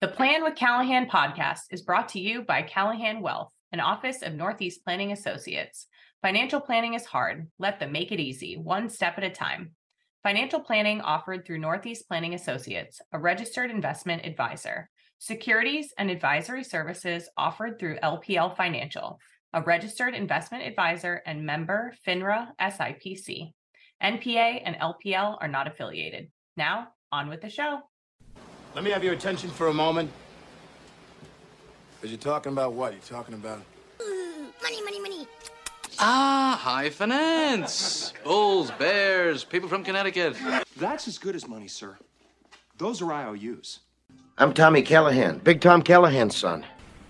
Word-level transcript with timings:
The 0.00 0.06
Plan 0.06 0.44
with 0.44 0.54
Callahan 0.54 1.08
podcast 1.08 1.62
is 1.72 1.82
brought 1.82 2.10
to 2.10 2.20
you 2.20 2.42
by 2.42 2.62
Callahan 2.62 3.20
Wealth, 3.20 3.52
an 3.72 3.80
office 3.80 4.22
of 4.22 4.32
Northeast 4.32 4.84
Planning 4.84 5.10
Associates. 5.10 5.88
Financial 6.22 6.60
planning 6.60 6.94
is 6.94 7.04
hard. 7.04 7.48
Let 7.58 7.80
them 7.80 7.90
make 7.90 8.12
it 8.12 8.20
easy, 8.20 8.56
one 8.56 8.90
step 8.90 9.14
at 9.18 9.24
a 9.24 9.30
time. 9.30 9.72
Financial 10.22 10.60
planning 10.60 11.00
offered 11.00 11.44
through 11.44 11.58
Northeast 11.58 12.06
Planning 12.06 12.34
Associates, 12.34 13.00
a 13.12 13.18
registered 13.18 13.72
investment 13.72 14.24
advisor. 14.24 14.88
Securities 15.18 15.92
and 15.98 16.12
advisory 16.12 16.62
services 16.62 17.28
offered 17.36 17.80
through 17.80 17.98
LPL 17.98 18.56
Financial, 18.56 19.18
a 19.52 19.62
registered 19.62 20.14
investment 20.14 20.62
advisor 20.64 21.22
and 21.26 21.44
member 21.44 21.92
FINRA 22.06 22.50
SIPC. 22.60 23.50
NPA 24.00 24.62
and 24.64 24.76
LPL 24.76 25.38
are 25.40 25.48
not 25.48 25.66
affiliated. 25.66 26.30
Now, 26.56 26.90
on 27.10 27.28
with 27.28 27.40
the 27.40 27.50
show. 27.50 27.80
Let 28.74 28.84
me 28.84 28.90
have 28.90 29.02
your 29.02 29.14
attention 29.14 29.50
for 29.50 29.68
a 29.68 29.74
moment. 29.74 30.10
Because 31.96 32.10
you're 32.12 32.20
talking 32.20 32.52
about 32.52 32.74
what? 32.74 32.92
You're 32.92 33.00
talking 33.02 33.34
about. 33.34 33.60
Money, 34.62 34.82
money, 34.84 35.00
money. 35.00 35.26
Ah, 35.98 36.58
high 36.60 36.90
finance. 36.90 38.12
Bulls, 38.22 38.70
bears, 38.72 39.42
people 39.42 39.68
from 39.68 39.82
Connecticut. 39.82 40.36
That's 40.76 41.08
as 41.08 41.18
good 41.18 41.34
as 41.34 41.48
money, 41.48 41.66
sir. 41.66 41.96
Those 42.76 43.02
are 43.02 43.12
IOUs. 43.12 43.80
I'm 44.36 44.54
Tommy 44.54 44.82
Callahan, 44.82 45.38
Big 45.38 45.60
Tom 45.60 45.82
Callahan's 45.82 46.36
son. 46.36 46.64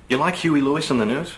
You 0.09 0.17
like 0.17 0.37
Huey 0.37 0.63
Lewis 0.63 0.91
on 0.91 0.97
the 0.97 1.05
news? 1.05 1.35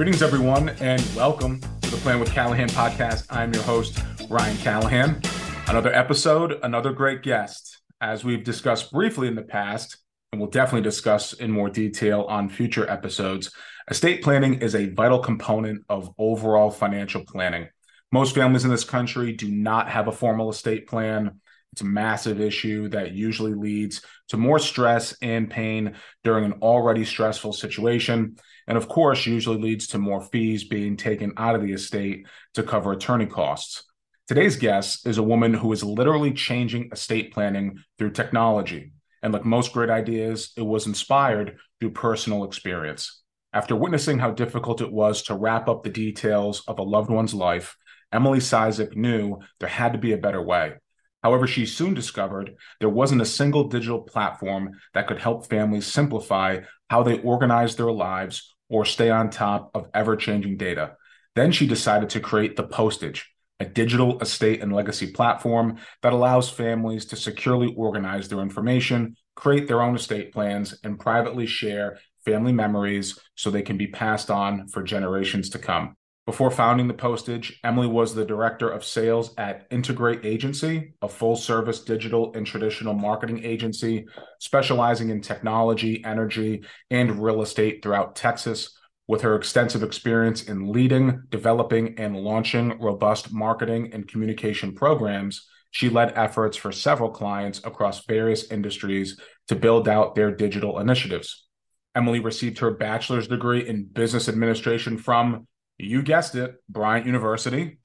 Greetings, 0.00 0.22
everyone, 0.22 0.70
and 0.80 1.06
welcome 1.14 1.60
to 1.82 1.90
the 1.90 1.98
Plan 1.98 2.18
with 2.20 2.32
Callahan 2.32 2.70
podcast. 2.70 3.26
I'm 3.28 3.52
your 3.52 3.62
host, 3.64 4.02
Ryan 4.30 4.56
Callahan. 4.56 5.20
Another 5.68 5.92
episode, 5.92 6.58
another 6.62 6.90
great 6.90 7.22
guest. 7.22 7.82
As 8.00 8.24
we've 8.24 8.42
discussed 8.42 8.92
briefly 8.92 9.28
in 9.28 9.34
the 9.34 9.42
past, 9.42 9.98
and 10.32 10.40
we'll 10.40 10.48
definitely 10.48 10.88
discuss 10.88 11.34
in 11.34 11.50
more 11.50 11.68
detail 11.68 12.22
on 12.30 12.48
future 12.48 12.88
episodes, 12.88 13.52
estate 13.90 14.22
planning 14.22 14.54
is 14.62 14.74
a 14.74 14.88
vital 14.88 15.18
component 15.18 15.84
of 15.90 16.14
overall 16.16 16.70
financial 16.70 17.22
planning. 17.26 17.68
Most 18.10 18.34
families 18.34 18.64
in 18.64 18.70
this 18.70 18.84
country 18.84 19.34
do 19.34 19.50
not 19.50 19.90
have 19.90 20.08
a 20.08 20.12
formal 20.12 20.48
estate 20.48 20.86
plan. 20.88 21.40
It's 21.72 21.82
a 21.82 21.84
massive 21.84 22.40
issue 22.40 22.88
that 22.88 23.12
usually 23.12 23.54
leads 23.54 24.02
to 24.28 24.36
more 24.36 24.58
stress 24.58 25.14
and 25.22 25.48
pain 25.48 25.94
during 26.24 26.44
an 26.44 26.54
already 26.62 27.04
stressful 27.04 27.52
situation 27.52 28.36
and 28.70 28.78
of 28.78 28.88
course 28.88 29.26
usually 29.26 29.58
leads 29.58 29.88
to 29.88 29.98
more 29.98 30.20
fees 30.20 30.62
being 30.62 30.96
taken 30.96 31.32
out 31.36 31.56
of 31.56 31.62
the 31.62 31.72
estate 31.72 32.24
to 32.54 32.62
cover 32.62 32.92
attorney 32.92 33.26
costs. 33.26 33.82
Today's 34.28 34.54
guest 34.54 35.08
is 35.08 35.18
a 35.18 35.24
woman 35.24 35.52
who 35.52 35.72
is 35.72 35.82
literally 35.82 36.32
changing 36.32 36.88
estate 36.92 37.32
planning 37.32 37.82
through 37.98 38.12
technology. 38.12 38.92
And 39.24 39.32
like 39.32 39.44
most 39.44 39.72
great 39.72 39.90
ideas, 39.90 40.52
it 40.56 40.62
was 40.62 40.86
inspired 40.86 41.56
through 41.80 41.90
personal 41.90 42.44
experience. 42.44 43.22
After 43.52 43.74
witnessing 43.74 44.20
how 44.20 44.30
difficult 44.30 44.80
it 44.80 44.92
was 44.92 45.24
to 45.24 45.34
wrap 45.34 45.68
up 45.68 45.82
the 45.82 45.90
details 45.90 46.62
of 46.68 46.78
a 46.78 46.84
loved 46.84 47.10
one's 47.10 47.34
life, 47.34 47.76
Emily 48.12 48.38
Cisek 48.38 48.94
knew 48.94 49.40
there 49.58 49.68
had 49.68 49.94
to 49.94 49.98
be 49.98 50.12
a 50.12 50.16
better 50.16 50.40
way. 50.40 50.74
However, 51.22 51.46
she 51.46 51.66
soon 51.66 51.94
discovered 51.94 52.54
there 52.78 52.88
wasn't 52.88 53.20
a 53.20 53.26
single 53.26 53.68
digital 53.68 54.00
platform 54.00 54.72
that 54.94 55.06
could 55.06 55.18
help 55.18 55.46
families 55.48 55.86
simplify 55.86 56.60
how 56.88 57.02
they 57.02 57.20
organize 57.20 57.76
their 57.76 57.92
lives 57.92 58.54
or 58.68 58.84
stay 58.84 59.10
on 59.10 59.30
top 59.30 59.70
of 59.74 59.88
ever 59.92 60.16
changing 60.16 60.56
data. 60.56 60.96
Then 61.34 61.52
she 61.52 61.66
decided 61.66 62.10
to 62.10 62.20
create 62.20 62.56
The 62.56 62.64
Postage, 62.64 63.30
a 63.60 63.64
digital 63.64 64.18
estate 64.20 64.62
and 64.62 64.72
legacy 64.72 65.12
platform 65.12 65.76
that 66.02 66.12
allows 66.12 66.48
families 66.48 67.04
to 67.06 67.16
securely 67.16 67.74
organize 67.76 68.28
their 68.28 68.40
information, 68.40 69.16
create 69.36 69.68
their 69.68 69.82
own 69.82 69.94
estate 69.94 70.32
plans, 70.32 70.78
and 70.82 70.98
privately 70.98 71.46
share 71.46 71.98
family 72.24 72.52
memories 72.52 73.18
so 73.34 73.50
they 73.50 73.62
can 73.62 73.76
be 73.76 73.86
passed 73.86 74.30
on 74.30 74.68
for 74.68 74.82
generations 74.82 75.50
to 75.50 75.58
come. 75.58 75.96
Before 76.30 76.52
founding 76.52 76.86
the 76.86 76.94
postage, 76.94 77.58
Emily 77.64 77.88
was 77.88 78.14
the 78.14 78.24
director 78.24 78.68
of 78.68 78.84
sales 78.84 79.34
at 79.36 79.66
Integrate 79.72 80.24
Agency, 80.24 80.92
a 81.02 81.08
full 81.08 81.34
service 81.34 81.80
digital 81.80 82.32
and 82.36 82.46
traditional 82.46 82.94
marketing 82.94 83.42
agency 83.42 84.06
specializing 84.38 85.10
in 85.10 85.22
technology, 85.22 86.04
energy, 86.04 86.62
and 86.88 87.20
real 87.20 87.42
estate 87.42 87.82
throughout 87.82 88.14
Texas. 88.14 88.78
With 89.08 89.22
her 89.22 89.34
extensive 89.34 89.82
experience 89.82 90.44
in 90.44 90.70
leading, 90.70 91.20
developing, 91.30 91.98
and 91.98 92.16
launching 92.16 92.78
robust 92.78 93.32
marketing 93.32 93.90
and 93.92 94.06
communication 94.06 94.72
programs, 94.72 95.48
she 95.72 95.88
led 95.88 96.16
efforts 96.16 96.56
for 96.56 96.70
several 96.70 97.10
clients 97.10 97.60
across 97.64 98.06
various 98.06 98.52
industries 98.52 99.18
to 99.48 99.56
build 99.56 99.88
out 99.88 100.14
their 100.14 100.30
digital 100.30 100.78
initiatives. 100.78 101.48
Emily 101.96 102.20
received 102.20 102.60
her 102.60 102.70
bachelor's 102.70 103.26
degree 103.26 103.66
in 103.66 103.84
business 103.84 104.28
administration 104.28 104.96
from 104.96 105.48
you 105.82 106.02
guessed 106.02 106.34
it, 106.34 106.62
Bryant 106.68 107.06
University. 107.06 107.78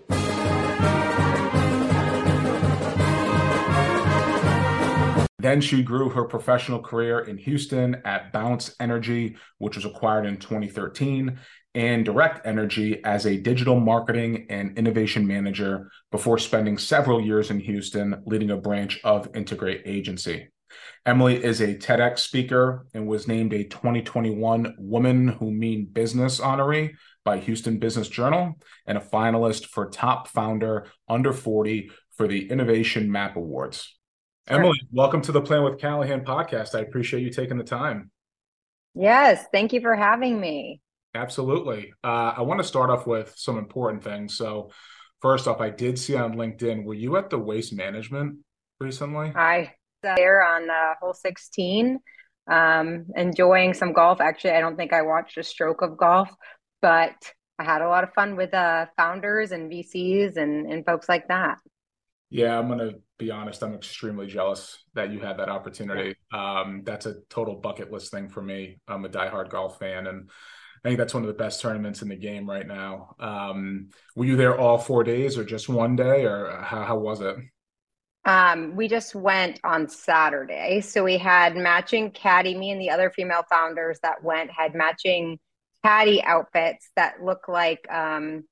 Then 5.45 5.61
she 5.61 5.83
grew 5.83 6.09
her 6.09 6.25
professional 6.25 6.79
career 6.79 7.19
in 7.19 7.37
Houston 7.37 8.01
at 8.03 8.33
Bounce 8.33 8.75
Energy, 8.79 9.37
which 9.59 9.75
was 9.75 9.85
acquired 9.85 10.25
in 10.25 10.37
2013, 10.37 11.39
and 11.75 12.03
Direct 12.03 12.47
Energy 12.47 13.03
as 13.03 13.27
a 13.27 13.37
digital 13.37 13.79
marketing 13.79 14.47
and 14.49 14.75
innovation 14.75 15.27
manager 15.27 15.91
before 16.11 16.39
spending 16.39 16.79
several 16.79 17.21
years 17.21 17.51
in 17.51 17.59
Houston 17.59 18.23
leading 18.25 18.49
a 18.49 18.57
branch 18.57 18.99
of 19.03 19.29
Integrate 19.35 19.83
Agency. 19.85 20.47
Emily 21.05 21.43
is 21.43 21.61
a 21.61 21.75
TEDx 21.75 22.19
speaker 22.19 22.87
and 22.93 23.07
was 23.07 23.27
named 23.27 23.53
a 23.53 23.65
2021 23.65 24.75
Woman 24.79 25.27
Who 25.27 25.51
Mean 25.51 25.85
Business 25.85 26.39
honoree 26.39 26.95
by 27.25 27.39
Houston 27.39 27.79
Business 27.79 28.07
Journal 28.07 28.53
and 28.85 28.97
a 28.97 29.01
finalist 29.01 29.65
for 29.65 29.89
Top 29.89 30.27
Founder 30.27 30.87
Under 31.09 31.33
40 31.33 31.89
for 32.15 32.27
the 32.27 32.49
Innovation 32.49 33.11
Map 33.11 33.35
Awards. 33.35 33.97
Sure. 34.47 34.59
Emily, 34.59 34.79
welcome 34.93 35.21
to 35.23 35.31
the 35.31 35.41
Plan 35.41 35.63
with 35.63 35.79
Callahan 35.79 36.23
podcast. 36.23 36.75
I 36.75 36.81
appreciate 36.81 37.23
you 37.23 37.31
taking 37.31 37.57
the 37.57 37.63
time. 37.63 38.11
Yes, 38.93 39.43
thank 39.51 39.73
you 39.73 39.81
for 39.81 39.95
having 39.95 40.39
me. 40.39 40.81
Absolutely. 41.15 41.93
Uh, 42.03 42.35
I 42.37 42.41
want 42.43 42.59
to 42.59 42.63
start 42.63 42.91
off 42.91 43.07
with 43.07 43.33
some 43.35 43.57
important 43.57 44.03
things. 44.03 44.37
So, 44.37 44.69
first 45.19 45.47
off, 45.47 45.59
I 45.59 45.71
did 45.71 45.97
see 45.97 46.15
on 46.15 46.35
LinkedIn, 46.35 46.83
were 46.83 46.93
you 46.93 47.17
at 47.17 47.31
the 47.31 47.39
Waste 47.39 47.73
Management 47.73 48.37
recently? 48.79 49.33
I 49.35 49.73
there 50.03 50.43
on 50.43 50.69
uh, 50.69 50.93
hole 51.01 51.13
16, 51.13 51.99
um, 52.47 53.05
enjoying 53.15 53.73
some 53.73 53.93
golf. 53.93 54.21
Actually, 54.21 54.51
I 54.51 54.59
don't 54.59 54.75
think 54.75 54.93
I 54.93 55.01
watched 55.01 55.37
a 55.37 55.43
stroke 55.43 55.81
of 55.81 55.97
golf, 55.97 56.29
but 56.85 57.33
I 57.57 57.63
had 57.63 57.81
a 57.81 57.89
lot 57.89 58.03
of 58.03 58.13
fun 58.13 58.35
with 58.35 58.53
uh, 58.53 58.85
founders 58.95 59.51
and 59.51 59.71
VCs 59.71 60.37
and, 60.37 60.71
and 60.71 60.85
folks 60.85 61.09
like 61.09 61.27
that. 61.29 61.57
Yeah, 62.29 62.59
I'm 62.59 62.67
going 62.67 62.77
to 62.77 62.99
be 63.17 63.31
honest. 63.31 63.63
I'm 63.63 63.73
extremely 63.73 64.27
jealous 64.27 64.83
that 64.93 65.09
you 65.11 65.19
had 65.19 65.37
that 65.39 65.49
opportunity. 65.49 66.15
Um, 66.31 66.83
that's 66.85 67.07
a 67.07 67.15
total 67.27 67.55
bucket 67.55 67.91
list 67.91 68.11
thing 68.11 68.29
for 68.29 68.43
me. 68.43 68.77
I'm 68.87 69.03
a 69.03 69.09
diehard 69.09 69.49
golf 69.49 69.79
fan, 69.79 70.05
and 70.05 70.29
I 70.83 70.89
think 70.89 70.99
that's 70.99 71.15
one 71.15 71.23
of 71.23 71.27
the 71.27 71.33
best 71.33 71.59
tournaments 71.59 72.03
in 72.03 72.09
the 72.09 72.15
game 72.15 72.47
right 72.47 72.67
now. 72.67 73.15
Um, 73.19 73.89
were 74.15 74.25
you 74.25 74.35
there 74.35 74.55
all 74.55 74.77
four 74.77 75.03
days, 75.03 75.39
or 75.39 75.43
just 75.43 75.67
one 75.67 75.95
day, 75.95 76.25
or 76.25 76.61
how, 76.61 76.83
how 76.83 76.99
was 76.99 77.19
it? 77.19 77.35
Um, 78.25 78.75
we 78.75 78.87
just 78.87 79.15
went 79.15 79.59
on 79.63 79.89
Saturday, 79.89 80.81
so 80.81 81.03
we 81.03 81.17
had 81.17 81.55
matching 81.55 82.11
caddy. 82.11 82.55
Me 82.55 82.69
and 82.69 82.79
the 82.79 82.91
other 82.91 83.09
female 83.09 83.43
founders 83.49 83.97
that 84.03 84.23
went 84.23 84.51
had 84.51 84.75
matching 84.75 85.39
caddy 85.85 86.23
outfits 86.23 86.89
that 86.95 87.23
look 87.23 87.47
like 87.47 87.85
um, 87.91 88.43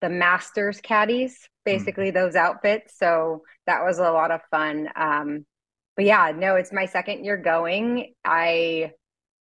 the 0.00 0.08
Masters 0.08 0.80
caddies, 0.80 1.36
basically 1.64 2.10
mm. 2.10 2.14
those 2.14 2.36
outfits. 2.36 2.96
So 2.98 3.42
that 3.66 3.84
was 3.84 3.98
a 3.98 4.10
lot 4.10 4.30
of 4.30 4.40
fun. 4.50 4.88
Um, 4.94 5.46
but 5.96 6.04
yeah, 6.04 6.32
no, 6.36 6.54
it's 6.54 6.72
my 6.72 6.86
second 6.86 7.24
year 7.24 7.36
going. 7.36 8.14
I 8.24 8.92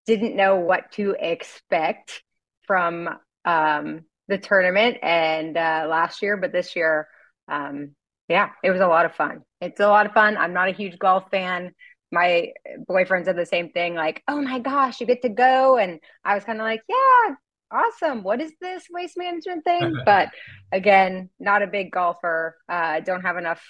didn't 0.06 0.36
know 0.36 0.56
what 0.56 0.92
to 0.92 1.14
expect 1.18 2.22
from 2.66 3.08
um, 3.44 4.04
the 4.28 4.38
tournament 4.38 4.98
and 5.02 5.56
uh, 5.56 5.86
last 5.88 6.22
year, 6.22 6.36
but 6.36 6.52
this 6.52 6.74
year, 6.74 7.06
um, 7.48 7.90
yeah, 8.28 8.50
it 8.64 8.70
was 8.70 8.80
a 8.80 8.88
lot 8.88 9.04
of 9.04 9.14
fun. 9.14 9.42
It's 9.60 9.80
a 9.80 9.88
lot 9.88 10.06
of 10.06 10.12
fun. 10.12 10.36
I'm 10.36 10.54
not 10.54 10.68
a 10.68 10.72
huge 10.72 10.98
golf 10.98 11.24
fan 11.30 11.72
my 12.12 12.52
boyfriend 12.86 13.24
said 13.24 13.36
the 13.36 13.46
same 13.46 13.70
thing 13.70 13.94
like 13.94 14.22
oh 14.28 14.40
my 14.40 14.58
gosh 14.58 15.00
you 15.00 15.06
get 15.06 15.22
to 15.22 15.28
go 15.28 15.76
and 15.76 15.98
i 16.24 16.34
was 16.34 16.44
kind 16.44 16.60
of 16.60 16.64
like 16.64 16.82
yeah 16.88 17.34
awesome 17.72 18.22
what 18.22 18.40
is 18.40 18.52
this 18.60 18.84
waste 18.90 19.16
management 19.16 19.64
thing 19.64 19.94
but 20.04 20.28
again 20.72 21.28
not 21.40 21.62
a 21.62 21.66
big 21.66 21.90
golfer 21.90 22.56
uh, 22.68 23.00
don't 23.00 23.22
have 23.22 23.36
enough 23.36 23.62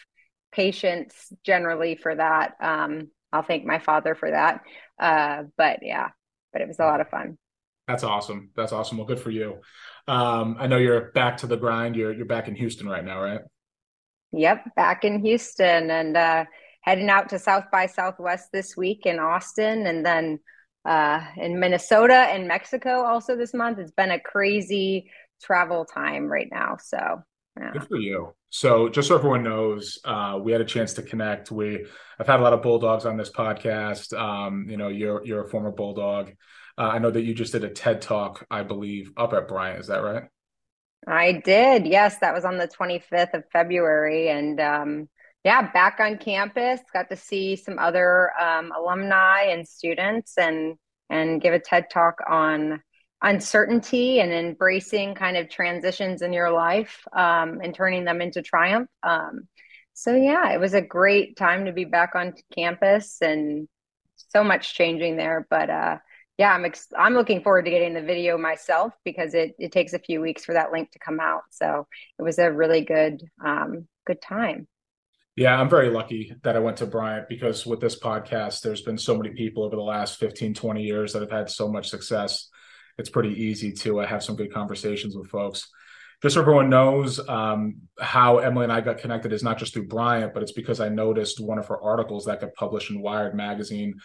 patience 0.52 1.32
generally 1.44 1.96
for 1.96 2.14
that 2.14 2.54
um, 2.60 3.08
I'll 3.32 3.42
thank 3.42 3.64
my 3.64 3.78
father 3.78 4.14
for 4.14 4.30
that. 4.30 4.62
Uh, 4.98 5.44
but 5.56 5.80
yeah, 5.82 6.08
but 6.52 6.62
it 6.62 6.68
was 6.68 6.78
a 6.78 6.84
lot 6.84 7.00
of 7.00 7.08
fun. 7.08 7.36
That's 7.86 8.02
awesome. 8.02 8.50
That's 8.56 8.72
awesome. 8.72 8.98
Well, 8.98 9.06
good 9.06 9.20
for 9.20 9.30
you. 9.30 9.60
Um, 10.08 10.56
I 10.58 10.66
know 10.66 10.78
you're 10.78 11.12
back 11.12 11.36
to 11.38 11.46
the 11.46 11.56
grind. 11.56 11.96
You're 11.96 12.12
you're 12.12 12.26
back 12.26 12.48
in 12.48 12.56
Houston 12.56 12.88
right 12.88 13.04
now, 13.04 13.20
right? 13.20 13.40
Yep, 14.32 14.74
back 14.74 15.04
in 15.04 15.24
Houston 15.24 15.90
and 15.90 16.16
uh, 16.16 16.44
heading 16.86 17.10
out 17.10 17.28
to 17.30 17.38
South 17.38 17.64
by 17.72 17.86
Southwest 17.86 18.50
this 18.52 18.76
week 18.76 19.04
in 19.04 19.18
Austin, 19.18 19.86
and 19.86 20.06
then 20.06 20.38
uh, 20.86 21.20
in 21.36 21.58
Minnesota 21.58 22.14
and 22.14 22.46
Mexico 22.46 23.04
also 23.04 23.36
this 23.36 23.52
month. 23.52 23.78
It's 23.78 23.90
been 23.90 24.12
a 24.12 24.20
crazy 24.20 25.10
travel 25.42 25.84
time 25.84 26.26
right 26.26 26.48
now. 26.50 26.76
So 26.80 27.22
yeah. 27.58 27.72
good 27.72 27.88
for 27.88 27.96
you. 27.96 28.34
So 28.50 28.88
just 28.88 29.08
so 29.08 29.16
everyone 29.16 29.42
knows, 29.42 29.98
uh, 30.04 30.38
we 30.40 30.52
had 30.52 30.60
a 30.60 30.64
chance 30.66 30.94
to 30.94 31.02
connect. 31.02 31.50
We 31.50 31.86
I've 32.18 32.26
had 32.28 32.40
a 32.40 32.42
lot 32.42 32.52
of 32.52 32.62
bulldogs 32.62 33.04
on 33.04 33.16
this 33.16 33.30
podcast. 33.30 34.16
Um, 34.18 34.66
you 34.70 34.76
know, 34.76 34.88
you're 34.88 35.24
you're 35.26 35.44
a 35.44 35.48
former 35.48 35.72
bulldog. 35.72 36.32
Uh, 36.78 36.82
I 36.82 36.98
know 36.98 37.10
that 37.10 37.22
you 37.22 37.34
just 37.34 37.52
did 37.52 37.64
a 37.64 37.70
TED 37.70 38.02
talk, 38.02 38.46
I 38.50 38.62
believe, 38.62 39.12
up 39.16 39.32
at 39.32 39.48
Bryant. 39.48 39.80
Is 39.80 39.86
that 39.88 40.02
right? 40.02 40.24
I 41.06 41.32
did. 41.32 41.86
Yes, 41.86 42.18
that 42.18 42.34
was 42.34 42.44
on 42.44 42.58
the 42.58 42.68
25th 42.68 43.34
of 43.34 43.44
February, 43.52 44.28
and 44.28 44.60
um, 44.60 45.08
yeah, 45.46 45.70
back 45.70 46.00
on 46.00 46.18
campus. 46.18 46.80
Got 46.92 47.08
to 47.10 47.16
see 47.16 47.54
some 47.54 47.78
other 47.78 48.32
um, 48.36 48.72
alumni 48.76 49.42
and 49.42 49.66
students, 49.66 50.36
and 50.36 50.74
and 51.08 51.40
give 51.40 51.54
a 51.54 51.60
TED 51.60 51.88
talk 51.88 52.16
on 52.28 52.82
uncertainty 53.22 54.18
and 54.18 54.32
embracing 54.32 55.14
kind 55.14 55.36
of 55.36 55.48
transitions 55.48 56.22
in 56.22 56.32
your 56.32 56.50
life 56.50 57.06
um, 57.12 57.60
and 57.62 57.72
turning 57.72 58.04
them 58.04 58.20
into 58.20 58.42
triumph. 58.42 58.90
Um, 59.04 59.46
so 59.94 60.16
yeah, 60.16 60.52
it 60.52 60.58
was 60.58 60.74
a 60.74 60.82
great 60.82 61.36
time 61.36 61.66
to 61.66 61.72
be 61.72 61.84
back 61.84 62.16
on 62.16 62.34
campus 62.52 63.18
and 63.22 63.68
so 64.16 64.42
much 64.42 64.74
changing 64.74 65.16
there. 65.16 65.46
But 65.48 65.70
uh, 65.70 65.98
yeah, 66.38 66.54
I'm 66.54 66.64
ex- 66.64 66.92
I'm 66.98 67.14
looking 67.14 67.44
forward 67.44 67.66
to 67.66 67.70
getting 67.70 67.94
the 67.94 68.02
video 68.02 68.36
myself 68.36 68.94
because 69.04 69.32
it 69.32 69.54
it 69.60 69.70
takes 69.70 69.92
a 69.92 70.00
few 70.00 70.20
weeks 70.20 70.44
for 70.44 70.54
that 70.54 70.72
link 70.72 70.90
to 70.90 70.98
come 70.98 71.20
out. 71.20 71.42
So 71.52 71.86
it 72.18 72.22
was 72.24 72.40
a 72.40 72.50
really 72.52 72.80
good 72.80 73.22
um, 73.44 73.86
good 74.08 74.20
time. 74.20 74.66
Yeah, 75.36 75.60
I'm 75.60 75.68
very 75.68 75.90
lucky 75.90 76.34
that 76.44 76.56
I 76.56 76.60
went 76.60 76.78
to 76.78 76.86
Bryant 76.86 77.28
because 77.28 77.66
with 77.66 77.78
this 77.78 77.98
podcast, 78.00 78.62
there's 78.62 78.80
been 78.80 78.96
so 78.96 79.14
many 79.14 79.34
people 79.34 79.64
over 79.64 79.76
the 79.76 79.82
last 79.82 80.18
15, 80.18 80.54
20 80.54 80.82
years 80.82 81.12
that 81.12 81.20
have 81.20 81.30
had 81.30 81.50
so 81.50 81.68
much 81.68 81.90
success. 81.90 82.48
It's 82.96 83.10
pretty 83.10 83.34
easy 83.44 83.70
to 83.72 84.00
uh, 84.00 84.06
have 84.06 84.24
some 84.24 84.36
good 84.36 84.52
conversations 84.52 85.14
with 85.14 85.28
folks. 85.28 85.68
Just 86.22 86.36
so 86.36 86.40
everyone 86.40 86.70
knows 86.70 87.20
um, 87.28 87.82
how 88.00 88.38
Emily 88.38 88.64
and 88.64 88.72
I 88.72 88.80
got 88.80 88.96
connected 88.96 89.34
is 89.34 89.42
not 89.42 89.58
just 89.58 89.74
through 89.74 89.88
Bryant, 89.88 90.32
but 90.32 90.42
it's 90.42 90.52
because 90.52 90.80
I 90.80 90.88
noticed 90.88 91.38
one 91.38 91.58
of 91.58 91.66
her 91.66 91.78
articles 91.82 92.24
that 92.24 92.40
got 92.40 92.54
published 92.54 92.90
in 92.90 93.02
Wired 93.02 93.34
magazine 93.34 93.96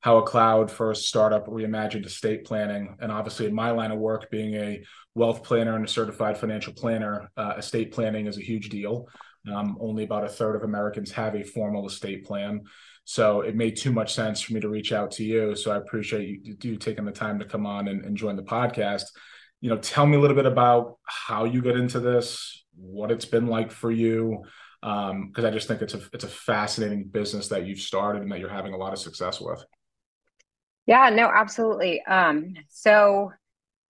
how 0.00 0.18
a 0.18 0.22
cloud 0.22 0.70
first 0.70 1.08
startup 1.08 1.46
reimagined 1.46 2.06
estate 2.06 2.44
planning. 2.44 2.96
And 3.00 3.10
obviously, 3.10 3.46
in 3.46 3.54
my 3.54 3.70
line 3.70 3.90
of 3.90 3.98
work, 3.98 4.30
being 4.30 4.54
a 4.54 4.84
wealth 5.16 5.42
planner 5.42 5.74
and 5.74 5.84
a 5.84 5.88
certified 5.88 6.38
financial 6.38 6.74
planner, 6.74 7.30
uh, 7.36 7.54
estate 7.58 7.92
planning 7.92 8.26
is 8.26 8.38
a 8.38 8.42
huge 8.42 8.68
deal. 8.68 9.08
Um, 9.52 9.76
only 9.80 10.04
about 10.04 10.24
a 10.24 10.28
third 10.28 10.56
of 10.56 10.62
Americans 10.62 11.12
have 11.12 11.34
a 11.34 11.44
formal 11.44 11.86
estate 11.86 12.24
plan. 12.24 12.64
So 13.04 13.42
it 13.42 13.54
made 13.54 13.76
too 13.76 13.92
much 13.92 14.14
sense 14.14 14.40
for 14.40 14.52
me 14.52 14.60
to 14.60 14.68
reach 14.68 14.92
out 14.92 15.12
to 15.12 15.24
you. 15.24 15.54
So 15.54 15.70
I 15.70 15.76
appreciate 15.76 16.44
you, 16.44 16.56
you 16.60 16.76
taking 16.76 17.04
the 17.04 17.12
time 17.12 17.38
to 17.38 17.44
come 17.44 17.64
on 17.64 17.86
and, 17.86 18.04
and 18.04 18.16
join 18.16 18.34
the 18.34 18.42
podcast. 18.42 19.04
You 19.60 19.70
know, 19.70 19.78
tell 19.78 20.06
me 20.06 20.16
a 20.16 20.20
little 20.20 20.36
bit 20.36 20.46
about 20.46 20.98
how 21.04 21.44
you 21.44 21.62
got 21.62 21.76
into 21.76 22.00
this, 22.00 22.64
what 22.74 23.12
it's 23.12 23.24
been 23.24 23.46
like 23.46 23.70
for 23.70 23.90
you, 23.90 24.42
because 24.80 25.10
um, 25.10 25.44
I 25.44 25.50
just 25.50 25.68
think 25.68 25.82
it's 25.82 25.94
a 25.94 26.00
it's 26.12 26.24
a 26.24 26.28
fascinating 26.28 27.04
business 27.04 27.48
that 27.48 27.66
you've 27.66 27.80
started 27.80 28.22
and 28.22 28.30
that 28.32 28.40
you're 28.40 28.48
having 28.48 28.74
a 28.74 28.76
lot 28.76 28.92
of 28.92 28.98
success 28.98 29.40
with. 29.40 29.64
Yeah, 30.86 31.08
no, 31.10 31.30
absolutely. 31.32 32.04
Um, 32.04 32.54
so 32.68 33.32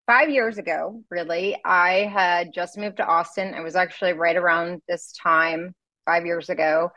five 0.06 0.30
years 0.30 0.58
ago, 0.58 1.02
really, 1.10 1.56
I 1.64 2.10
had 2.12 2.52
just 2.52 2.78
moved 2.78 2.98
to 2.98 3.06
Austin. 3.06 3.54
It 3.54 3.62
was 3.62 3.76
actually 3.76 4.12
right 4.12 4.36
around 4.36 4.82
this 4.88 5.12
time, 5.22 5.74
five 6.04 6.24
years 6.24 6.48
ago. 6.48 6.90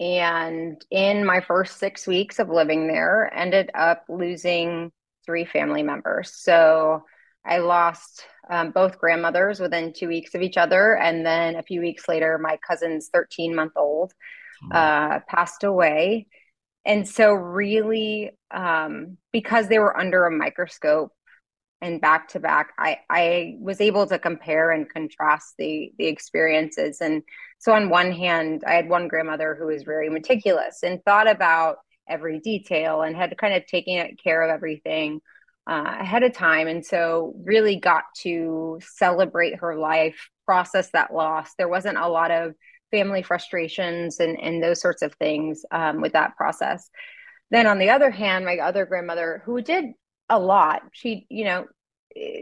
And 0.00 0.84
in 0.90 1.24
my 1.24 1.40
first 1.40 1.78
six 1.78 2.06
weeks 2.06 2.38
of 2.38 2.48
living 2.48 2.88
there, 2.88 3.30
ended 3.34 3.70
up 3.74 4.04
losing 4.08 4.90
three 5.24 5.44
family 5.44 5.82
members. 5.82 6.34
So 6.34 7.04
I 7.44 7.58
lost 7.58 8.26
um, 8.50 8.70
both 8.70 8.98
grandmothers 8.98 9.60
within 9.60 9.92
two 9.92 10.08
weeks 10.08 10.34
of 10.34 10.42
each 10.42 10.56
other. 10.56 10.96
And 10.96 11.24
then 11.24 11.56
a 11.56 11.62
few 11.62 11.80
weeks 11.80 12.08
later, 12.08 12.38
my 12.38 12.58
cousin's 12.66 13.08
13 13.12 13.54
month 13.54 13.72
old 13.76 14.12
hmm. 14.62 14.72
uh, 14.72 15.20
passed 15.28 15.64
away 15.64 16.26
and 16.84 17.08
so 17.08 17.32
really 17.32 18.30
um, 18.50 19.16
because 19.32 19.68
they 19.68 19.78
were 19.78 19.98
under 19.98 20.26
a 20.26 20.30
microscope 20.30 21.12
and 21.80 22.00
back 22.00 22.28
to 22.28 22.40
back 22.40 22.72
i 22.78 22.98
i 23.10 23.56
was 23.60 23.80
able 23.80 24.06
to 24.06 24.18
compare 24.18 24.70
and 24.70 24.88
contrast 24.88 25.54
the 25.58 25.92
the 25.98 26.06
experiences. 26.06 27.00
And 27.00 27.22
so 27.58 27.72
on 27.72 27.90
one 27.90 28.12
hand 28.12 28.62
i 28.66 28.74
had 28.74 28.88
one 28.88 29.08
grandmother 29.08 29.54
who 29.54 29.66
was 29.66 29.82
very 29.82 30.08
meticulous 30.08 30.82
and 30.82 31.02
thought 31.04 31.28
about 31.28 31.76
every 32.08 32.40
detail 32.40 33.02
and 33.02 33.16
had 33.16 33.36
kind 33.38 33.54
of 33.54 33.66
taken 33.66 34.16
care 34.22 34.42
of 34.42 34.50
everything 34.50 35.20
uh, 35.66 35.96
ahead 36.00 36.22
of 36.22 36.32
time. 36.32 36.68
And 36.68 36.84
so 36.84 37.34
really 37.44 37.76
got 37.76 38.04
to 38.18 38.78
celebrate 38.82 39.60
her 39.60 39.76
life 39.76 40.28
process 40.44 40.90
that 40.92 41.14
loss. 41.14 41.54
There 41.56 41.68
wasn't 41.68 41.98
a 41.98 42.08
lot 42.08 42.30
of 42.30 42.54
family 42.90 43.22
frustrations 43.22 44.20
and, 44.20 44.38
and 44.38 44.62
those 44.62 44.80
sorts 44.80 45.02
of 45.02 45.14
things 45.14 45.64
um, 45.70 46.00
with 46.00 46.12
that 46.12 46.36
process. 46.36 46.90
Then 47.50 47.66
on 47.66 47.78
the 47.78 47.90
other 47.90 48.10
hand, 48.10 48.44
my 48.44 48.58
other 48.58 48.84
grandmother, 48.84 49.42
who 49.44 49.62
did 49.62 49.86
a 50.28 50.38
lot, 50.38 50.82
she, 50.92 51.26
you 51.28 51.44
know, 51.44 51.66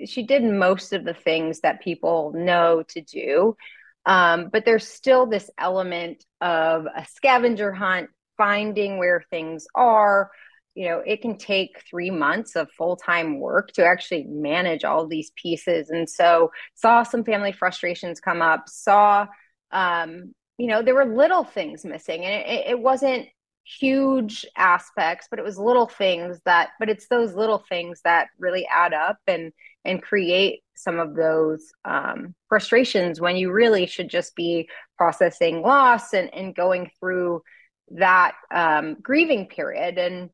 she 0.05 0.23
did 0.23 0.44
most 0.44 0.93
of 0.93 1.05
the 1.05 1.14
things 1.14 1.61
that 1.61 1.82
people 1.82 2.32
know 2.34 2.82
to 2.88 3.00
do. 3.00 3.56
Um, 4.05 4.49
but 4.52 4.64
there's 4.64 4.87
still 4.87 5.26
this 5.26 5.50
element 5.58 6.25
of 6.40 6.87
a 6.87 7.06
scavenger 7.06 7.73
hunt, 7.73 8.11
finding 8.37 8.99
where 8.99 9.25
things 9.31 9.67
are. 9.75 10.31
You 10.75 10.88
know, 10.88 11.02
it 11.06 11.23
can 11.23 11.38
take 11.38 11.82
three 11.88 12.11
months 12.11 12.56
of 12.56 12.70
full 12.73 12.96
time 12.96 13.38
work 13.38 13.73
to 13.73 13.84
actually 13.84 14.25
manage 14.25 14.84
all 14.84 15.06
these 15.06 15.31
pieces. 15.37 15.90
And 15.90 16.08
so, 16.08 16.50
saw 16.75 17.02
some 17.02 17.25
family 17.25 17.52
frustrations 17.52 18.20
come 18.20 18.43
up, 18.43 18.69
saw 18.69 19.26
um, 19.70 20.34
you 20.58 20.67
know 20.67 20.82
there 20.82 20.94
were 20.94 21.05
little 21.05 21.44
things 21.44 21.84
missing 21.84 22.25
and 22.25 22.34
it, 22.34 22.67
it 22.70 22.79
wasn't 22.79 23.26
huge 23.64 24.44
aspects 24.56 25.29
but 25.31 25.38
it 25.38 25.44
was 25.44 25.56
little 25.56 25.87
things 25.87 26.41
that 26.44 26.70
but 26.81 26.88
it's 26.88 27.06
those 27.09 27.35
little 27.35 27.62
things 27.69 28.00
that 28.05 28.26
really 28.38 28.67
add 28.67 28.93
up 28.93 29.19
and 29.27 29.53
and 29.84 30.03
create 30.03 30.63
some 30.75 30.98
of 30.98 31.15
those 31.15 31.72
um, 31.84 32.34
frustrations 32.48 33.20
when 33.20 33.36
you 33.36 33.53
really 33.53 33.86
should 33.86 34.08
just 34.08 34.34
be 34.34 34.69
processing 34.96 35.63
loss 35.63 36.13
and 36.13 36.32
and 36.34 36.55
going 36.55 36.91
through 36.98 37.43
that 37.94 38.34
um, 38.53 38.96
grieving 39.03 39.46
period. 39.46 39.98
And 39.98 40.31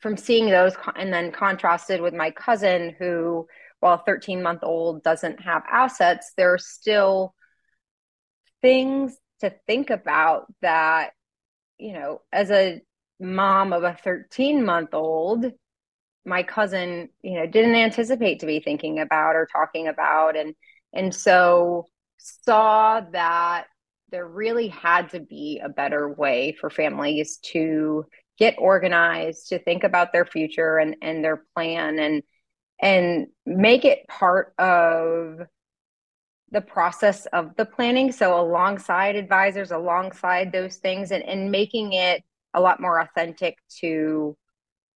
from 0.00 0.16
seeing 0.16 0.48
those 0.48 0.74
and 0.96 1.12
then 1.12 1.32
contrasted 1.32 2.00
with 2.00 2.14
my 2.14 2.30
cousin 2.30 2.94
who 2.98 3.46
while 3.80 3.98
13 3.98 4.42
month 4.42 4.60
old 4.62 5.02
doesn't 5.02 5.40
have 5.40 5.62
assets 5.70 6.32
there 6.36 6.52
are 6.54 6.58
still 6.58 7.34
things 8.62 9.16
to 9.40 9.52
think 9.66 9.90
about 9.90 10.46
that, 10.62 11.12
you 11.80 11.92
know, 11.94 12.20
as 12.32 12.50
a 12.50 12.80
mom 13.18 13.72
of 13.72 13.82
a 13.82 13.98
13 14.04 14.64
month 14.64 14.94
old, 14.94 15.46
my 16.24 16.42
cousin, 16.42 17.08
you 17.22 17.34
know, 17.34 17.46
didn't 17.46 17.74
anticipate 17.74 18.40
to 18.40 18.46
be 18.46 18.60
thinking 18.60 19.00
about 19.00 19.36
or 19.36 19.48
talking 19.50 19.88
about. 19.88 20.36
And, 20.36 20.54
and 20.92 21.14
so 21.14 21.86
saw 22.18 23.00
that 23.12 23.64
there 24.10 24.26
really 24.26 24.68
had 24.68 25.10
to 25.10 25.20
be 25.20 25.60
a 25.64 25.68
better 25.68 26.12
way 26.12 26.56
for 26.60 26.68
families 26.68 27.38
to 27.38 28.04
get 28.38 28.56
organized, 28.58 29.48
to 29.48 29.58
think 29.58 29.84
about 29.84 30.12
their 30.12 30.26
future 30.26 30.78
and, 30.78 30.96
and 31.00 31.24
their 31.24 31.44
plan 31.54 31.98
and, 31.98 32.22
and 32.80 33.28
make 33.46 33.84
it 33.84 34.06
part 34.08 34.52
of 34.58 35.40
the 36.50 36.60
process 36.60 37.26
of 37.26 37.54
the 37.56 37.64
planning. 37.64 38.12
So 38.12 38.40
alongside 38.40 39.16
advisors, 39.16 39.70
alongside 39.70 40.52
those 40.52 40.76
things 40.76 41.12
and, 41.12 41.22
and 41.22 41.50
making 41.50 41.92
it 41.92 42.22
a 42.54 42.60
lot 42.60 42.80
more 42.80 43.00
authentic 43.00 43.56
to 43.80 44.36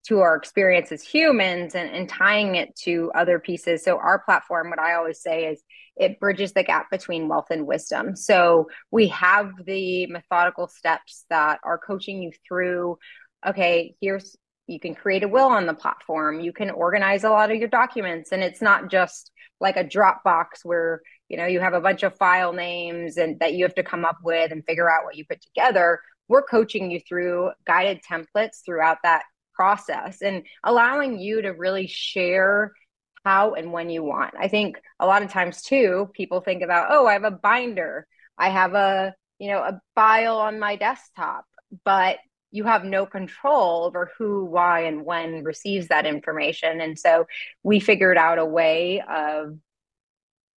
to 0.08 0.20
our 0.20 0.36
experience 0.36 0.92
as 0.92 1.02
humans 1.02 1.76
and, 1.76 1.90
and 1.90 2.10
tying 2.10 2.56
it 2.56 2.76
to 2.76 3.10
other 3.16 3.40
pieces. 3.40 3.86
So 3.86 3.98
our 3.98 4.20
platform, 4.20 4.70
what 4.70 4.80
I 4.80 4.96
always 4.96 5.22
say 5.22 5.46
is 5.46 5.64
it 5.96 6.20
bridges 6.20 6.52
the 6.52 6.64
gap 6.64 6.92
between 6.92 7.30
wealth 7.30 7.48
and 7.52 7.66
wisdom. 7.66 8.16
So 8.18 8.68
we 8.92 9.08
have 9.10 9.52
the 9.66 10.08
methodical 10.08 10.68
steps 10.68 11.24
that 11.30 11.60
are 11.64 11.78
coaching 11.78 12.22
you 12.22 12.32
through, 12.46 12.98
okay, 13.48 13.96
here's 14.02 14.36
you 14.68 14.80
can 14.80 14.96
create 14.96 15.24
a 15.24 15.28
will 15.28 15.48
on 15.48 15.66
the 15.66 15.74
platform. 15.74 16.40
You 16.40 16.54
can 16.54 16.70
organize 16.70 17.24
a 17.24 17.30
lot 17.30 17.52
of 17.52 17.58
your 17.58 17.68
documents. 17.68 18.32
And 18.32 18.42
it's 18.42 18.62
not 18.62 18.90
just 18.90 19.32
like 19.60 19.76
a 19.76 19.84
Dropbox 19.84 20.64
where 20.64 21.02
you 21.34 21.40
know 21.40 21.48
you 21.48 21.60
have 21.60 21.74
a 21.74 21.82
bunch 21.82 22.04
of 22.04 22.16
file 22.18 22.54
names 22.54 23.18
and 23.18 23.40
that 23.40 23.54
you 23.54 23.66
have 23.66 23.76
to 23.76 23.84
come 23.84 24.06
up 24.06 24.20
with 24.24 24.52
and 24.52 24.64
figure 24.66 24.90
out 24.90 25.04
what 25.04 25.18
you 25.18 25.26
put 25.26 25.42
together 25.42 26.00
we're 26.28 26.44
coaching 26.44 26.92
you 26.92 27.00
through 27.00 27.52
guided 27.66 28.02
templates 28.10 28.64
throughout 28.64 29.00
that 29.04 29.24
process 29.54 30.22
and 30.22 30.44
allowing 30.64 31.20
you 31.20 31.42
to 31.42 31.50
really 31.50 31.88
share 31.88 32.72
how 33.24 33.54
and 33.54 33.72
when 33.72 33.90
you 33.90 34.04
want. 34.04 34.34
I 34.38 34.48
think 34.48 34.82
a 35.00 35.06
lot 35.06 35.24
of 35.24 35.32
times 35.32 35.62
too, 35.62 36.10
people 36.14 36.42
think 36.42 36.62
about, 36.62 36.88
oh, 36.92 37.08
I 37.08 37.14
have 37.14 37.24
a 37.24 37.32
binder, 37.32 38.08
I 38.38 38.50
have 38.50 38.74
a, 38.74 39.14
you 39.40 39.50
know, 39.50 39.60
a 39.60 39.82
file 39.96 40.38
on 40.38 40.60
my 40.60 40.76
desktop, 40.76 41.46
but 41.86 42.18
you 42.52 42.66
have 42.66 42.84
no 42.84 43.06
control 43.06 43.86
over 43.86 44.12
who, 44.18 44.46
why, 44.46 44.82
and 44.82 45.06
when 45.06 45.44
receives 45.44 45.88
that 45.88 46.06
information. 46.06 46.82
And 46.82 47.00
so 47.00 47.26
we 47.64 47.80
figured 47.80 48.18
out 48.18 48.38
a 48.38 48.46
way 48.46 49.02
of 49.02 49.58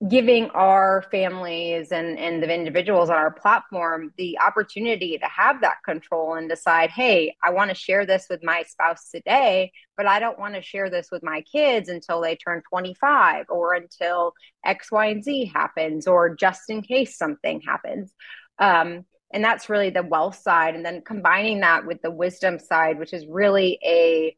giving 0.08 0.50
our 0.50 1.02
families 1.10 1.90
and, 1.90 2.18
and 2.18 2.42
the 2.42 2.52
individuals 2.52 3.08
on 3.08 3.16
our 3.16 3.30
platform 3.30 4.12
the 4.18 4.38
opportunity 4.38 5.16
to 5.16 5.24
have 5.24 5.62
that 5.62 5.76
control 5.86 6.34
and 6.34 6.50
decide, 6.50 6.90
hey, 6.90 7.34
I 7.42 7.50
want 7.50 7.70
to 7.70 7.74
share 7.74 8.04
this 8.04 8.26
with 8.28 8.44
my 8.44 8.62
spouse 8.64 9.08
today, 9.10 9.72
but 9.96 10.06
I 10.06 10.20
don't 10.20 10.38
want 10.38 10.54
to 10.54 10.60
share 10.60 10.90
this 10.90 11.08
with 11.10 11.22
my 11.22 11.40
kids 11.50 11.88
until 11.88 12.20
they 12.20 12.36
turn 12.36 12.62
25 12.68 13.46
or 13.48 13.72
until 13.72 14.34
X, 14.66 14.92
Y, 14.92 15.06
and 15.06 15.24
Z 15.24 15.46
happens, 15.54 16.06
or 16.06 16.34
just 16.34 16.68
in 16.68 16.82
case 16.82 17.16
something 17.16 17.62
happens. 17.62 18.12
Um, 18.58 19.06
and 19.32 19.42
that's 19.42 19.70
really 19.70 19.90
the 19.90 20.02
wealth 20.02 20.36
side. 20.36 20.74
And 20.74 20.84
then 20.84 21.00
combining 21.06 21.60
that 21.60 21.86
with 21.86 22.02
the 22.02 22.10
wisdom 22.10 22.58
side, 22.58 22.98
which 22.98 23.14
is 23.14 23.26
really 23.26 23.78
a 23.82 24.36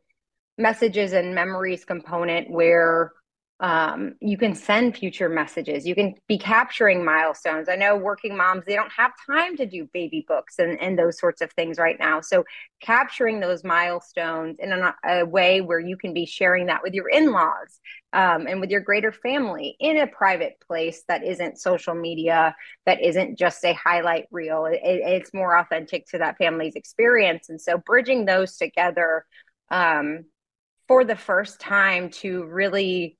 messages 0.56 1.12
and 1.12 1.34
memories 1.34 1.84
component 1.84 2.48
where 2.48 3.12
um, 3.60 4.14
you 4.20 4.38
can 4.38 4.54
send 4.54 4.96
future 4.96 5.28
messages. 5.28 5.84
You 5.84 5.96
can 5.96 6.14
be 6.28 6.38
capturing 6.38 7.04
milestones. 7.04 7.68
I 7.68 7.74
know 7.74 7.96
working 7.96 8.36
moms 8.36 8.64
they 8.64 8.76
don't 8.76 8.92
have 8.92 9.10
time 9.26 9.56
to 9.56 9.66
do 9.66 9.88
baby 9.92 10.24
books 10.28 10.60
and, 10.60 10.80
and 10.80 10.96
those 10.96 11.18
sorts 11.18 11.40
of 11.40 11.50
things 11.52 11.76
right 11.76 11.98
now. 11.98 12.20
So 12.20 12.44
capturing 12.80 13.40
those 13.40 13.64
milestones 13.64 14.58
in 14.60 14.72
a, 14.72 14.94
a 15.04 15.24
way 15.24 15.60
where 15.60 15.80
you 15.80 15.96
can 15.96 16.14
be 16.14 16.24
sharing 16.24 16.66
that 16.66 16.84
with 16.84 16.94
your 16.94 17.08
in-laws 17.08 17.80
um, 18.12 18.46
and 18.46 18.60
with 18.60 18.70
your 18.70 18.80
greater 18.80 19.10
family 19.10 19.76
in 19.80 19.98
a 19.98 20.06
private 20.06 20.62
place 20.64 21.02
that 21.08 21.24
isn't 21.24 21.58
social 21.58 21.94
media 21.94 22.54
that 22.86 23.02
isn't 23.02 23.36
just 23.36 23.64
a 23.64 23.72
highlight 23.72 24.26
reel. 24.30 24.66
It, 24.66 24.80
it's 24.82 25.34
more 25.34 25.58
authentic 25.58 26.06
to 26.10 26.18
that 26.18 26.38
family's 26.38 26.76
experience. 26.76 27.48
And 27.48 27.60
so 27.60 27.78
bridging 27.78 28.24
those 28.24 28.56
together 28.56 29.24
um, 29.68 30.26
for 30.86 31.04
the 31.04 31.16
first 31.16 31.60
time 31.60 32.10
to 32.10 32.44
really 32.44 33.17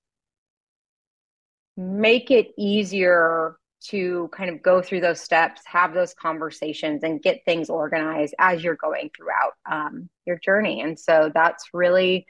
make 1.78 2.32
it 2.32 2.48
easier 2.58 3.56
to 3.80 4.28
kind 4.32 4.50
of 4.50 4.60
go 4.60 4.82
through 4.82 5.00
those 5.00 5.20
steps, 5.20 5.62
have 5.64 5.94
those 5.94 6.12
conversations, 6.12 7.04
and 7.04 7.22
get 7.22 7.44
things 7.44 7.70
organized 7.70 8.34
as 8.40 8.64
you're 8.64 8.74
going 8.74 9.10
throughout 9.16 9.52
um, 9.70 10.08
your 10.26 10.38
journey. 10.44 10.80
And 10.80 10.98
so 10.98 11.30
that's 11.32 11.68
really 11.72 12.26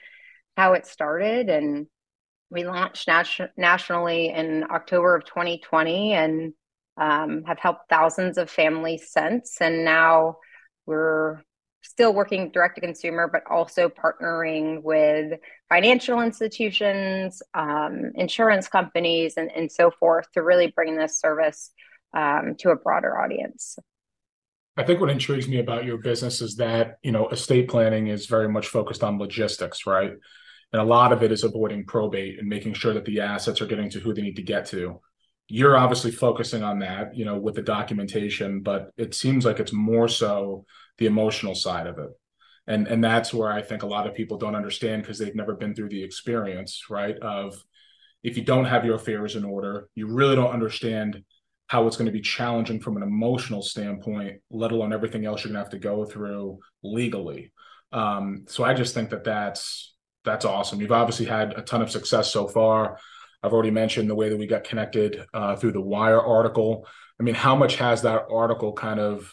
how 0.59 0.75
it 0.75 0.87
started. 0.87 1.49
And 1.49 1.87
we 2.51 2.65
launched 2.65 3.09
nat- 3.09 3.53
nationally 3.57 4.29
in 4.29 4.65
October 4.71 5.17
of 5.17 5.25
2020 5.25 6.13
and 6.13 6.53
um, 6.99 7.45
have 7.45 7.59
helped 7.59 7.89
thousands 7.89 8.37
of 8.37 8.51
families 8.51 9.11
since. 9.11 9.57
And 9.63 9.85
now 9.85 10.37
we're 10.85 11.41
still 11.83 12.13
working 12.13 12.51
direct 12.51 12.75
to 12.75 12.81
consumer, 12.81 13.29
but 13.33 13.43
also 13.51 13.89
partnering 13.89 14.83
with 14.83 15.39
financial 15.69 16.21
institutions, 16.21 17.43
um, 17.55 18.13
insurance 18.15 18.69
companies, 18.69 19.35
and, 19.37 19.51
and 19.55 19.71
so 19.71 19.91
forth 19.91 20.27
to 20.33 20.43
really 20.43 20.69
bring 20.69 20.97
this 20.97 21.21
service 21.21 21.71
um, 22.15 22.55
to 22.59 22.71
a 22.71 22.77
broader 22.77 23.19
audience. 23.19 23.79
I 24.77 24.85
think 24.85 25.01
what 25.01 25.11
intrigues 25.11 25.49
me 25.49 25.59
about 25.59 25.85
your 25.85 25.99
business 25.99 26.41
is 26.41 26.57
that, 26.57 26.99
you 27.03 27.11
know, 27.11 27.29
estate 27.29 27.69
planning 27.69 28.07
is 28.07 28.27
very 28.27 28.49
much 28.49 28.69
focused 28.69 29.03
on 29.03 29.19
logistics, 29.19 29.87
right? 29.87 30.13
And 30.73 30.83
a 30.83 30.85
lot 30.85 31.13
of 31.13 31.23
it 31.23 31.33
is 31.33 31.43
avoiding 31.43 31.85
probate 31.85 32.39
and 32.39 32.49
making 32.49 32.75
sure 32.75 32.95
that 32.95 33.05
the 33.05 33.21
assets 33.21 33.61
are 33.61 33.67
getting 33.67 33.91
to 33.91 34.01
who 34.01 34.15
they 34.15 34.23
need 34.23 34.37
to 34.37 34.43
get 34.43 34.67
to. 34.67 35.01
You're 35.49 35.77
obviously 35.77 36.11
focusing 36.11 36.63
on 36.63 36.79
that, 36.81 37.17
you 37.17 37.25
know, 37.25 37.39
with 37.39 37.55
the 37.55 37.63
documentation, 37.63 38.61
but 38.61 38.91
it 38.97 39.15
seems 39.15 39.45
like 39.45 39.59
it's 39.59 39.73
more 39.73 40.07
so 40.07 40.65
the 40.99 41.07
emotional 41.07 41.55
side 41.55 41.87
of 41.87 41.99
it. 41.99 42.11
And 42.67 42.87
and 42.87 43.03
that's 43.03 43.33
where 43.33 43.51
i 43.51 43.63
think 43.63 43.83
a 43.83 43.87
lot 43.87 44.07
of 44.07 44.15
people 44.15 44.37
don't 44.37 44.55
understand 44.55 45.03
because 45.03 45.19
they've 45.19 45.35
never 45.35 45.55
been 45.55 45.75
through 45.75 45.89
the 45.89 46.05
experience 46.05 46.83
right 46.91 47.17
of 47.21 47.55
if 48.23 48.37
you 48.37 48.45
don't 48.45 48.67
have 48.67 48.85
your 48.85 48.97
affairs 48.97 49.37
in 49.37 49.45
order 49.45 49.89
you 49.95 50.07
really 50.07 50.37
don't 50.37 50.53
understand 50.53 51.25
how 51.69 51.87
it's 51.87 51.97
going 51.97 52.07
to 52.07 52.13
be 52.13 52.21
challenging 52.21 52.79
from 52.79 52.99
an 52.99 53.03
emotional 53.03 53.63
standpoint 53.63 54.43
let 54.51 54.71
alone 54.71 54.93
everything 54.93 55.25
else 55.25 55.43
you're 55.43 55.53
going 55.53 55.59
to 55.59 55.65
have 55.65 55.71
to 55.71 55.79
go 55.79 56.05
through 56.05 56.59
legally. 56.83 57.53
Um, 57.91 58.45
so 58.49 58.65
i 58.65 58.75
just 58.75 58.93
think 58.93 59.11
that 59.11 59.25
that's 59.25 59.95
that's 60.25 60.45
awesome. 60.45 60.81
You've 60.81 60.93
obviously 60.93 61.27
had 61.27 61.55
a 61.57 61.63
ton 61.63 61.81
of 61.81 61.91
success 61.91 62.31
so 62.31 62.47
far. 62.47 62.99
I've 63.43 63.53
already 63.53 63.71
mentioned 63.71 64.11
the 64.11 64.15
way 64.15 64.29
that 64.29 64.39
we 64.39 64.47
got 64.47 64.65
connected 64.65 65.25
uh, 65.33 65.57
through 65.57 65.73
the 65.73 65.81
wire 65.81 66.21
article. 66.21 66.87
I 67.19 67.23
mean 67.23 67.35
how 67.35 67.57
much 67.57 67.77
has 67.77 68.03
that 68.03 68.27
article 68.31 68.73
kind 68.73 69.01
of 69.01 69.33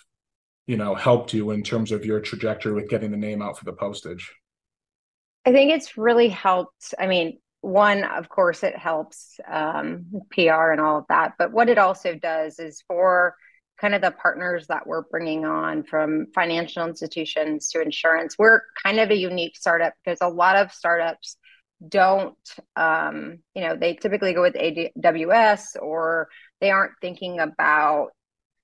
you 0.67 0.77
know 0.77 0.95
helped 0.95 1.33
you 1.33 1.51
in 1.51 1.63
terms 1.63 1.91
of 1.91 2.05
your 2.05 2.19
trajectory 2.19 2.73
with 2.73 2.89
getting 2.89 3.11
the 3.11 3.17
name 3.17 3.41
out 3.41 3.57
for 3.57 3.65
the 3.65 3.73
postage? 3.73 4.33
I 5.45 5.51
think 5.51 5.71
it's 5.71 5.97
really 5.97 6.29
helped. 6.29 6.93
I 6.97 7.07
mean 7.07 7.39
one 7.65 8.03
of 8.03 8.29
course 8.29 8.61
it 8.61 8.77
helps 8.77 9.39
um, 9.51 10.05
pr 10.29 10.71
and 10.71 10.79
all 10.79 10.99
of 10.99 11.05
that 11.09 11.33
but 11.39 11.51
what 11.51 11.67
it 11.67 11.79
also 11.79 12.13
does 12.13 12.59
is 12.59 12.83
for 12.87 13.35
kind 13.81 13.95
of 13.95 14.01
the 14.01 14.11
partners 14.11 14.67
that 14.67 14.85
we're 14.85 15.01
bringing 15.09 15.45
on 15.45 15.83
from 15.83 16.27
financial 16.35 16.85
institutions 16.85 17.69
to 17.69 17.81
insurance 17.81 18.35
we're 18.37 18.61
kind 18.83 18.99
of 18.99 19.09
a 19.09 19.17
unique 19.17 19.57
startup 19.57 19.93
because 20.03 20.19
a 20.21 20.29
lot 20.29 20.55
of 20.55 20.71
startups 20.71 21.37
don't 21.89 22.37
um, 22.75 23.39
you 23.55 23.63
know 23.63 23.75
they 23.75 23.95
typically 23.95 24.33
go 24.33 24.43
with 24.43 24.53
aws 24.53 25.63
or 25.81 26.29
they 26.61 26.69
aren't 26.69 26.93
thinking 27.01 27.39
about 27.39 28.09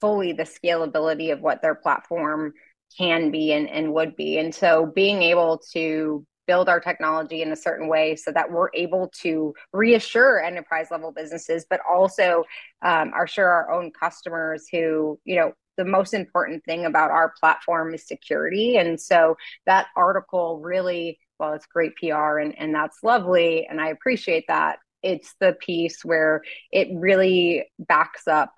fully 0.01 0.33
the 0.33 0.43
scalability 0.43 1.31
of 1.31 1.39
what 1.39 1.61
their 1.61 1.75
platform 1.75 2.53
can 2.97 3.31
be 3.31 3.53
and, 3.53 3.69
and 3.69 3.93
would 3.93 4.15
be. 4.15 4.37
And 4.37 4.53
so 4.53 4.85
being 4.85 5.21
able 5.21 5.61
to 5.71 6.25
build 6.47 6.67
our 6.67 6.79
technology 6.79 7.41
in 7.41 7.51
a 7.51 7.55
certain 7.55 7.87
way 7.87 8.15
so 8.15 8.31
that 8.31 8.51
we're 8.51 8.69
able 8.73 9.09
to 9.21 9.53
reassure 9.71 10.41
enterprise 10.41 10.87
level 10.91 11.11
businesses, 11.11 11.65
but 11.69 11.79
also 11.89 12.43
um, 12.81 13.13
assure 13.13 13.47
our 13.47 13.71
own 13.71 13.91
customers 13.91 14.67
who, 14.69 15.19
you 15.23 15.35
know, 15.37 15.53
the 15.77 15.85
most 15.85 16.13
important 16.13 16.63
thing 16.65 16.85
about 16.85 17.11
our 17.11 17.33
platform 17.39 17.93
is 17.93 18.05
security. 18.05 18.77
And 18.77 18.99
so 18.99 19.37
that 19.65 19.87
article 19.95 20.59
really, 20.59 21.19
well, 21.39 21.53
it's 21.53 21.65
great 21.65 21.95
PR 21.95 22.39
and, 22.39 22.57
and 22.59 22.75
that's 22.75 22.97
lovely. 23.03 23.65
And 23.69 23.79
I 23.79 23.87
appreciate 23.87 24.45
that. 24.47 24.79
It's 25.01 25.33
the 25.39 25.53
piece 25.53 26.03
where 26.03 26.43
it 26.71 26.89
really 26.93 27.65
backs 27.79 28.27
up 28.27 28.53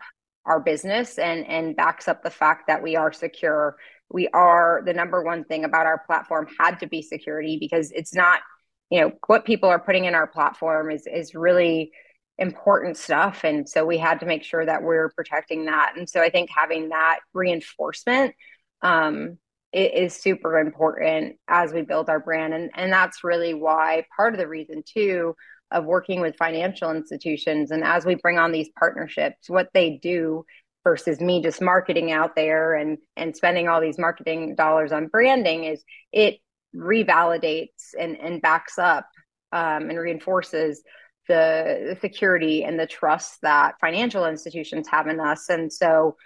our 0.46 0.60
business 0.60 1.18
and 1.18 1.46
and 1.48 1.76
backs 1.76 2.08
up 2.08 2.24
the 2.24 2.30
fact 2.30 2.68
that 2.68 2.84
we 2.84 2.96
are 2.96 3.14
secure. 3.14 3.78
We 4.10 4.28
are 4.30 4.82
the 4.86 4.94
number 4.94 5.24
one 5.24 5.44
thing 5.44 5.64
about 5.64 5.86
our 5.86 6.04
platform 6.06 6.48
had 6.60 6.80
to 6.82 6.88
be 6.88 7.02
security 7.02 7.58
because 7.60 7.92
it's 7.92 8.14
not 8.14 8.42
you 8.90 9.02
know 9.02 9.12
what 9.28 9.46
people 9.46 9.70
are 9.70 9.80
putting 9.80 10.06
in 10.06 10.16
our 10.16 10.28
platform 10.28 10.92
is 10.92 11.08
is 11.08 11.36
really 11.36 11.92
important 12.38 12.98
stuff. 12.98 13.44
And 13.44 13.68
so 13.70 13.86
we 13.86 13.98
had 13.98 14.20
to 14.22 14.26
make 14.26 14.44
sure 14.44 14.66
that 14.66 14.84
we're 14.84 15.12
protecting 15.16 15.66
that. 15.66 15.94
And 15.96 16.10
so 16.10 16.22
i 16.22 16.30
think 16.30 16.50
having 16.56 16.90
that 16.90 17.20
reinforcement 17.34 18.34
um, 18.82 19.38
is 19.72 20.16
super 20.16 20.60
important 20.60 21.38
as 21.48 21.72
we 21.72 21.82
build 21.84 22.10
our 22.10 22.20
brand. 22.20 22.54
And 22.54 22.72
and 22.76 22.92
that's 22.92 23.24
really 23.24 23.54
why 23.54 24.06
part 24.16 24.34
of 24.34 24.40
the 24.40 24.48
reason 24.48 24.84
too 24.86 25.36
of 25.72 25.86
working 25.86 26.22
with 26.22 26.36
financial 26.38 26.92
institutions. 26.92 27.72
And 27.72 27.84
as 27.84 28.06
we 28.06 28.16
bring 28.16 28.38
on 28.38 28.52
these 28.52 28.70
partnerships, 28.78 29.50
what 29.50 29.70
they 29.74 30.00
do 30.02 30.46
versus 30.84 31.20
me 31.20 31.42
just 31.42 31.62
marketing 31.62 32.12
out 32.12 32.36
there 32.36 32.74
and 32.76 32.98
and 33.16 33.36
spending 33.36 33.68
all 33.68 33.82
these 33.82 33.98
marketing 33.98 34.56
dollars 34.56 34.92
on 34.92 35.08
branding 35.08 35.64
is 35.64 35.84
it 36.12 36.40
revalidates 36.76 37.94
and 38.00 38.18
and 38.18 38.42
backs 38.42 38.78
up 38.78 39.08
um, 39.52 39.90
and 39.90 40.00
reinforces 40.00 40.84
the, 41.28 41.96
security 42.02 42.64
and 42.64 42.78
the 42.78 42.88
trust 42.88 43.38
that 43.44 43.76
financial 43.80 44.26
institutions 44.26 44.88
have 44.90 45.08
in 45.08 45.20
us 45.20 45.50
and 45.50 45.72
so 45.72 46.18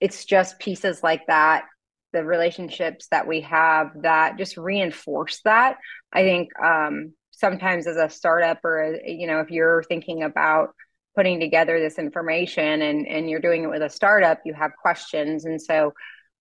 it's 0.00 0.24
just 0.24 0.58
pieces 0.58 1.02
like 1.02 1.26
that 1.28 1.64
the 2.12 2.24
relationships 2.24 3.06
that 3.10 3.26
we 3.26 3.40
have 3.40 3.90
that 4.02 4.36
just 4.36 4.56
reinforce 4.56 5.40
that 5.44 5.78
i 6.12 6.22
think 6.22 6.50
um, 6.62 7.14
sometimes 7.36 7.86
as 7.86 7.96
a 7.96 8.08
startup 8.08 8.64
or 8.64 8.98
you 9.04 9.26
know 9.26 9.40
if 9.40 9.50
you're 9.50 9.82
thinking 9.84 10.22
about 10.22 10.74
putting 11.14 11.40
together 11.40 11.78
this 11.78 11.98
information 11.98 12.82
and 12.82 13.06
and 13.06 13.28
you're 13.28 13.40
doing 13.40 13.64
it 13.64 13.70
with 13.70 13.82
a 13.82 13.90
startup 13.90 14.40
you 14.44 14.54
have 14.54 14.72
questions. 14.80 15.44
And 15.44 15.60
so 15.60 15.92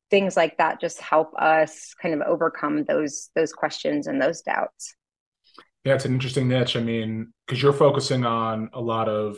things 0.09 0.37
like 0.37 0.57
that 0.57 0.79
just 0.79 1.01
help 1.01 1.33
us 1.37 1.93
kind 2.01 2.13
of 2.13 2.21
overcome 2.21 2.83
those 2.83 3.29
those 3.35 3.53
questions 3.53 4.07
and 4.07 4.21
those 4.21 4.41
doubts. 4.41 4.95
Yeah 5.83 5.95
it's 5.95 6.05
an 6.05 6.13
interesting 6.13 6.47
niche. 6.47 6.75
I 6.75 6.81
mean 6.81 7.33
because 7.45 7.61
you're 7.61 7.73
focusing 7.73 8.25
on 8.25 8.69
a 8.73 8.81
lot 8.81 9.09
of 9.09 9.37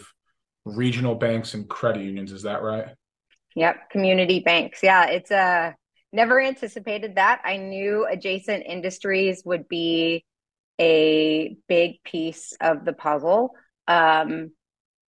regional 0.65 1.15
banks 1.15 1.53
and 1.53 1.69
credit 1.69 2.03
unions 2.03 2.31
is 2.31 2.43
that 2.43 2.61
right? 2.61 2.87
Yep 3.55 3.89
community 3.91 4.39
banks. 4.39 4.79
Yeah 4.83 5.07
it's 5.07 5.31
a 5.31 5.75
never 6.11 6.39
anticipated 6.39 7.15
that. 7.15 7.41
I 7.43 7.57
knew 7.57 8.07
adjacent 8.09 8.65
industries 8.65 9.43
would 9.45 9.67
be 9.67 10.23
a 10.79 11.57
big 11.67 12.03
piece 12.03 12.53
of 12.61 12.85
the 12.85 12.93
puzzle, 12.93 13.51
um, 13.87 14.51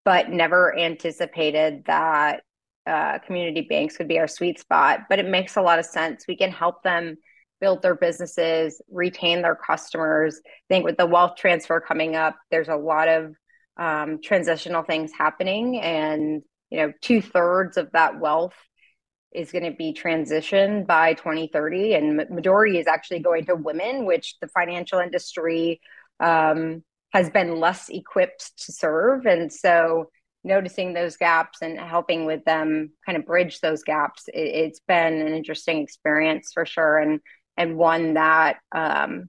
but 0.04 0.30
never 0.30 0.76
anticipated 0.78 1.84
that 1.86 2.42
uh, 2.86 3.18
community 3.18 3.62
banks 3.62 3.98
would 3.98 4.08
be 4.08 4.18
our 4.18 4.28
sweet 4.28 4.60
spot. 4.60 5.00
But 5.08 5.18
it 5.18 5.26
makes 5.26 5.56
a 5.56 5.62
lot 5.62 5.78
of 5.78 5.86
sense. 5.86 6.24
We 6.28 6.36
can 6.36 6.50
help 6.50 6.82
them 6.82 7.16
build 7.60 7.82
their 7.82 7.94
businesses, 7.94 8.80
retain 8.90 9.42
their 9.42 9.56
customers. 9.56 10.40
I 10.46 10.50
think 10.68 10.84
with 10.84 10.96
the 10.96 11.06
wealth 11.06 11.36
transfer 11.36 11.80
coming 11.80 12.14
up, 12.14 12.36
there's 12.50 12.68
a 12.68 12.76
lot 12.76 13.08
of 13.08 13.34
um, 13.76 14.20
transitional 14.22 14.82
things 14.82 15.10
happening, 15.16 15.80
and 15.80 16.42
you 16.70 16.78
know, 16.78 16.92
two 17.00 17.22
thirds 17.22 17.76
of 17.76 17.90
that 17.92 18.18
wealth 18.18 18.54
is 19.36 19.52
going 19.52 19.64
to 19.64 19.76
be 19.76 19.92
transitioned 19.92 20.86
by 20.86 21.14
2030 21.14 21.94
and 21.94 22.16
majority 22.30 22.78
is 22.78 22.86
actually 22.86 23.20
going 23.20 23.44
to 23.44 23.54
women 23.54 24.06
which 24.06 24.36
the 24.40 24.48
financial 24.48 24.98
industry 24.98 25.80
um, 26.20 26.82
has 27.12 27.30
been 27.30 27.60
less 27.60 27.88
equipped 27.88 28.52
to 28.64 28.72
serve. 28.72 29.26
And 29.26 29.52
so 29.52 30.10
noticing 30.46 30.92
those 30.92 31.16
gaps 31.16 31.60
and 31.60 31.78
helping 31.78 32.24
with 32.24 32.44
them 32.44 32.92
kind 33.04 33.18
of 33.18 33.26
bridge 33.26 33.60
those 33.60 33.82
gaps 33.82 34.24
it, 34.32 34.68
has 34.68 34.80
been 34.86 35.20
an 35.20 35.34
interesting 35.34 35.82
experience 35.82 36.52
for 36.54 36.64
sure 36.64 36.98
and 36.98 37.20
and 37.58 37.76
one 37.76 38.14
that 38.14 38.58
um, 38.72 39.28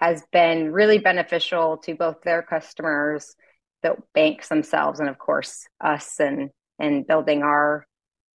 has 0.00 0.22
been 0.32 0.72
really 0.72 0.98
beneficial 0.98 1.76
to 1.78 1.94
both 1.94 2.22
their 2.22 2.42
customers 2.42 3.36
the 3.82 3.94
banks 4.14 4.48
themselves 4.48 4.98
and 5.00 5.08
of 5.08 5.16
course 5.16 5.66
us 5.80 6.18
and 6.18 6.50
and 6.78 7.06
building 7.06 7.42
our 7.42 7.86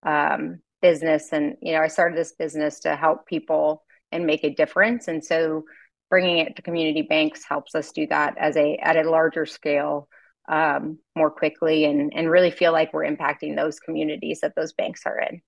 um, 0.04 0.60
business. 0.82 1.30
And, 1.32 1.56
you 1.62 1.74
know, 1.74 1.82
I 1.82 1.88
started 1.88 2.18
this 2.18 2.34
business 2.34 2.80
to 2.82 2.96
help 2.96 3.26
people 3.26 3.84
and 4.12 4.26
make 4.26 4.44
a 4.44 4.54
difference. 4.54 5.08
And 5.08 5.24
so 5.24 5.66
bringing 6.10 6.40
it 6.40 6.56
to 6.56 6.62
community 6.62 7.02
banks 7.02 7.44
helps 7.44 7.76
us 7.76 7.92
do 7.92 8.08
that 8.08 8.38
as 8.38 8.58
a, 8.58 8.78
at 8.78 8.98
a 8.98 9.10
larger 9.10 9.46
scale 9.46 10.10
um, 10.50 11.00
more 11.16 11.32
quickly 11.32 11.86
and, 11.86 12.12
and 12.16 12.30
really 12.30 12.52
feel 12.52 12.72
like 12.72 12.94
we're 12.94 13.06
impacting 13.06 13.56
those 13.56 13.80
communities 13.80 14.42
that 14.42 14.54
those 14.56 14.74
banks 14.74 15.04
are 15.06 15.20
in. 15.20 15.42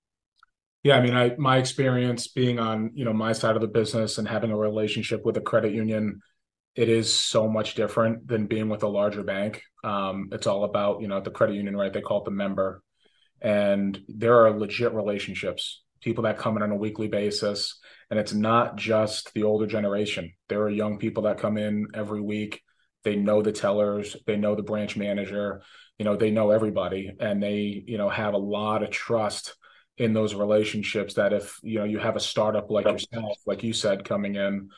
Yeah, 0.83 0.97
I 0.97 1.01
mean, 1.01 1.15
I 1.15 1.33
my 1.37 1.57
experience 1.57 2.27
being 2.27 2.59
on 2.59 2.91
you 2.93 3.05
know 3.05 3.13
my 3.13 3.31
side 3.31 3.55
of 3.55 3.61
the 3.61 3.69
business 3.69 4.17
and 4.17 4.27
having 4.27 4.51
a 4.51 4.57
relationship 4.57 5.25
with 5.25 5.37
a 5.37 5.41
credit 5.41 5.73
union, 5.73 6.19
it 6.75 6.89
is 6.89 7.13
so 7.13 7.47
much 7.47 7.75
different 7.75 8.27
than 8.27 8.47
being 8.47 8.67
with 8.67 8.83
a 8.83 8.87
larger 8.87 9.23
bank. 9.23 9.61
Um, 9.85 10.29
it's 10.33 10.45
all 10.45 10.65
about 10.65 11.01
you 11.01 11.07
know 11.07 11.21
the 11.21 11.31
credit 11.31 11.55
union, 11.55 11.77
right? 11.77 11.93
They 11.93 12.01
call 12.01 12.19
it 12.19 12.25
the 12.25 12.31
member, 12.31 12.83
and 13.43 14.01
there 14.07 14.45
are 14.45 14.57
legit 14.57 14.93
relationships 14.93 15.83
people 16.03 16.25
that 16.25 16.37
come 16.37 16.57
in 16.57 16.63
on 16.63 16.71
a 16.71 16.75
weekly 16.75 17.07
basis. 17.07 17.79
And 18.09 18.19
it's 18.19 18.33
not 18.33 18.75
just 18.75 19.33
the 19.33 19.43
older 19.43 19.65
generation. 19.65 20.33
There 20.49 20.61
are 20.61 20.69
young 20.69 20.99
people 20.99 21.23
that 21.23 21.39
come 21.39 21.57
in 21.57 21.87
every 21.93 22.21
week. 22.21 22.61
They 23.03 23.15
know 23.15 23.41
the 23.41 23.51
tellers. 23.51 24.15
They 24.27 24.35
know 24.35 24.55
the 24.55 24.63
branch 24.63 24.95
manager. 24.95 25.63
You 25.97 26.05
know 26.05 26.15
they 26.15 26.31
know 26.31 26.51
everybody. 26.51 27.11
And 27.19 27.41
they 27.41 27.83
you 27.87 27.97
know 27.97 28.09
have 28.09 28.33
a 28.33 28.37
lot 28.37 28.83
of 28.83 28.91
trust 28.91 29.55
in 29.97 30.13
those 30.13 30.35
relationships 30.35 31.15
that 31.15 31.33
if 31.33 31.59
you 31.63 31.79
know 31.79 31.85
you 31.85 31.99
have 31.99 32.15
a 32.15 32.19
startup 32.19 32.71
like 32.71 32.85
yourself 32.85 33.37
like 33.45 33.61
you 33.61 33.73
said 33.73 34.03
coming 34.03 34.35
in 34.35 34.69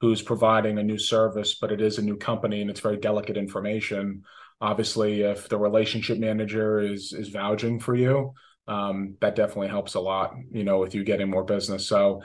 who's 0.00 0.22
providing 0.22 0.78
a 0.78 0.82
new 0.82 0.96
service 0.96 1.56
but 1.60 1.70
it 1.70 1.82
is 1.82 1.98
a 1.98 2.02
new 2.02 2.16
company 2.16 2.62
and 2.62 2.70
it's 2.70 2.80
very 2.80 2.96
delicate 2.96 3.36
information 3.36 4.22
obviously 4.62 5.22
if 5.22 5.48
the 5.48 5.58
relationship 5.58 6.18
manager 6.18 6.80
is 6.80 7.12
is 7.12 7.28
vouching 7.28 7.80
for 7.80 7.94
you 7.94 8.32
um, 8.68 9.16
that 9.20 9.34
definitely 9.34 9.68
helps 9.68 9.94
a 9.94 10.00
lot 10.00 10.34
you 10.52 10.64
know 10.64 10.78
with 10.78 10.94
you 10.94 11.04
getting 11.04 11.28
more 11.28 11.44
business. 11.44 11.86
So 11.86 12.22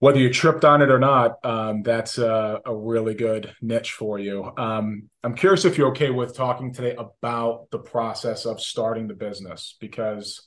whether 0.00 0.18
you 0.18 0.32
tripped 0.32 0.64
on 0.64 0.82
it 0.82 0.90
or 0.90 0.98
not 0.98 1.44
um, 1.44 1.82
that's 1.82 2.18
a, 2.18 2.60
a, 2.66 2.74
really 2.74 3.14
good 3.14 3.54
niche 3.62 3.92
for 3.92 4.18
you. 4.18 4.50
Um, 4.56 5.08
i'm 5.22 5.34
curious 5.34 5.64
if 5.64 5.78
you're 5.78 5.90
okay 5.90 6.10
with 6.10 6.34
talking 6.34 6.72
today 6.72 6.96
about 6.96 7.70
the 7.70 7.78
process 7.78 8.46
of 8.46 8.60
starting 8.60 9.06
the 9.06 9.14
business 9.14 9.76
because 9.80 10.42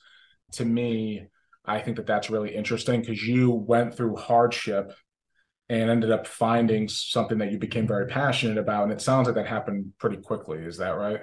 to 0.52 0.66
me 0.66 1.28
i 1.66 1.80
think 1.80 1.98
that 1.98 2.08
that's 2.08 2.30
really 2.30 2.54
interesting 2.54 3.00
because 3.00 3.26
you 3.26 3.52
went 3.52 3.96
through 3.96 4.16
hardship 4.16 4.94
and 5.82 5.90
ended 5.90 6.12
up 6.12 6.28
finding 6.28 6.88
something 6.88 7.38
that 7.40 7.52
you 7.52 7.58
became 7.58 7.88
very 7.88 8.08
passionate 8.08 8.58
about 8.58 8.84
and 8.84 8.92
it 8.92 9.02
sounds 9.02 9.28
like 9.28 9.36
that 9.36 9.48
happened 9.48 9.94
pretty 10.00 10.18
quickly. 10.18 10.60
Is 10.60 10.78
that 10.78 10.92
right? 10.92 11.22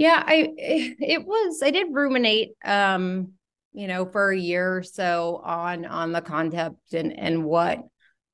Yeah 0.00 0.22
i 0.26 0.52
it 0.56 1.26
was 1.26 1.62
i 1.62 1.70
did 1.70 1.88
ruminate 1.90 2.52
um 2.64 3.32
you 3.72 3.86
know 3.86 4.06
for 4.06 4.30
a 4.30 4.38
year 4.38 4.78
or 4.78 4.82
so 4.82 5.42
on 5.44 5.84
on 5.84 6.12
the 6.12 6.22
concept 6.22 6.94
and 6.94 7.16
and 7.16 7.44
what 7.44 7.80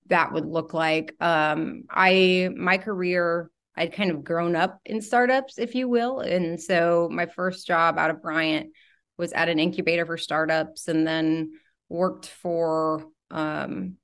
that 0.09 0.33
would 0.33 0.47
look 0.47 0.73
like. 0.73 1.13
Um 1.21 1.83
i 1.91 2.49
my 2.57 2.79
career 2.79 3.51
i'd 3.77 3.93
kind 3.93 4.13
of 4.13 4.23
grown 4.23 4.55
up 4.55 4.81
in 4.85 5.03
startups 5.03 5.59
if 5.59 5.75
you 5.75 5.89
will 5.89 6.21
and 6.21 6.61
so 6.63 7.09
my 7.11 7.27
first 7.27 7.67
job 7.67 7.99
out 7.99 8.11
of 8.11 8.23
bryant 8.23 8.71
was 9.19 9.33
at 9.33 9.49
an 9.49 9.59
incubator 9.59 10.07
for 10.07 10.17
startups 10.17 10.87
and 10.89 11.05
then 11.07 11.51
worked 11.89 12.27
for 12.27 13.07
um 13.33 13.97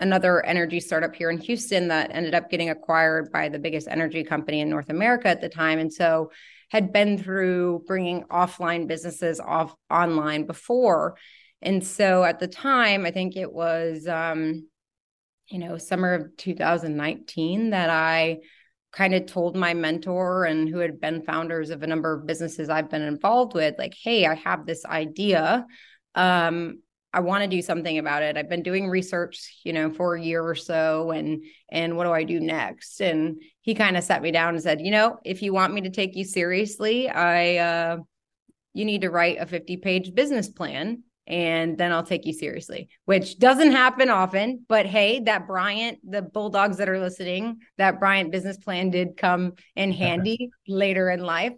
another 0.00 0.44
energy 0.44 0.80
startup 0.80 1.14
here 1.14 1.30
in 1.30 1.38
Houston 1.38 1.88
that 1.88 2.10
ended 2.12 2.34
up 2.34 2.50
getting 2.50 2.70
acquired 2.70 3.30
by 3.30 3.48
the 3.48 3.58
biggest 3.58 3.86
energy 3.88 4.24
company 4.24 4.60
in 4.60 4.70
North 4.70 4.88
America 4.88 5.28
at 5.28 5.40
the 5.40 5.48
time. 5.48 5.78
And 5.78 5.92
so 5.92 6.30
had 6.70 6.92
been 6.92 7.18
through 7.18 7.84
bringing 7.86 8.22
offline 8.24 8.86
businesses 8.86 9.40
off 9.40 9.74
online 9.90 10.46
before. 10.46 11.16
And 11.60 11.84
so 11.84 12.24
at 12.24 12.38
the 12.38 12.48
time, 12.48 13.04
I 13.04 13.10
think 13.10 13.36
it 13.36 13.52
was, 13.52 14.06
um, 14.06 14.66
you 15.48 15.58
know, 15.58 15.76
summer 15.78 16.14
of 16.14 16.36
2019 16.36 17.70
that 17.70 17.90
I 17.90 18.38
kind 18.92 19.14
of 19.14 19.26
told 19.26 19.56
my 19.56 19.74
mentor 19.74 20.44
and 20.44 20.68
who 20.68 20.78
had 20.78 21.00
been 21.00 21.22
founders 21.22 21.70
of 21.70 21.82
a 21.82 21.86
number 21.86 22.12
of 22.14 22.26
businesses 22.26 22.68
I've 22.68 22.90
been 22.90 23.02
involved 23.02 23.54
with, 23.54 23.74
like, 23.78 23.94
hey, 24.00 24.26
I 24.26 24.34
have 24.34 24.64
this 24.64 24.84
idea. 24.84 25.66
Um, 26.14 26.80
I 27.12 27.20
want 27.20 27.42
to 27.42 27.48
do 27.48 27.60
something 27.60 27.98
about 27.98 28.22
it. 28.22 28.36
I've 28.36 28.48
been 28.48 28.62
doing 28.62 28.88
research, 28.88 29.60
you 29.64 29.72
know, 29.72 29.90
for 29.90 30.14
a 30.14 30.22
year 30.22 30.42
or 30.42 30.54
so 30.54 31.10
and 31.10 31.44
and 31.70 31.96
what 31.96 32.04
do 32.04 32.12
I 32.12 32.24
do 32.24 32.38
next? 32.38 33.00
And 33.00 33.42
he 33.62 33.74
kind 33.74 33.96
of 33.96 34.04
sat 34.04 34.22
me 34.22 34.30
down 34.30 34.54
and 34.54 34.62
said, 34.62 34.80
"You 34.80 34.92
know, 34.92 35.18
if 35.24 35.42
you 35.42 35.52
want 35.52 35.74
me 35.74 35.80
to 35.82 35.90
take 35.90 36.14
you 36.16 36.24
seriously, 36.24 37.08
I 37.08 37.56
uh 37.56 37.96
you 38.72 38.84
need 38.84 39.00
to 39.00 39.10
write 39.10 39.38
a 39.40 39.46
50-page 39.46 40.14
business 40.14 40.48
plan 40.48 41.02
and 41.26 41.76
then 41.76 41.90
I'll 41.90 42.04
take 42.04 42.26
you 42.26 42.32
seriously." 42.32 42.88
Which 43.06 43.38
doesn't 43.38 43.72
happen 43.72 44.08
often, 44.08 44.64
but 44.68 44.86
hey, 44.86 45.20
that 45.20 45.48
Bryant, 45.48 45.98
the 46.08 46.22
Bulldogs 46.22 46.76
that 46.76 46.88
are 46.88 47.00
listening, 47.00 47.58
that 47.76 47.98
Bryant 47.98 48.30
business 48.30 48.56
plan 48.56 48.90
did 48.90 49.16
come 49.16 49.54
in 49.74 49.90
handy 50.04 50.50
later 50.68 51.10
in 51.10 51.20
life. 51.20 51.54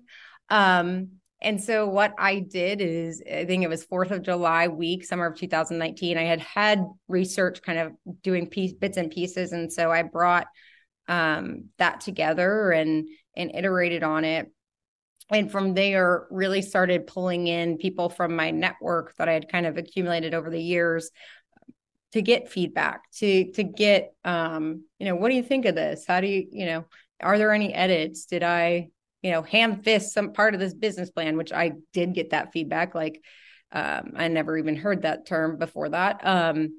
Um 0.49 1.19
and 1.42 1.62
so 1.62 1.88
what 1.88 2.14
I 2.18 2.38
did 2.38 2.81
is, 2.81 3.22
I 3.26 3.44
think 3.44 3.64
it 3.64 3.68
was 3.68 3.85
Fourth 3.85 4.12
of 4.12 4.22
July 4.22 4.68
week, 4.68 5.05
summer 5.05 5.26
of 5.26 5.37
2019. 5.37 6.16
I 6.16 6.22
had 6.22 6.40
had 6.40 6.87
research, 7.09 7.61
kind 7.62 7.78
of 7.78 7.92
doing 8.22 8.46
piece, 8.46 8.72
bits 8.72 8.96
and 8.96 9.11
pieces, 9.11 9.52
and 9.52 9.72
so 9.72 9.90
I 9.90 10.05
brought 10.05 10.46
um, 11.09 11.64
that 11.78 12.00
together 12.00 12.70
and 12.70 13.09
and 13.37 13.55
iterated 13.55 14.05
on 14.05 14.24
it. 14.24 14.52
And 15.31 15.50
from 15.50 15.74
there, 15.74 16.26
really 16.31 16.62
started 16.62 17.07
pulling 17.07 17.48
in 17.48 17.78
people 17.78 18.09
from 18.09 18.37
my 18.37 18.50
network 18.50 19.14
that 19.16 19.28
I 19.28 19.33
had 19.33 19.50
kind 19.50 19.66
of 19.66 19.78
accumulated 19.78 20.35
over 20.35 20.48
the 20.48 20.62
years 20.62 21.11
to 22.12 22.22
get 22.22 22.50
feedback, 22.50 23.11
to 23.18 23.50
to 23.52 23.64
get, 23.64 24.14
um, 24.24 24.85
you 25.00 25.07
know, 25.07 25.16
what 25.16 25.31
do 25.31 25.35
you 25.35 25.42
think 25.42 25.64
of 25.64 25.74
this? 25.74 26.05
How 26.07 26.20
do 26.20 26.28
you, 26.28 26.46
you 26.52 26.66
know, 26.66 26.85
are 27.20 27.38
there 27.38 27.52
any 27.52 27.74
edits? 27.74 28.26
Did 28.26 28.44
I 28.44 28.90
you 29.22 29.30
know, 29.30 29.42
ham 29.42 29.82
fist 29.82 30.12
some 30.12 30.32
part 30.32 30.54
of 30.54 30.61
this 30.61 30.74
business 30.74 31.11
plan, 31.11 31.37
which 31.37 31.52
I 31.52 31.72
did 31.92 32.14
get 32.14 32.30
that 32.30 32.52
feedback. 32.52 32.94
Like, 32.94 33.22
um, 33.70 34.12
I 34.16 34.28
never 34.28 34.58
even 34.58 34.76
heard 34.76 35.02
that 35.02 35.26
term 35.26 35.58
before 35.58 35.88
that. 35.88 36.26
Um, 36.26 36.76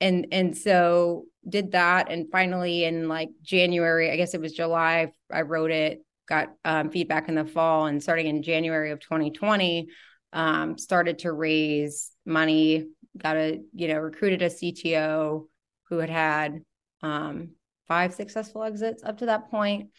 and 0.00 0.26
and 0.32 0.56
so 0.56 1.26
did 1.48 1.72
that, 1.72 2.10
and 2.10 2.30
finally 2.32 2.84
in 2.84 3.08
like 3.08 3.28
January, 3.42 4.10
I 4.10 4.16
guess 4.16 4.34
it 4.34 4.40
was 4.40 4.52
July, 4.52 5.12
I 5.30 5.42
wrote 5.42 5.70
it, 5.70 6.04
got 6.28 6.54
um, 6.64 6.90
feedback 6.90 7.28
in 7.28 7.34
the 7.34 7.44
fall, 7.44 7.86
and 7.86 8.02
starting 8.02 8.26
in 8.26 8.42
January 8.42 8.90
of 8.90 9.00
2020, 9.00 9.88
um, 10.32 10.78
started 10.78 11.20
to 11.20 11.32
raise 11.32 12.10
money. 12.24 12.86
Got 13.16 13.36
a 13.36 13.60
you 13.74 13.88
know 13.88 13.98
recruited 13.98 14.42
a 14.42 14.48
CTO 14.48 15.46
who 15.88 15.98
had 15.98 16.10
had 16.10 16.62
um, 17.02 17.50
five 17.86 18.14
successful 18.14 18.64
exits 18.64 19.02
up 19.04 19.18
to 19.18 19.26
that 19.26 19.50
point 19.50 19.90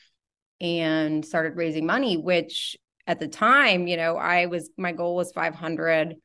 and 0.64 1.26
started 1.26 1.58
raising 1.58 1.86
money, 1.86 2.18
which 2.18 2.78
at 3.06 3.20
the 3.20 3.28
time, 3.28 3.88
you 3.88 3.98
know, 3.98 4.18
I 4.18 4.48
was 4.48 4.72
my 4.78 4.94
goal 4.94 5.16
was 5.16 5.32
500. 5.34 6.16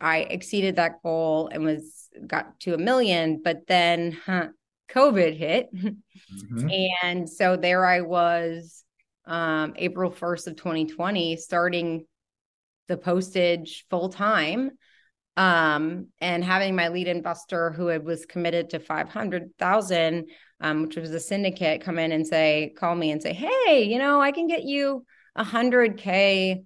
I 0.00 0.18
exceeded 0.18 0.76
that 0.76 1.02
goal 1.02 1.50
and 1.52 1.64
was 1.64 2.08
got 2.26 2.60
to 2.60 2.74
a 2.74 2.78
million, 2.78 3.42
but 3.42 3.66
then 3.66 4.12
huh, 4.12 4.48
COVID 4.90 5.36
hit. 5.36 5.68
Mm-hmm. 5.74 6.68
And 7.02 7.28
so 7.28 7.56
there 7.56 7.84
I 7.84 8.02
was 8.02 8.84
um, 9.26 9.74
April 9.76 10.10
1st 10.10 10.46
of 10.46 10.56
2020 10.56 11.36
starting 11.36 12.06
the 12.88 12.96
postage 12.96 13.84
full 13.90 14.08
time 14.08 14.70
Um, 15.36 16.08
and 16.20 16.42
having 16.42 16.74
my 16.74 16.88
lead 16.88 17.06
investor 17.06 17.70
who 17.70 17.86
was 18.00 18.26
committed 18.26 18.70
to 18.70 18.80
500,000, 18.80 20.30
um, 20.60 20.82
which 20.82 20.96
was 20.96 21.10
a 21.10 21.20
syndicate 21.20 21.82
come 21.82 21.98
in 21.98 22.12
and 22.12 22.26
say, 22.26 22.72
call 22.76 22.94
me 22.94 23.10
and 23.10 23.22
say, 23.22 23.32
Hey, 23.32 23.84
you 23.84 23.98
know, 23.98 24.20
I 24.20 24.32
can 24.32 24.46
get 24.46 24.64
you 24.64 25.04
a 25.36 25.44
hundred 25.44 25.98
K 25.98 26.62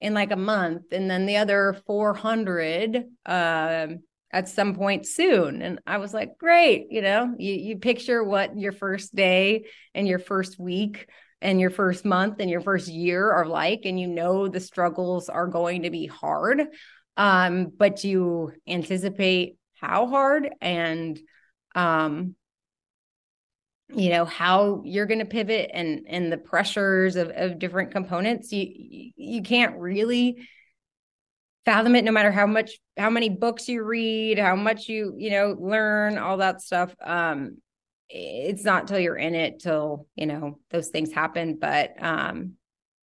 in 0.00 0.14
like 0.14 0.32
a 0.32 0.36
month. 0.36 0.92
And 0.92 1.10
then 1.10 1.26
the 1.26 1.36
other 1.36 1.76
400, 1.86 3.04
um, 3.26 4.00
at 4.32 4.48
some 4.48 4.74
point 4.74 5.06
soon. 5.06 5.62
And 5.62 5.78
I 5.86 5.98
was 5.98 6.14
like, 6.14 6.38
great. 6.38 6.86
You 6.90 7.02
know, 7.02 7.34
you, 7.38 7.52
you 7.52 7.76
picture 7.76 8.24
what 8.24 8.58
your 8.58 8.72
first 8.72 9.14
day 9.14 9.66
and 9.94 10.08
your 10.08 10.18
first 10.18 10.58
week 10.58 11.08
and 11.40 11.60
your 11.60 11.70
first 11.70 12.04
month 12.04 12.36
and 12.40 12.48
your 12.48 12.62
first 12.62 12.88
year 12.88 13.30
are 13.30 13.46
like, 13.46 13.82
and 13.84 14.00
you 14.00 14.08
know 14.08 14.48
the 14.48 14.60
struggles 14.60 15.28
are 15.28 15.46
going 15.46 15.82
to 15.82 15.90
be 15.90 16.06
hard. 16.06 16.62
Um, 17.16 17.70
but 17.76 18.04
you 18.04 18.52
anticipate 18.66 19.56
how 19.74 20.06
hard 20.06 20.48
and 20.60 21.18
um 21.74 22.36
you 23.94 24.10
know 24.10 24.24
how 24.24 24.82
you're 24.84 25.06
going 25.06 25.18
to 25.18 25.24
pivot 25.24 25.70
and 25.72 26.06
and 26.08 26.32
the 26.32 26.38
pressures 26.38 27.16
of, 27.16 27.30
of 27.34 27.58
different 27.58 27.90
components 27.90 28.52
you 28.52 29.12
you 29.16 29.42
can't 29.42 29.78
really 29.78 30.48
fathom 31.64 31.94
it 31.94 32.04
no 32.04 32.12
matter 32.12 32.32
how 32.32 32.46
much 32.46 32.72
how 32.96 33.10
many 33.10 33.28
books 33.28 33.68
you 33.68 33.82
read 33.82 34.38
how 34.38 34.56
much 34.56 34.88
you 34.88 35.14
you 35.18 35.30
know 35.30 35.56
learn 35.58 36.18
all 36.18 36.38
that 36.38 36.60
stuff 36.60 36.94
um 37.02 37.56
it's 38.08 38.64
not 38.64 38.88
till 38.88 38.98
you're 38.98 39.16
in 39.16 39.34
it 39.34 39.58
till 39.60 40.06
you 40.16 40.26
know 40.26 40.58
those 40.70 40.88
things 40.88 41.12
happen 41.12 41.56
but 41.58 41.90
um 42.02 42.52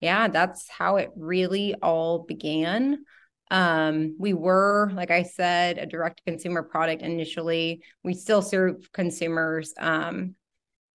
yeah 0.01 0.27
that's 0.27 0.69
how 0.69 0.97
it 0.97 1.09
really 1.15 1.75
all 1.81 2.19
began. 2.19 3.03
Um 3.51 4.15
we 4.19 4.33
were 4.33 4.91
like 4.93 5.09
i 5.09 5.23
said 5.23 5.79
a 5.79 5.87
direct 5.87 6.21
consumer 6.25 6.61
product 6.61 7.01
initially. 7.01 7.81
We 8.03 8.13
still 8.13 8.43
serve 8.43 8.91
consumers 8.93 9.73
um 9.79 10.35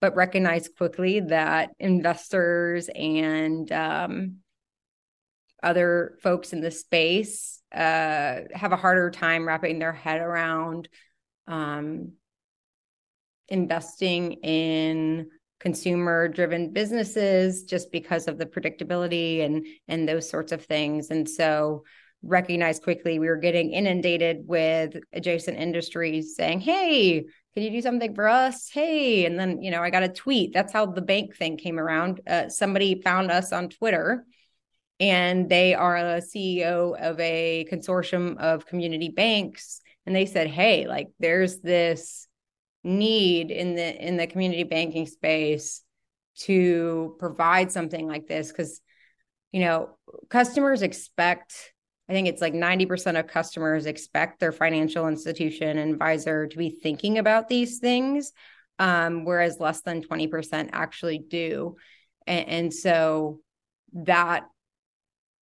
but 0.04 0.14
recognize 0.16 0.68
quickly 0.68 1.20
that 1.20 1.70
investors 1.78 2.90
and 2.94 3.72
um 3.72 4.36
other 5.62 6.18
folks 6.22 6.52
in 6.52 6.60
the 6.60 6.70
space 6.70 7.62
uh, 7.74 8.40
have 8.52 8.72
a 8.72 8.76
harder 8.76 9.10
time 9.10 9.48
wrapping 9.48 9.78
their 9.78 9.94
head 9.94 10.20
around 10.20 10.90
um, 11.48 12.12
investing 13.48 14.32
in 14.42 15.30
consumer 15.58 16.28
driven 16.28 16.70
businesses 16.70 17.64
just 17.64 17.90
because 17.90 18.28
of 18.28 18.36
the 18.36 18.44
predictability 18.44 19.42
and 19.42 19.64
and 19.88 20.06
those 20.06 20.28
sorts 20.28 20.52
of 20.52 20.62
things. 20.66 21.08
And 21.08 21.26
so 21.26 21.84
recognize 22.22 22.78
quickly 22.78 23.18
we 23.18 23.28
were 23.28 23.36
getting 23.36 23.72
inundated 23.72 24.46
with 24.46 24.98
adjacent 25.14 25.58
industries 25.58 26.36
saying 26.36 26.60
hey 26.60 27.24
can 27.54 27.62
you 27.62 27.70
do 27.70 27.80
something 27.80 28.14
for 28.14 28.28
us? 28.28 28.68
Hey 28.68 29.26
and 29.26 29.38
then 29.38 29.62
you 29.62 29.70
know 29.70 29.82
i 29.82 29.90
got 29.90 30.02
a 30.02 30.08
tweet. 30.08 30.52
That's 30.52 30.72
how 30.72 30.86
the 30.86 31.02
bank 31.02 31.36
thing 31.36 31.56
came 31.56 31.78
around. 31.78 32.20
Uh, 32.26 32.48
somebody 32.48 33.00
found 33.00 33.30
us 33.30 33.52
on 33.52 33.68
twitter 33.68 34.24
and 35.00 35.48
they 35.48 35.74
are 35.74 35.96
a 35.96 36.20
CEO 36.20 36.96
of 37.00 37.18
a 37.18 37.66
consortium 37.70 38.36
of 38.38 38.66
community 38.66 39.08
banks 39.08 39.80
and 40.06 40.14
they 40.14 40.26
said 40.26 40.46
hey 40.48 40.86
like 40.86 41.08
there's 41.18 41.58
this 41.58 42.28
need 42.84 43.50
in 43.50 43.74
the 43.74 44.06
in 44.06 44.16
the 44.16 44.26
community 44.26 44.64
banking 44.64 45.06
space 45.06 45.82
to 46.36 47.14
provide 47.18 47.72
something 47.72 48.06
like 48.06 48.26
this. 48.26 48.52
Cuz 48.52 48.80
you 49.52 49.60
know 49.60 49.96
customers 50.28 50.82
expect 50.82 51.72
I 52.08 52.12
think 52.12 52.28
it's 52.28 52.42
like 52.42 52.54
90% 52.54 53.18
of 53.18 53.26
customers 53.26 53.86
expect 53.86 54.40
their 54.40 54.52
financial 54.52 55.08
institution 55.08 55.78
advisor 55.78 56.46
to 56.46 56.56
be 56.56 56.70
thinking 56.70 57.18
about 57.18 57.48
these 57.48 57.78
things 57.78 58.32
um, 58.78 59.24
whereas 59.24 59.60
less 59.60 59.82
than 59.82 60.02
20% 60.02 60.70
actually 60.72 61.18
do 61.18 61.76
and, 62.26 62.48
and 62.48 62.74
so 62.74 63.40
that 63.92 64.44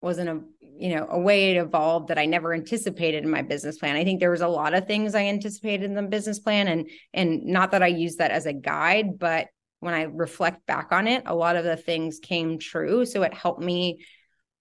wasn't 0.01 0.29
a 0.29 0.41
you 0.61 0.95
know 0.95 1.07
a 1.09 1.19
way 1.19 1.53
it 1.53 1.57
evolved 1.57 2.09
that 2.09 2.19
I 2.19 2.27
never 2.27 2.53
anticipated 2.53 3.23
in 3.23 3.31
my 3.31 3.43
business 3.43 3.79
plan. 3.79 3.97
I 3.97 4.05
think 4.05 4.19
there 4.19 4.33
was 4.33 4.41
a 4.41 4.49
lot 4.49 4.75
of 4.75 4.87
things 4.87 5.15
I 5.15 5.27
anticipated 5.27 5.85
in 5.85 5.95
the 5.95 6.03
business 6.03 6.41
plan 6.41 6.69
and 6.69 6.91
and 7.15 7.45
not 7.45 7.71
that 7.71 7.83
I 7.83 7.87
use 7.87 8.17
that 8.17 8.33
as 8.33 8.47
a 8.47 8.53
guide, 8.53 9.19
but 9.19 9.49
when 9.81 9.95
I 9.95 10.03
reflect 10.03 10.67
back 10.67 10.89
on 10.93 11.07
it, 11.07 11.23
a 11.27 11.35
lot 11.35 11.57
of 11.57 11.65
the 11.65 11.77
things 11.77 12.19
came 12.21 12.59
true. 12.59 13.05
So 13.05 13.23
it 13.23 13.35
helped 13.35 13.63
me 13.63 14.05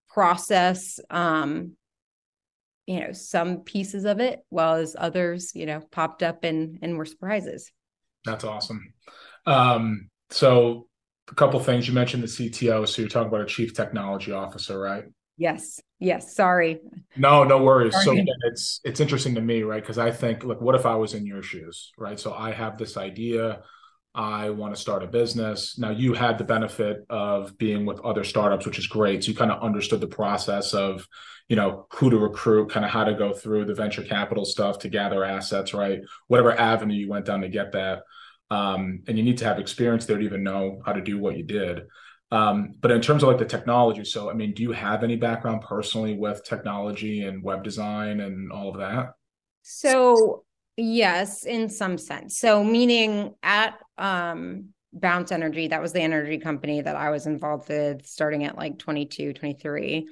process 0.09 0.99
um 1.09 1.75
you 2.91 2.99
know 2.99 3.11
some 3.11 3.57
pieces 3.59 4.05
of 4.05 4.19
it 4.19 4.41
while 4.49 4.75
as 4.75 4.95
others 4.97 5.51
you 5.55 5.65
know 5.65 5.81
popped 5.91 6.23
up 6.23 6.43
and 6.43 6.79
and 6.81 6.97
were 6.97 7.05
surprises 7.05 7.71
that's 8.25 8.43
awesome 8.43 8.93
um 9.45 10.09
so 10.29 10.87
a 11.29 11.35
couple 11.35 11.59
things 11.59 11.87
you 11.87 11.93
mentioned 11.93 12.21
the 12.21 12.27
cto 12.27 12.87
so 12.87 13.01
you're 13.01 13.09
talking 13.09 13.27
about 13.27 13.41
a 13.41 13.45
chief 13.45 13.73
technology 13.73 14.31
officer 14.31 14.79
right 14.79 15.05
Yes. 15.41 15.81
Yes. 15.99 16.35
Sorry. 16.35 16.79
No, 17.17 17.43
no 17.43 17.63
worries. 17.63 17.93
Sorry. 17.93 18.05
So 18.05 18.33
it's 18.43 18.79
it's 18.83 18.99
interesting 18.99 19.33
to 19.33 19.41
me, 19.41 19.63
right? 19.63 19.81
Because 19.81 19.97
I 19.97 20.11
think, 20.11 20.43
look, 20.43 20.61
what 20.61 20.75
if 20.75 20.85
I 20.85 20.93
was 20.95 21.15
in 21.15 21.25
your 21.25 21.41
shoes, 21.41 21.91
right? 21.97 22.19
So 22.19 22.31
I 22.31 22.51
have 22.51 22.77
this 22.77 22.95
idea. 22.95 23.63
I 24.13 24.49
want 24.49 24.75
to 24.75 24.81
start 24.81 25.03
a 25.03 25.07
business. 25.07 25.77
Now 25.77 25.91
you 25.91 26.13
had 26.13 26.37
the 26.37 26.43
benefit 26.43 27.05
of 27.09 27.57
being 27.57 27.85
with 27.85 28.01
other 28.01 28.23
startups, 28.23 28.65
which 28.65 28.79
is 28.79 28.87
great. 28.87 29.23
So 29.23 29.31
you 29.31 29.37
kind 29.37 29.51
of 29.51 29.63
understood 29.63 30.01
the 30.01 30.07
process 30.07 30.73
of, 30.73 31.07
you 31.47 31.55
know, 31.55 31.87
who 31.93 32.09
to 32.09 32.17
recruit, 32.17 32.69
kind 32.69 32.85
of 32.85 32.91
how 32.91 33.05
to 33.05 33.13
go 33.13 33.33
through 33.33 33.65
the 33.65 33.73
venture 33.73 34.03
capital 34.03 34.43
stuff 34.43 34.79
to 34.79 34.89
gather 34.89 35.23
assets, 35.23 35.73
right? 35.73 36.01
Whatever 36.27 36.51
avenue 36.59 36.95
you 36.95 37.09
went 37.09 37.25
down 37.25 37.41
to 37.41 37.49
get 37.49 37.71
that. 37.71 38.03
Um, 38.49 39.03
and 39.07 39.17
you 39.17 39.23
need 39.23 39.37
to 39.37 39.45
have 39.45 39.59
experience 39.59 40.05
there 40.05 40.17
to 40.17 40.25
even 40.25 40.43
know 40.43 40.81
how 40.85 40.91
to 40.91 41.01
do 41.01 41.17
what 41.17 41.37
you 41.37 41.43
did. 41.43 41.83
Um, 42.31 42.75
but 42.79 42.91
in 42.91 43.01
terms 43.01 43.23
of 43.23 43.29
like 43.29 43.37
the 43.37 43.45
technology, 43.45 44.03
so 44.05 44.29
I 44.29 44.33
mean, 44.33 44.53
do 44.53 44.63
you 44.63 44.71
have 44.71 45.03
any 45.03 45.15
background 45.15 45.61
personally 45.61 46.17
with 46.17 46.43
technology 46.43 47.23
and 47.23 47.43
web 47.43 47.63
design 47.63 48.19
and 48.19 48.51
all 48.51 48.69
of 48.69 48.77
that? 48.77 49.13
So 49.61 50.43
yes, 50.77 51.45
in 51.45 51.69
some 51.69 51.97
sense. 51.97 52.37
So 52.37 52.63
meaning 52.63 53.35
at 53.43 53.77
um 54.01 54.73
Bounce 54.93 55.31
Energy, 55.31 55.69
that 55.69 55.81
was 55.81 55.93
the 55.93 56.01
energy 56.01 56.37
company 56.37 56.81
that 56.81 56.95
I 56.95 57.11
was 57.11 57.25
involved 57.25 57.69
with 57.69 58.05
starting 58.05 58.43
at 58.43 58.57
like 58.57 58.77
22, 58.77 59.33
23. 59.33 60.07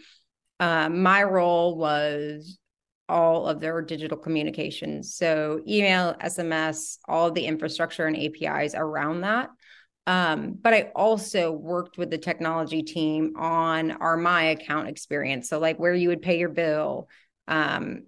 Um, 0.61 1.01
my 1.01 1.23
role 1.23 1.75
was 1.75 2.57
all 3.09 3.47
of 3.47 3.59
their 3.59 3.81
digital 3.81 4.17
communications. 4.17 5.15
So 5.15 5.61
email, 5.67 6.15
SMS, 6.21 6.99
all 7.07 7.31
the 7.31 7.45
infrastructure 7.45 8.05
and 8.05 8.15
APIs 8.15 8.75
around 8.75 9.21
that. 9.21 9.49
Um, 10.07 10.57
but 10.59 10.73
I 10.73 10.91
also 10.95 11.51
worked 11.51 11.97
with 11.97 12.09
the 12.09 12.17
technology 12.17 12.83
team 12.83 13.33
on 13.37 13.91
our 13.91 14.17
My 14.17 14.43
Account 14.43 14.87
experience. 14.87 15.49
So, 15.49 15.59
like 15.59 15.77
where 15.77 15.93
you 15.93 16.09
would 16.09 16.21
pay 16.21 16.39
your 16.39 16.49
bill, 16.49 17.09
um, 17.47 18.03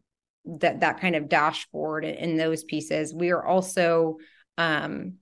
that 0.45 0.79
that 0.79 0.99
kind 0.99 1.15
of 1.15 1.29
dashboard 1.29 2.05
in 2.05 2.37
those 2.37 2.63
pieces. 2.63 3.13
We 3.13 3.29
are 3.29 3.45
also 3.45 4.17
um, 4.57 5.17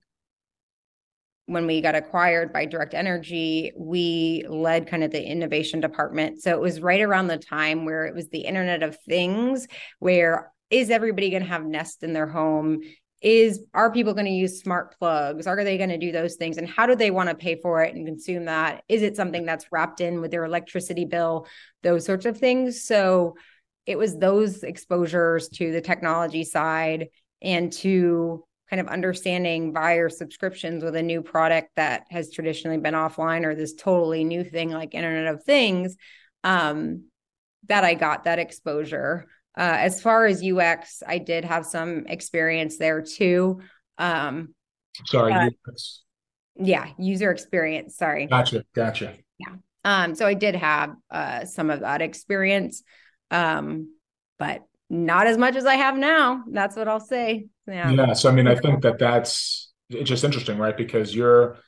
when 1.50 1.66
we 1.66 1.80
got 1.80 1.96
acquired 1.96 2.52
by 2.52 2.64
Direct 2.64 2.94
Energy, 2.94 3.72
we 3.76 4.44
led 4.48 4.86
kind 4.86 5.02
of 5.02 5.10
the 5.10 5.20
innovation 5.20 5.80
department. 5.80 6.40
So 6.40 6.52
it 6.52 6.60
was 6.60 6.80
right 6.80 7.00
around 7.00 7.26
the 7.26 7.38
time 7.38 7.84
where 7.84 8.06
it 8.06 8.14
was 8.14 8.28
the 8.28 8.42
Internet 8.42 8.84
of 8.84 8.96
Things, 9.00 9.66
where 9.98 10.52
is 10.70 10.90
everybody 10.90 11.28
going 11.28 11.42
to 11.42 11.48
have 11.48 11.66
Nest 11.66 12.04
in 12.04 12.12
their 12.12 12.28
home? 12.28 12.82
is 13.20 13.60
are 13.74 13.92
people 13.92 14.14
going 14.14 14.24
to 14.24 14.32
use 14.32 14.62
smart 14.62 14.96
plugs? 14.98 15.46
Are 15.46 15.62
they 15.62 15.76
going 15.76 15.90
to 15.90 15.98
do 15.98 16.10
those 16.10 16.36
things? 16.36 16.56
And 16.56 16.66
how 16.66 16.86
do 16.86 16.94
they 16.94 17.10
want 17.10 17.28
to 17.28 17.34
pay 17.34 17.60
for 17.60 17.82
it 17.82 17.94
and 17.94 18.06
consume 18.06 18.46
that? 18.46 18.82
Is 18.88 19.02
it 19.02 19.14
something 19.14 19.44
that's 19.44 19.66
wrapped 19.70 20.00
in 20.00 20.22
with 20.22 20.30
their 20.30 20.44
electricity 20.44 21.04
bill? 21.04 21.46
Those 21.82 22.06
sorts 22.06 22.24
of 22.24 22.38
things. 22.38 22.82
So 22.82 23.34
it 23.84 23.98
was 23.98 24.16
those 24.16 24.62
exposures 24.62 25.50
to 25.50 25.70
the 25.70 25.82
technology 25.82 26.44
side 26.44 27.08
and 27.42 27.70
to 27.72 28.44
kind 28.70 28.80
of 28.80 28.86
understanding 28.86 29.72
buyer 29.72 30.08
subscriptions 30.08 30.82
with 30.82 30.96
a 30.96 31.02
new 31.02 31.20
product 31.20 31.70
that 31.76 32.04
has 32.10 32.30
traditionally 32.30 32.78
been 32.78 32.94
offline 32.94 33.44
or 33.44 33.54
this 33.54 33.74
totally 33.74 34.24
new 34.24 34.44
thing 34.44 34.70
like 34.70 34.94
internet 34.94 35.34
of 35.34 35.42
things 35.42 35.96
um, 36.44 37.04
that 37.68 37.84
i 37.84 37.94
got 37.94 38.24
that 38.24 38.38
exposure 38.38 39.26
uh, 39.56 39.76
as 39.78 40.00
far 40.00 40.26
as 40.26 40.42
UX, 40.44 41.02
I 41.06 41.18
did 41.18 41.44
have 41.44 41.66
some 41.66 42.06
experience 42.06 42.78
there 42.78 43.02
too. 43.02 43.60
Um, 43.98 44.54
sorry, 45.06 45.32
uh, 45.32 45.50
yeah, 46.56 46.88
user 46.98 47.30
experience. 47.30 47.96
Sorry. 47.96 48.26
Gotcha. 48.26 48.64
Gotcha. 48.74 49.14
Yeah. 49.38 49.56
Um, 49.84 50.14
so 50.14 50.26
I 50.26 50.34
did 50.34 50.54
have 50.54 50.94
uh, 51.10 51.44
some 51.46 51.70
of 51.70 51.80
that 51.80 52.00
experience, 52.00 52.82
um, 53.30 53.94
but 54.38 54.62
not 54.88 55.26
as 55.26 55.36
much 55.36 55.56
as 55.56 55.66
I 55.66 55.74
have 55.74 55.96
now. 55.96 56.44
That's 56.50 56.76
what 56.76 56.88
I'll 56.88 57.00
say. 57.00 57.46
Yeah. 57.70 57.90
Yeah. 57.90 58.12
So 58.12 58.28
I 58.28 58.32
mean, 58.32 58.46
I 58.46 58.54
think 58.54 58.82
that 58.82 58.98
that's 58.98 59.72
it's 59.88 60.08
just 60.08 60.24
interesting, 60.24 60.58
right? 60.58 60.76
Because 60.76 61.14
you're 61.14 61.58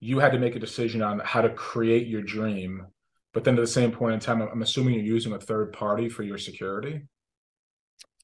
you 0.00 0.18
had 0.18 0.32
to 0.32 0.38
make 0.38 0.56
a 0.56 0.60
decision 0.60 1.02
on 1.02 1.18
how 1.20 1.40
to 1.40 1.50
create 1.50 2.06
your 2.06 2.22
dream, 2.22 2.86
but 3.32 3.44
then 3.44 3.54
at 3.54 3.60
the 3.60 3.66
same 3.66 3.90
point 3.90 4.14
in 4.14 4.20
time, 4.20 4.40
I'm 4.40 4.62
assuming 4.62 4.94
you're 4.94 5.04
using 5.04 5.32
a 5.32 5.38
third 5.38 5.72
party 5.72 6.08
for 6.08 6.22
your 6.22 6.38
security. 6.38 7.02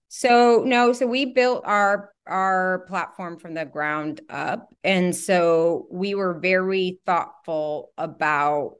So 0.09 0.63
no, 0.65 0.93
so 0.93 1.07
we 1.07 1.25
built 1.27 1.65
our 1.67 2.13
our 2.27 2.85
platform 2.89 3.39
from 3.39 3.55
the 3.55 3.65
ground 3.65 4.21
up. 4.31 4.73
And 4.83 5.15
so 5.15 5.87
we 5.91 6.15
were 6.15 6.35
very 6.35 7.01
thoughtful 7.05 7.91
about 7.99 8.77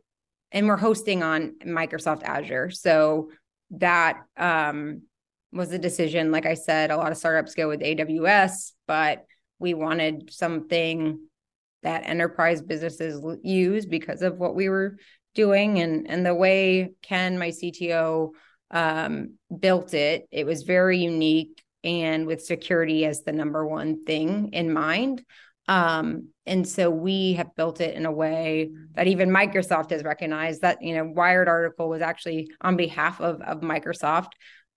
and 0.53 0.69
we're 0.69 0.77
hosting 0.77 1.23
on 1.23 1.57
Microsoft 1.65 2.23
Azure. 2.23 2.71
So 2.71 3.31
that 3.73 4.23
um 4.37 5.03
was 5.55 5.73
a 5.73 5.79
decision. 5.79 6.33
Like 6.33 6.47
I 6.47 6.55
said, 6.55 6.91
a 6.91 6.97
lot 6.97 7.13
of 7.13 7.19
startups 7.19 7.55
go 7.55 7.69
with 7.69 7.81
AWS, 7.81 8.73
but 8.87 9.25
we 9.59 9.75
wanted 9.75 10.33
something 10.33 11.21
that 11.83 12.07
enterprise 12.07 12.61
businesses 12.63 13.23
use 13.43 13.87
because 13.87 14.23
of 14.23 14.39
what 14.39 14.55
we 14.55 14.69
were 14.69 14.97
doing 15.35 15.81
and 15.81 16.09
and 16.09 16.25
the 16.25 16.35
way 16.35 16.93
Ken, 17.03 17.39
my 17.39 17.51
CTO, 17.51 18.31
um, 18.71 19.35
built 19.59 19.95
it. 19.95 20.27
It 20.31 20.47
was 20.47 20.63
very 20.63 20.99
unique 20.99 21.63
and 21.83 22.27
with 22.27 22.43
security 22.43 23.05
as 23.05 23.23
the 23.23 23.33
number 23.33 23.67
one 23.67 24.05
thing 24.05 24.51
in 24.53 24.73
mind. 24.73 25.23
Um, 25.69 26.29
and 26.47 26.67
so 26.69 26.91
we 26.91 27.35
have 27.35 27.55
built 27.57 27.81
it 27.81 27.95
in 27.95 28.05
a 28.05 28.13
way 28.13 28.71
that 28.95 29.07
even 29.07 29.31
Microsoft 29.31 29.91
has 29.91 30.03
recognized 30.03 30.63
that, 30.63 30.83
you 30.83 30.95
know, 30.95 31.05
Wired 31.05 31.49
article 31.49 31.89
was 31.89 32.03
actually 32.03 32.51
on 32.61 32.77
behalf 32.77 33.21
of, 33.21 33.41
of 33.41 33.61
Microsoft. 33.61 34.31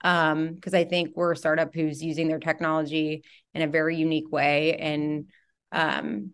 Um, 0.03 0.53
because 0.53 0.73
I 0.73 0.83
think 0.83 1.11
we're 1.15 1.31
a 1.31 1.37
startup 1.37 1.73
who's 1.73 2.03
using 2.03 2.27
their 2.27 2.39
technology 2.39 3.23
in 3.53 3.61
a 3.63 3.67
very 3.67 3.95
unique 3.95 4.31
way. 4.31 4.75
And 4.77 5.25
um, 5.71 6.33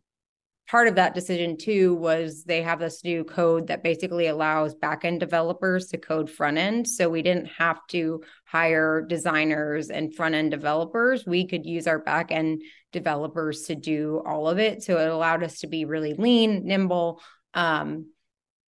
part 0.69 0.87
of 0.87 0.95
that 0.95 1.13
decision 1.13 1.57
too 1.57 1.93
was 1.95 2.43
they 2.43 2.61
have 2.61 2.79
this 2.79 3.03
new 3.03 3.23
code 3.23 3.67
that 3.67 3.83
basically 3.83 4.27
allows 4.27 4.75
backend 4.75 5.19
developers 5.19 5.87
to 5.87 5.97
code 5.97 6.29
front 6.29 6.57
end. 6.57 6.87
So 6.87 7.09
we 7.09 7.21
didn't 7.21 7.47
have 7.47 7.79
to 7.89 8.23
hire 8.45 9.05
designers 9.07 9.89
and 9.89 10.13
front 10.13 10.35
end 10.35 10.51
developers. 10.51 11.25
We 11.25 11.47
could 11.47 11.65
use 11.65 11.87
our 11.87 12.03
backend 12.03 12.59
developers 12.91 13.63
to 13.63 13.75
do 13.75 14.21
all 14.25 14.47
of 14.47 14.59
it. 14.59 14.83
So 14.83 14.97
it 14.97 15.07
allowed 15.07 15.43
us 15.43 15.59
to 15.59 15.67
be 15.67 15.85
really 15.85 16.13
lean, 16.13 16.65
nimble, 16.65 17.21
um, 17.53 18.07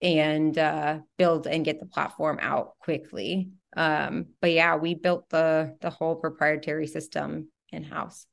and 0.01 0.57
uh, 0.57 0.99
build 1.17 1.47
and 1.47 1.65
get 1.65 1.79
the 1.79 1.85
platform 1.85 2.37
out 2.41 2.77
quickly. 2.79 3.49
Um, 3.75 4.27
but 4.41 4.51
yeah, 4.51 4.75
we 4.75 4.95
built 4.95 5.29
the 5.29 5.75
the 5.81 5.89
whole 5.89 6.15
proprietary 6.15 6.87
system 6.87 7.49
in 7.71 7.83
house. 7.83 8.25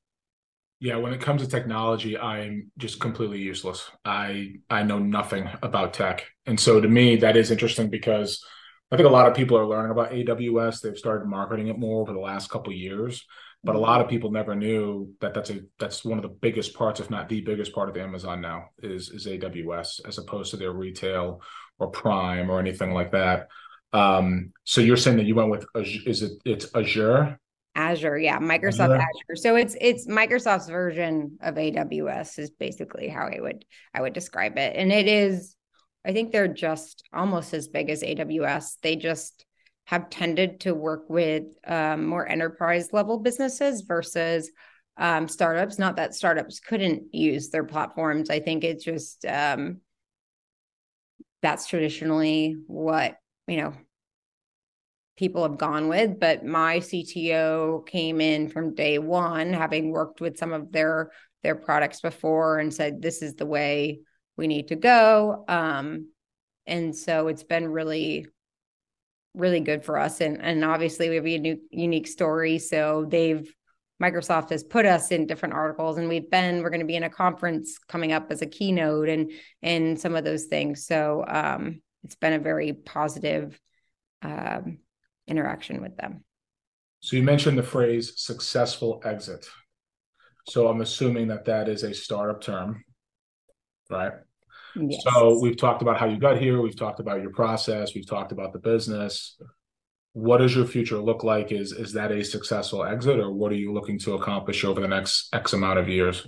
Yeah, 0.81 0.97
when 0.97 1.13
it 1.13 1.21
comes 1.21 1.43
to 1.43 1.49
technology, 1.49 2.19
I'm 2.19 2.73
just 2.77 3.01
completely 3.01 3.39
useless. 3.39 3.89
I 4.05 4.55
I 4.69 4.83
know 4.83 4.99
nothing 4.99 5.49
about 5.63 5.95
tech. 5.95 6.25
And 6.47 6.59
so 6.59 6.81
to 6.81 6.89
me 6.89 7.17
that 7.17 7.37
is 7.37 7.51
interesting 7.51 7.89
because 7.89 8.45
I 8.91 8.97
think 8.97 9.09
a 9.09 9.13
lot 9.13 9.29
of 9.29 9.35
people 9.35 9.57
are 9.57 9.67
learning 9.67 9.91
about 9.93 10.11
AWS. 10.11 10.81
They've 10.81 10.99
started 10.99 11.27
marketing 11.27 11.69
it 11.69 11.79
more 11.79 12.03
over 12.03 12.13
the 12.13 12.19
last 12.19 12.51
couple 12.51 12.73
years, 12.73 13.25
but 13.65 13.75
a 13.75 13.79
lot 13.79 14.01
of 14.01 14.09
people 14.09 14.31
never 14.31 14.55
knew 14.55 15.15
that 15.21 15.35
that's 15.35 15.51
a 15.51 15.61
that's 15.79 16.05
one 16.05 16.19
of 16.19 16.23
the 16.23 16.37
biggest 16.41 16.75
parts 16.75 17.01
if 17.01 17.11
not 17.11 17.29
the 17.29 17.41
biggest 17.41 17.73
part 17.73 17.89
of 17.89 17.97
Amazon 17.97 18.41
now 18.41 18.67
is 18.83 19.09
is 19.11 19.27
AWS 19.27 20.01
as 20.07 20.19
opposed 20.19 20.51
to 20.51 20.57
their 20.57 20.73
retail 20.73 21.41
or 21.79 21.91
Prime 21.91 22.51
or 22.51 22.59
anything 22.59 22.93
like 22.93 23.13
that. 23.13 23.49
Um, 23.93 24.53
so 24.65 24.81
you're 24.81 24.97
saying 24.97 25.19
that 25.19 25.27
you 25.27 25.35
went 25.35 25.51
with 25.51 25.67
is 25.75 26.23
it 26.23 26.33
it's 26.45 26.67
Azure 26.75 27.39
Azure, 27.75 28.19
yeah, 28.19 28.39
Microsoft 28.39 28.95
Azure. 28.95 28.97
Azure. 28.97 29.37
So 29.37 29.57
it's 29.57 29.77
it's 29.81 30.07
Microsoft's 30.07 30.69
version 30.69 31.39
of 31.41 31.55
AWS 31.55 32.39
is 32.39 32.51
basically 32.51 33.09
how 33.09 33.27
I 33.27 33.41
would 33.41 33.65
I 33.95 34.03
would 34.03 34.13
describe 34.13 34.59
it. 34.59 34.77
And 34.77 34.93
it 34.93 35.09
is 35.09 35.57
I 36.05 36.13
think 36.13 36.33
they're 36.33 36.49
just 36.49 37.05
almost 37.13 37.55
as 37.55 37.69
big 37.69 37.89
as 37.89 38.03
AWS. 38.03 38.77
They 38.83 38.97
just 38.97 39.47
have 39.85 40.11
tended 40.11 40.61
to 40.61 40.75
work 40.75 41.05
with 41.09 41.45
um, 41.67 42.07
more 42.07 42.29
enterprise 42.29 42.93
level 42.93 43.19
businesses 43.19 43.83
versus 43.83 44.51
um, 44.99 45.27
startups. 45.27 45.79
Not 45.79 45.97
that 45.97 46.15
startups 46.15 46.61
couldn't 46.61 47.15
use 47.15 47.49
their 47.49 47.65
platforms. 47.65 48.29
I 48.29 48.41
think 48.41 48.65
it's 48.65 48.85
just 48.85 49.25
um, 49.25 49.81
that's 51.41 51.67
traditionally 51.67 52.57
what 52.67 53.17
you 53.47 53.57
know 53.57 53.75
people 55.17 55.43
have 55.43 55.59
gone 55.59 55.89
with, 55.89 56.19
but 56.19 56.45
my 56.45 56.79
CTO 56.79 57.87
came 57.87 58.21
in 58.21 58.49
from 58.49 58.75
day 58.75 58.99
one, 58.99 59.53
having 59.53 59.91
worked 59.91 60.21
with 60.21 60.39
some 60.39 60.53
of 60.53 60.73
their 60.73 61.11
their 61.43 61.55
products 61.55 62.01
before, 62.01 62.59
and 62.59 62.73
said 62.73 63.03
this 63.03 63.23
is 63.23 63.35
the 63.35 63.47
way 63.47 64.01
we 64.37 64.47
need 64.47 64.69
to 64.69 64.77
go. 64.77 65.45
Um, 65.49 66.09
and 66.67 66.97
so 66.97 67.29
it's 67.29 67.43
been 67.43 67.69
really, 67.69 68.27
really 69.35 69.61
good 69.61 69.85
for 69.85 69.99
us. 69.99 70.21
And 70.21 70.41
and 70.41 70.65
obviously 70.65 71.09
we 71.09 71.17
have 71.17 71.27
a 71.27 71.39
new, 71.39 71.59
unique 71.71 72.07
story. 72.07 72.59
So 72.59 73.07
they've 73.09 73.53
Microsoft 74.03 74.51
has 74.51 74.65
put 74.65 74.85
us 74.85 75.13
in 75.13 75.27
different 75.27 75.55
articles, 75.55 75.99
and 75.99 76.09
we've 76.09 76.31
been 76.31 76.63
we're 76.63 76.71
going 76.71 76.81
to 76.81 76.87
be 76.87 76.97
in 76.97 77.05
a 77.05 77.11
conference 77.11 77.79
coming 77.89 78.13
up 78.13 78.33
as 78.33 78.43
a 78.43 78.47
keynote 78.47 79.09
and 79.09 79.31
and 79.63 80.01
some 80.01 80.17
of 80.17 80.25
those 80.25 80.47
things. 80.47 80.87
So 80.87 81.25
um, 81.29 81.81
it's 82.05 82.15
been 82.15 82.33
a 82.33 82.39
very 82.39 82.73
positive 82.73 83.59
um, 84.23 84.79
interaction 85.27 85.81
with 85.83 85.97
them. 85.97 86.25
So 87.01 87.17
you 87.17 87.23
mentioned 87.23 87.59
the 87.59 87.63
phrase 87.63 88.13
successful 88.17 89.03
exit. 89.05 89.47
So 90.47 90.69
I'm 90.69 90.81
assuming 90.81 91.29
that 91.29 91.45
that 91.47 91.69
is 91.69 91.83
a 91.83 91.95
startup 91.95 92.41
term, 92.41 92.85
right? 93.91 94.13
Yes. 94.75 95.03
So 95.05 95.39
we've 95.41 95.57
talked 95.57 95.83
about 95.83 95.99
how 95.99 96.07
you 96.07 96.19
got 96.19 96.39
here. 96.39 96.61
We've 96.61 96.77
talked 96.77 97.01
about 97.01 97.21
your 97.21 97.33
process. 97.33 97.95
We've 97.95 98.07
talked 98.07 98.33
about 98.33 98.53
the 98.53 98.59
business. 98.59 99.37
What 100.15 100.39
does 100.39 100.55
your 100.55 100.67
future 100.67 100.99
look 100.99 101.25
like? 101.25 101.53
Is 101.53 101.73
is 101.73 101.93
that 101.93 102.13
a 102.13 102.25
successful 102.25 102.85
exit, 102.85 103.19
or 103.19 103.33
what 103.33 103.53
are 103.53 103.57
you 103.57 103.73
looking 103.73 103.99
to 104.01 104.15
accomplish 104.15 104.65
over 104.65 104.81
the 104.81 104.89
next 104.89 105.35
X 105.35 105.53
amount 105.53 105.79
of 105.79 105.89
years? 105.89 106.27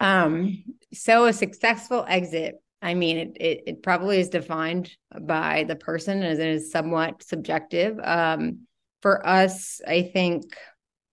Um. 0.00 0.64
So 0.92 1.26
a 1.26 1.32
successful 1.32 2.04
exit 2.06 2.56
I 2.84 2.92
mean, 2.92 3.16
it, 3.16 3.36
it, 3.40 3.62
it 3.66 3.82
probably 3.82 4.20
is 4.20 4.28
defined 4.28 4.94
by 5.18 5.64
the 5.66 5.74
person 5.74 6.22
as 6.22 6.38
it 6.38 6.48
is 6.48 6.70
somewhat 6.70 7.22
subjective. 7.22 7.98
Um, 7.98 8.66
for 9.00 9.26
us, 9.26 9.80
I 9.88 10.02
think 10.02 10.54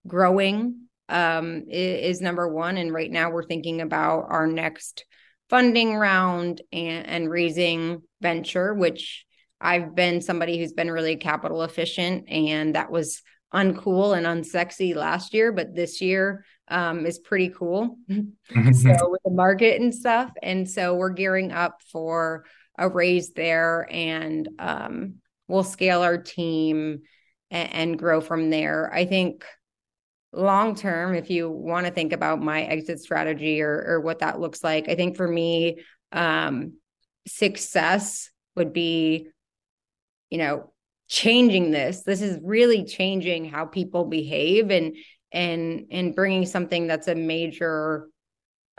growing 0.05 0.87
um, 1.07 1.63
is, 1.69 2.17
is, 2.17 2.21
number 2.21 2.45
one. 2.45 2.75
And 2.75 2.93
right 2.93 3.09
now 3.09 3.31
we're 3.31 3.45
thinking 3.45 3.79
about 3.79 4.25
our 4.27 4.47
next 4.47 5.05
funding 5.49 5.95
round 5.95 6.61
and, 6.73 7.07
and 7.07 7.29
raising 7.29 8.01
venture, 8.19 8.73
which 8.73 9.25
I've 9.61 9.95
been 9.95 10.19
somebody 10.19 10.59
who's 10.59 10.73
been 10.73 10.91
really 10.91 11.15
capital 11.15 11.63
efficient. 11.63 12.29
And 12.29 12.75
that 12.75 12.91
was 12.91 13.21
uncool 13.53 14.17
and 14.17 14.25
unsexy 14.25 14.95
last 14.95 15.33
year, 15.33 15.51
but 15.51 15.75
this 15.75 16.01
year 16.01 16.45
um, 16.67 17.05
is 17.05 17.19
pretty 17.19 17.49
cool. 17.49 17.97
Mm-hmm. 18.09 18.71
so 18.73 19.09
with 19.09 19.21
the 19.23 19.31
market 19.31 19.81
and 19.81 19.93
stuff, 19.93 20.31
and 20.41 20.69
so 20.69 20.95
we're 20.95 21.09
gearing 21.09 21.51
up 21.51 21.81
for 21.91 22.45
a 22.77 22.87
raise 22.87 23.33
there, 23.33 23.87
and 23.91 24.47
um, 24.59 25.15
we'll 25.47 25.63
scale 25.63 26.01
our 26.01 26.17
team 26.17 27.01
and, 27.49 27.73
and 27.73 27.99
grow 27.99 28.21
from 28.21 28.49
there. 28.49 28.91
I 28.93 29.05
think 29.05 29.45
long 30.33 30.75
term, 30.75 31.13
if 31.13 31.29
you 31.29 31.49
want 31.49 31.85
to 31.85 31.91
think 31.91 32.13
about 32.13 32.41
my 32.41 32.63
exit 32.63 32.99
strategy 32.99 33.61
or 33.61 33.83
or 33.85 33.99
what 33.99 34.19
that 34.19 34.39
looks 34.39 34.63
like, 34.63 34.87
I 34.87 34.95
think 34.95 35.17
for 35.17 35.27
me, 35.27 35.81
um, 36.11 36.73
success 37.27 38.29
would 38.55 38.73
be, 38.73 39.27
you 40.29 40.37
know, 40.37 40.70
changing 41.11 41.71
this. 41.71 42.03
This 42.03 42.21
is 42.21 42.39
really 42.41 42.85
changing 42.85 43.43
how 43.43 43.65
people 43.65 44.05
behave 44.05 44.71
and 44.71 44.95
and 45.33 45.87
and 45.91 46.15
bringing 46.15 46.45
something 46.45 46.87
that's 46.87 47.09
a 47.09 47.15
major 47.15 48.07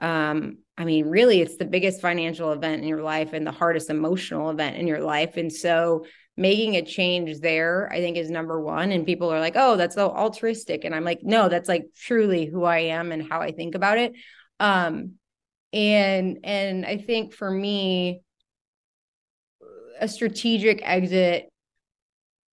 um 0.00 0.58
i 0.76 0.84
mean 0.84 1.06
really 1.06 1.40
it's 1.40 1.56
the 1.56 1.64
biggest 1.64 2.00
financial 2.00 2.52
event 2.52 2.82
in 2.82 2.88
your 2.88 3.02
life 3.02 3.32
and 3.32 3.46
the 3.46 3.52
hardest 3.52 3.90
emotional 3.90 4.50
event 4.50 4.76
in 4.76 4.86
your 4.86 5.00
life. 5.00 5.36
And 5.36 5.52
so 5.52 6.06
making 6.36 6.76
a 6.76 6.82
change 6.82 7.40
there 7.40 7.90
i 7.92 7.98
think 8.00 8.16
is 8.16 8.30
number 8.30 8.58
one. 8.58 8.92
And 8.92 9.04
people 9.04 9.30
are 9.30 9.40
like 9.40 9.56
oh 9.56 9.76
that's 9.76 9.94
so 9.94 10.10
altruistic. 10.10 10.84
And 10.84 10.94
i'm 10.94 11.04
like 11.04 11.20
no 11.22 11.50
that's 11.50 11.68
like 11.68 11.84
truly 11.94 12.46
who 12.46 12.64
i 12.64 12.78
am 12.78 13.12
and 13.12 13.28
how 13.28 13.40
i 13.40 13.52
think 13.52 13.74
about 13.74 13.98
it. 13.98 14.14
Um 14.58 15.16
and 15.74 16.38
and 16.44 16.86
i 16.86 16.96
think 16.96 17.34
for 17.34 17.50
me 17.50 18.22
a 20.00 20.08
strategic 20.08 20.80
exit 20.82 21.51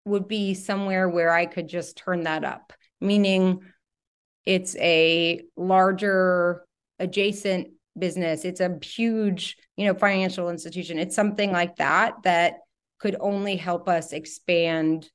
would 0.09 0.27
be 0.27 0.53
somewhere 0.53 1.07
where 1.07 1.31
I 1.31 1.45
could 1.45 1.67
just 1.67 1.97
turn 1.97 2.23
that 2.23 2.43
up, 2.43 2.73
meaning 2.99 3.61
it's 4.45 4.75
a 4.77 5.41
larger 5.55 6.65
adjacent 6.99 7.69
business. 7.97 8.45
It's 8.45 8.61
a 8.61 8.77
huge, 8.81 9.57
you 9.75 9.85
know, 9.85 9.93
financial 9.93 10.49
institution. 10.49 10.99
It's 10.99 11.15
something 11.15 11.51
like 11.51 11.75
that 11.77 12.15
that 12.23 12.55
could 12.99 13.15
only 13.19 13.55
help 13.55 13.87
us 13.87 14.11
expand 14.11 15.09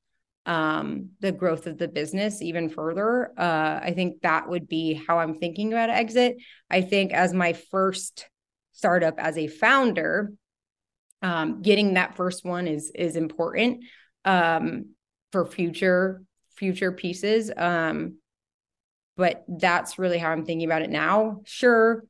um, 0.46 1.10
the 1.20 1.32
growth 1.32 1.66
of 1.66 1.78
the 1.78 1.88
business 1.88 2.42
even 2.42 2.68
further. 2.68 3.32
Uh, 3.38 3.80
I 3.82 3.92
think 3.94 4.20
that 4.22 4.48
would 4.48 4.68
be 4.68 4.94
how 4.94 5.18
I'm 5.18 5.38
thinking 5.38 5.72
about 5.72 5.90
exit. 5.90 6.36
I 6.70 6.82
think 6.82 7.12
as 7.12 7.32
my 7.32 7.54
first 7.54 8.28
startup 8.72 9.14
as 9.18 9.38
a 9.38 9.46
founder, 9.46 10.32
um, 11.22 11.62
getting 11.62 11.94
that 11.94 12.16
first 12.16 12.44
one 12.44 12.68
is 12.68 12.92
is 12.94 13.16
important 13.16 13.84
um, 14.24 14.94
for 15.32 15.46
future 15.46 16.22
future 16.56 16.92
pieces. 16.92 17.50
Um, 17.56 18.18
but 19.16 19.44
that's 19.48 19.98
really 19.98 20.18
how 20.18 20.30
I'm 20.30 20.44
thinking 20.44 20.66
about 20.66 20.82
it 20.82 20.90
now. 20.90 21.40
Sure, 21.44 22.04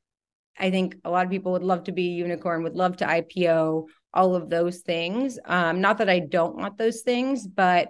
I 0.59 0.71
think 0.71 0.97
a 1.05 1.11
lot 1.11 1.25
of 1.25 1.31
people 1.31 1.53
would 1.53 1.63
love 1.63 1.85
to 1.85 1.93
be 1.93 2.11
unicorn, 2.11 2.63
would 2.63 2.77
love 2.77 2.99
to 2.99 3.07
IPO, 3.07 3.87
all 4.13 4.37
of 4.37 4.49
those 4.49 4.79
things. 4.79 5.39
Um, 5.45 5.81
not 5.81 5.99
that 5.99 6.09
I 6.09 6.21
don't 6.21 6.57
want 6.57 6.79
those 6.79 7.03
things, 7.03 7.47
but 7.47 7.89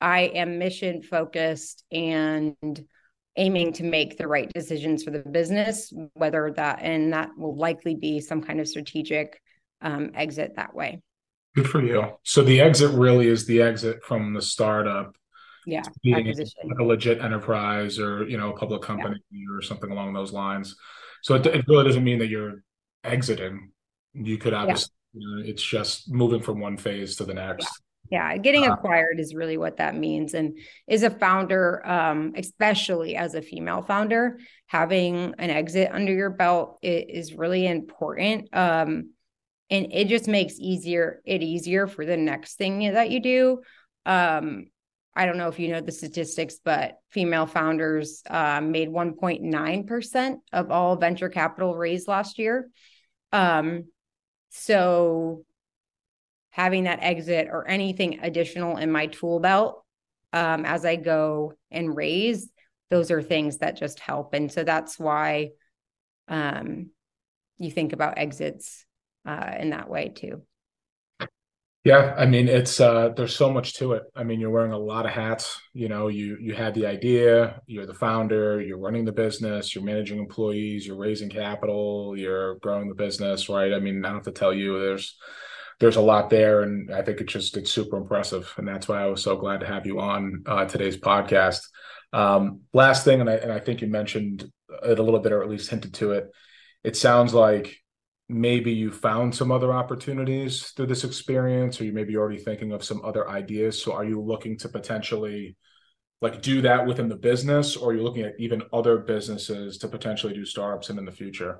I 0.00 0.20
am 0.22 0.58
mission 0.58 1.02
focused 1.02 1.84
and 1.92 2.56
aiming 3.36 3.74
to 3.74 3.84
make 3.84 4.16
the 4.16 4.26
right 4.26 4.50
decisions 4.52 5.04
for 5.04 5.10
the 5.10 5.20
business, 5.20 5.92
whether 6.14 6.52
that 6.56 6.80
and 6.82 7.12
that 7.12 7.30
will 7.36 7.56
likely 7.56 7.94
be 7.94 8.20
some 8.20 8.42
kind 8.42 8.60
of 8.60 8.68
strategic 8.68 9.40
um, 9.82 10.10
exit 10.14 10.56
that 10.56 10.74
way. 10.74 11.00
Good 11.54 11.68
for 11.68 11.82
you. 11.82 12.04
So 12.22 12.42
the 12.42 12.60
exit 12.60 12.92
really 12.92 13.26
is 13.26 13.46
the 13.46 13.62
exit 13.62 14.04
from 14.04 14.34
the 14.34 14.42
startup. 14.42 15.16
Yeah, 15.66 15.82
like 16.04 16.26
a 16.80 16.82
legit 16.82 17.20
enterprise 17.20 17.98
or 17.98 18.26
you 18.26 18.38
know 18.38 18.50
a 18.50 18.56
public 18.56 18.82
company 18.82 19.16
yeah. 19.30 19.44
or 19.52 19.60
something 19.60 19.90
along 19.90 20.14
those 20.14 20.32
lines. 20.32 20.74
So 21.22 21.34
it, 21.34 21.46
it, 21.46 21.64
really 21.68 21.84
doesn't 21.84 22.02
mean 22.02 22.18
that 22.20 22.28
you're 22.28 22.62
exiting. 23.04 23.70
You 24.14 24.38
could 24.38 24.54
obviously, 24.54 24.92
yeah. 25.12 25.20
you 25.20 25.36
know, 25.36 25.48
it's 25.48 25.62
just 25.62 26.10
moving 26.10 26.40
from 26.40 26.60
one 26.60 26.78
phase 26.78 27.16
to 27.16 27.24
the 27.24 27.34
next. 27.34 27.68
Yeah, 28.10 28.32
yeah. 28.32 28.38
getting 28.38 28.68
uh, 28.68 28.72
acquired 28.72 29.20
is 29.20 29.34
really 29.34 29.58
what 29.58 29.76
that 29.76 29.94
means. 29.94 30.32
And 30.32 30.58
as 30.88 31.02
a 31.02 31.10
founder, 31.10 31.86
um, 31.86 32.32
especially 32.36 33.16
as 33.16 33.34
a 33.34 33.42
female 33.42 33.82
founder, 33.82 34.38
having 34.66 35.34
an 35.38 35.50
exit 35.50 35.90
under 35.92 36.12
your 36.12 36.30
belt 36.30 36.78
is 36.82 37.34
really 37.34 37.66
important. 37.66 38.48
Um, 38.56 39.10
and 39.70 39.92
it 39.92 40.08
just 40.08 40.26
makes 40.26 40.58
easier 40.58 41.22
it 41.24 41.42
easier 41.42 41.86
for 41.86 42.04
the 42.04 42.16
next 42.16 42.56
thing 42.56 42.92
that 42.92 43.10
you 43.10 43.20
do. 43.20 43.60
Um, 44.04 44.66
I 45.14 45.26
don't 45.26 45.38
know 45.38 45.48
if 45.48 45.58
you 45.58 45.68
know 45.68 45.80
the 45.80 45.92
statistics, 45.92 46.58
but 46.64 46.98
female 47.10 47.46
founders 47.46 48.22
uh, 48.28 48.60
made 48.60 48.88
1.9% 48.88 50.36
of 50.52 50.70
all 50.70 50.96
venture 50.96 51.28
capital 51.28 51.76
raised 51.76 52.08
last 52.08 52.38
year. 52.38 52.68
Um, 53.32 53.84
so 54.50 55.44
having 56.50 56.84
that 56.84 57.00
exit 57.02 57.48
or 57.50 57.68
anything 57.68 58.20
additional 58.22 58.76
in 58.76 58.90
my 58.90 59.06
tool 59.06 59.40
belt 59.40 59.84
um, 60.32 60.64
as 60.64 60.84
I 60.84 60.96
go 60.96 61.54
and 61.70 61.96
raise, 61.96 62.50
those 62.88 63.10
are 63.10 63.22
things 63.22 63.58
that 63.58 63.76
just 63.76 64.00
help. 64.00 64.34
And 64.34 64.50
so 64.50 64.64
that's 64.64 64.98
why 64.98 65.50
um, 66.28 66.90
you 67.58 67.70
think 67.70 67.92
about 67.92 68.18
exits 68.18 68.84
uh, 69.26 69.52
in 69.58 69.70
that 69.70 69.88
way 69.88 70.08
too. 70.08 70.42
Yeah, 71.82 72.14
I 72.18 72.26
mean 72.26 72.46
it's 72.46 72.78
uh 72.78 73.08
there's 73.16 73.34
so 73.34 73.50
much 73.50 73.74
to 73.74 73.94
it. 73.94 74.02
I 74.14 74.22
mean 74.22 74.38
you're 74.38 74.50
wearing 74.50 74.72
a 74.72 74.78
lot 74.78 75.06
of 75.06 75.12
hats, 75.12 75.58
you 75.72 75.88
know, 75.88 76.08
you 76.08 76.36
you 76.38 76.52
had 76.54 76.74
the 76.74 76.84
idea, 76.86 77.62
you're 77.66 77.86
the 77.86 77.94
founder, 77.94 78.60
you're 78.60 78.78
running 78.78 79.06
the 79.06 79.12
business, 79.12 79.74
you're 79.74 79.84
managing 79.84 80.18
employees, 80.18 80.86
you're 80.86 80.98
raising 80.98 81.30
capital, 81.30 82.14
you're 82.18 82.56
growing 82.56 82.88
the 82.88 82.94
business, 82.94 83.48
right? 83.48 83.72
I 83.72 83.78
mean, 83.78 84.04
I 84.04 84.08
don't 84.08 84.18
have 84.18 84.24
to 84.24 84.32
tell 84.32 84.52
you 84.52 84.78
there's 84.78 85.16
there's 85.78 85.96
a 85.96 86.02
lot 86.02 86.28
there 86.28 86.62
and 86.62 86.92
I 86.94 87.00
think 87.00 87.22
it's 87.22 87.32
just 87.32 87.56
it's 87.56 87.72
super 87.72 87.96
impressive 87.96 88.52
and 88.58 88.68
that's 88.68 88.86
why 88.86 89.02
I 89.02 89.06
was 89.06 89.22
so 89.22 89.36
glad 89.36 89.60
to 89.60 89.66
have 89.66 89.86
you 89.86 90.00
on 90.00 90.42
uh, 90.44 90.66
today's 90.66 90.98
podcast. 90.98 91.60
Um 92.12 92.60
last 92.74 93.04
thing 93.04 93.22
and 93.22 93.30
I 93.30 93.34
and 93.36 93.52
I 93.52 93.58
think 93.58 93.80
you 93.80 93.88
mentioned 93.88 94.50
it 94.82 94.98
a 94.98 95.02
little 95.02 95.20
bit 95.20 95.32
or 95.32 95.42
at 95.42 95.48
least 95.48 95.70
hinted 95.70 95.94
to 95.94 96.12
it. 96.12 96.30
It 96.84 96.96
sounds 96.96 97.32
like 97.32 97.74
maybe 98.30 98.72
you 98.72 98.92
found 98.92 99.34
some 99.34 99.50
other 99.50 99.72
opportunities 99.72 100.68
through 100.70 100.86
this 100.86 101.04
experience 101.04 101.80
or 101.80 101.84
you 101.84 101.92
may 101.92 102.04
be 102.04 102.16
already 102.16 102.38
thinking 102.38 102.72
of 102.72 102.84
some 102.84 103.04
other 103.04 103.28
ideas 103.28 103.82
so 103.82 103.92
are 103.92 104.04
you 104.04 104.20
looking 104.20 104.56
to 104.56 104.68
potentially 104.68 105.56
like 106.22 106.40
do 106.40 106.62
that 106.62 106.86
within 106.86 107.08
the 107.08 107.16
business 107.16 107.76
or 107.76 107.90
are 107.90 107.94
you 107.94 108.02
looking 108.02 108.22
at 108.22 108.34
even 108.38 108.62
other 108.72 108.98
businesses 108.98 109.78
to 109.78 109.88
potentially 109.88 110.32
do 110.32 110.44
startups 110.44 110.90
in 110.90 110.98
in 110.98 111.04
the 111.04 111.12
future 111.12 111.58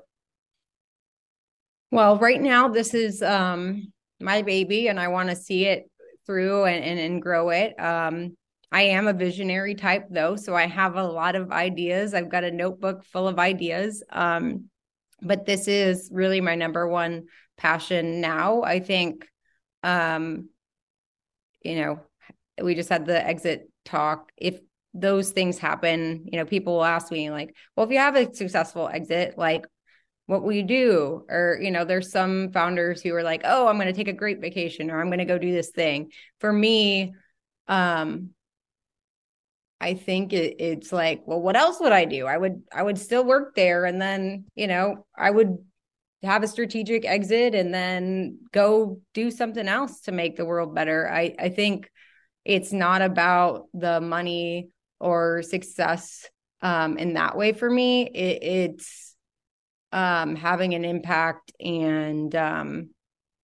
well 1.91 2.17
right 2.17 2.41
now 2.41 2.69
this 2.69 2.93
is 2.93 3.21
um 3.21 3.91
my 4.21 4.41
baby 4.41 4.87
and 4.87 4.99
i 4.99 5.07
want 5.09 5.29
to 5.29 5.35
see 5.35 5.65
it 5.65 5.89
through 6.25 6.63
and, 6.63 6.83
and, 6.83 6.99
and 6.99 7.21
grow 7.21 7.49
it 7.49 7.77
um 7.79 8.35
I 8.73 8.83
am 8.83 9.07
a 9.07 9.13
visionary 9.13 9.75
type 9.75 10.05
though, 10.09 10.37
so 10.37 10.55
I 10.55 10.65
have 10.65 10.95
a 10.95 11.03
lot 11.03 11.35
of 11.35 11.51
ideas. 11.51 12.13
I've 12.13 12.29
got 12.29 12.45
a 12.45 12.51
notebook 12.51 13.03
full 13.03 13.27
of 13.27 13.37
ideas. 13.37 14.01
Um, 14.09 14.69
but 15.21 15.45
this 15.45 15.67
is 15.67 16.09
really 16.11 16.41
my 16.41 16.55
number 16.55 16.87
one 16.87 17.27
passion 17.57 18.21
now. 18.21 18.63
I 18.63 18.79
think 18.79 19.27
um 19.83 20.49
you 21.63 21.75
know 21.75 21.99
we 22.61 22.75
just 22.75 22.89
had 22.89 23.05
the 23.05 23.25
exit 23.25 23.69
talk. 23.85 24.31
If 24.37 24.59
those 24.93 25.31
things 25.31 25.57
happen 25.57 26.25
you 26.31 26.37
know 26.37 26.45
people 26.45 26.73
will 26.73 26.83
ask 26.83 27.11
me 27.13 27.31
like 27.31 27.55
well 27.75 27.85
if 27.85 27.93
you 27.93 27.97
have 27.97 28.17
a 28.17 28.33
successful 28.33 28.89
exit 28.89 29.37
like 29.37 29.65
what 30.25 30.43
will 30.43 30.51
you 30.53 30.63
do? 30.63 31.25
Or 31.29 31.59
you 31.61 31.71
know 31.71 31.83
there's 31.83 32.11
some 32.11 32.51
founders 32.51 33.01
who 33.01 33.13
are 33.15 33.23
like 33.23 33.41
oh 33.43 33.67
i'm 33.67 33.75
going 33.77 33.87
to 33.87 33.93
take 33.93 34.07
a 34.07 34.13
great 34.13 34.39
vacation 34.39 34.89
or 34.89 35.01
i'm 35.01 35.07
going 35.07 35.19
to 35.19 35.25
go 35.25 35.37
do 35.37 35.51
this 35.51 35.71
thing. 35.71 36.11
For 36.39 36.51
me 36.51 37.13
um 37.67 38.31
I 39.81 39.95
think 39.95 40.31
it, 40.31 40.57
it's 40.59 40.91
like, 40.91 41.23
well, 41.25 41.41
what 41.41 41.57
else 41.57 41.79
would 41.79 41.91
I 41.91 42.05
do? 42.05 42.27
I 42.27 42.37
would 42.37 42.61
I 42.71 42.83
would 42.83 42.99
still 42.99 43.25
work 43.25 43.55
there, 43.55 43.85
and 43.85 43.99
then 43.99 44.45
you 44.55 44.67
know 44.67 45.07
I 45.17 45.31
would 45.31 45.57
have 46.23 46.43
a 46.43 46.47
strategic 46.47 47.03
exit, 47.03 47.55
and 47.55 47.73
then 47.73 48.37
go 48.53 49.01
do 49.15 49.31
something 49.31 49.67
else 49.67 50.01
to 50.01 50.11
make 50.11 50.37
the 50.37 50.45
world 50.45 50.75
better. 50.75 51.09
I 51.11 51.35
I 51.39 51.49
think 51.49 51.89
it's 52.45 52.71
not 52.71 53.01
about 53.01 53.67
the 53.73 53.99
money 53.99 54.69
or 54.99 55.41
success 55.41 56.29
um, 56.61 56.99
in 56.99 57.13
that 57.13 57.35
way 57.35 57.53
for 57.53 57.69
me. 57.69 58.03
It, 58.03 58.43
it's 58.43 59.15
um, 59.91 60.35
having 60.35 60.75
an 60.75 60.85
impact 60.85 61.53
and 61.59 62.33
um, 62.35 62.89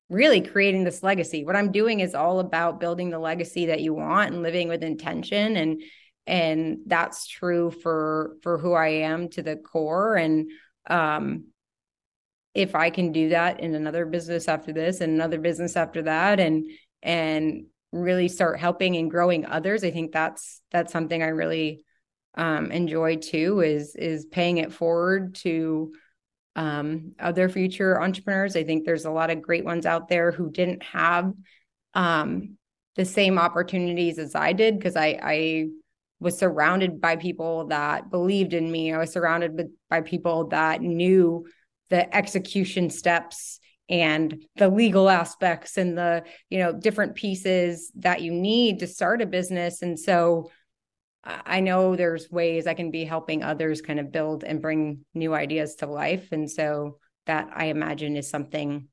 really 0.10 0.42
creating 0.42 0.84
this 0.84 1.02
legacy. 1.02 1.44
What 1.44 1.56
I'm 1.56 1.72
doing 1.72 2.00
is 2.00 2.14
all 2.14 2.40
about 2.40 2.80
building 2.80 3.10
the 3.10 3.20
legacy 3.20 3.68
that 3.68 3.82
you 3.82 3.96
want 3.96 4.34
and 4.34 4.44
living 4.44 4.68
with 4.68 4.84
intention 4.84 5.58
and 5.58 5.82
and 6.28 6.80
that's 6.86 7.28
true 7.28 7.72
for 7.72 8.36
for 8.44 8.58
who 8.58 8.74
I 8.74 8.90
am 8.90 9.30
to 9.30 9.42
the 9.42 9.56
core. 9.56 10.16
And 10.16 10.52
um 10.90 11.46
if 12.54 12.74
I 12.76 12.90
can 12.90 13.12
do 13.12 13.30
that 13.30 13.60
in 13.60 13.76
another 13.76 14.06
business 14.06 14.48
after 14.48 14.74
this 14.74 15.02
and 15.02 15.14
another 15.14 15.40
business 15.40 15.76
after 15.76 16.04
that 16.04 16.40
and 16.40 16.70
and 17.04 17.66
really 17.92 18.28
start 18.28 18.60
helping 18.60 18.98
and 18.98 19.10
growing 19.10 19.46
others 19.46 19.84
I 19.84 19.92
think 19.92 20.12
that's 20.12 20.62
that's 20.72 20.92
something 20.92 21.24
I 21.24 21.28
really 21.28 21.84
um 22.36 22.72
enjoy 22.72 23.18
too 23.18 23.62
is 23.62 23.96
is 23.96 24.26
paying 24.26 24.58
it 24.58 24.74
forward 24.74 25.36
to 25.36 25.94
um 26.56 27.14
other 27.20 27.48
future 27.48 28.02
entrepreneurs. 28.02 28.56
I 28.56 28.64
think 28.64 28.84
there's 28.84 29.06
a 29.06 29.12
lot 29.12 29.30
of 29.30 29.42
great 29.42 29.64
ones 29.64 29.86
out 29.86 30.10
there 30.10 30.32
who 30.32 30.50
didn't 30.52 30.84
have 30.84 31.32
um 31.94 32.58
the 32.96 33.06
same 33.06 33.38
opportunities 33.38 34.18
as 34.18 34.34
I 34.36 34.54
did 34.54 34.78
because 34.78 34.96
I 34.96 35.20
I 35.22 35.68
was 36.20 36.38
surrounded 36.38 37.00
by 37.00 37.16
people 37.16 37.68
that 37.68 38.10
believed 38.10 38.54
in 38.54 38.72
me. 38.72 38.92
I 38.92 38.98
was 38.98 39.12
surrounded 39.12 39.54
with, 39.54 39.68
by 39.90 40.02
people 40.02 40.48
that 40.48 40.82
knew 40.82 41.46
the 41.90 42.14
execution 42.16 42.90
steps 42.90 43.60
and 43.90 44.44
the 44.58 44.68
legal 44.68 45.10
aspects 45.10 45.78
and 45.78 45.98
the 45.98 46.24
you 46.50 46.60
know 46.60 46.74
different 46.74 47.16
pieces 47.16 47.92
that 47.96 48.22
you 48.22 48.34
need 48.34 48.80
to 48.80 48.88
start 48.88 49.22
a 49.22 49.26
business. 49.26 49.82
And 49.82 50.00
so 50.00 50.50
i 51.24 51.60
know 51.60 51.96
there's 51.96 52.32
ways 52.32 52.68
i 52.68 52.74
can 52.74 52.90
be 52.90 53.04
helping 53.04 53.44
others 53.44 53.82
kind 53.82 54.00
of 54.00 54.14
build 54.14 54.46
and 54.46 54.62
bring 54.62 55.04
new 55.14 55.34
ideas 55.34 55.76
to 55.76 55.86
life. 55.86 56.32
And 56.32 56.50
so 56.50 57.00
that 57.26 57.50
i 57.54 57.66
imagine 57.66 58.16
is 58.16 58.30
something 58.30 58.88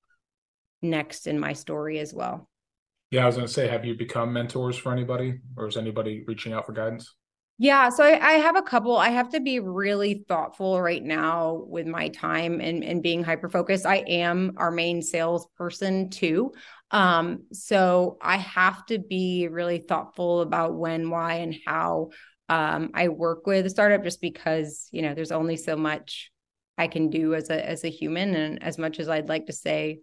next 0.83 1.27
in 1.27 1.39
my 1.39 1.53
story 1.53 1.99
as 1.99 2.13
well 2.13 2.49
yeah, 3.15 3.23
I 3.23 3.27
was 3.27 3.37
going 3.37 3.47
to 3.47 3.53
say, 3.53 3.69
have 3.69 3.85
you 3.85 3.95
become 3.95 4.33
mentors 4.33 4.77
for 4.77 4.93
anybody, 4.93 5.39
or 5.57 5.69
is 5.69 5.77
anybody 5.77 6.25
reaching 6.27 6.53
out 6.53 6.67
for 6.67 6.73
guidance? 6.73 7.15
Yeah, 7.59 7.89
so 7.91 8.03
I, 8.03 8.19
I, 8.19 8.33
have 8.33 8.57
a 8.57 8.63
couple. 8.63 8.97
I 8.97 9.11
have 9.11 9.29
to 9.29 9.41
be 9.41 9.61
really 9.61 10.25
thoughtful 10.27 10.83
right 10.83 11.03
now 11.03 11.63
with 11.69 11.87
my 11.87 12.09
time 12.09 12.61
and, 12.61 12.83
and 12.83 13.05
being 13.05 13.23
hyper 13.23 13.49
focused. 13.49 13.87
I 13.87 13.99
am 13.99 14.55
our 14.57 14.73
main 14.73 15.01
salesperson 15.01 16.11
too. 16.11 16.55
Um, 16.91 17.45
so 17.53 18.19
I 18.21 18.39
have 18.39 18.85
to 18.87 18.99
be 18.99 19.47
really 19.47 19.79
thoughtful 19.79 20.41
about 20.41 20.75
when, 20.75 21.09
why, 21.09 21.35
and 21.35 21.55
how 21.65 22.11
um, 22.49 22.91
I 22.95 23.07
work 23.07 23.47
with 23.47 23.65
a 23.65 23.71
startup 23.71 24.03
just 24.03 24.21
because, 24.21 24.89
you 24.91 25.03
know, 25.03 25.15
there's 25.15 25.31
only 25.31 25.57
so 25.57 25.77
much 25.77 26.33
I 26.77 26.89
can 26.89 27.11
do 27.11 27.37
as 27.37 27.49
a 27.49 27.65
as 27.65 27.85
a 27.85 27.91
human 27.91 28.35
and 28.35 28.61
as 28.61 28.77
much 28.77 28.99
as 28.99 29.09
I'd 29.09 29.29
like 29.29 29.47
to 29.47 29.53
say 29.53 30.01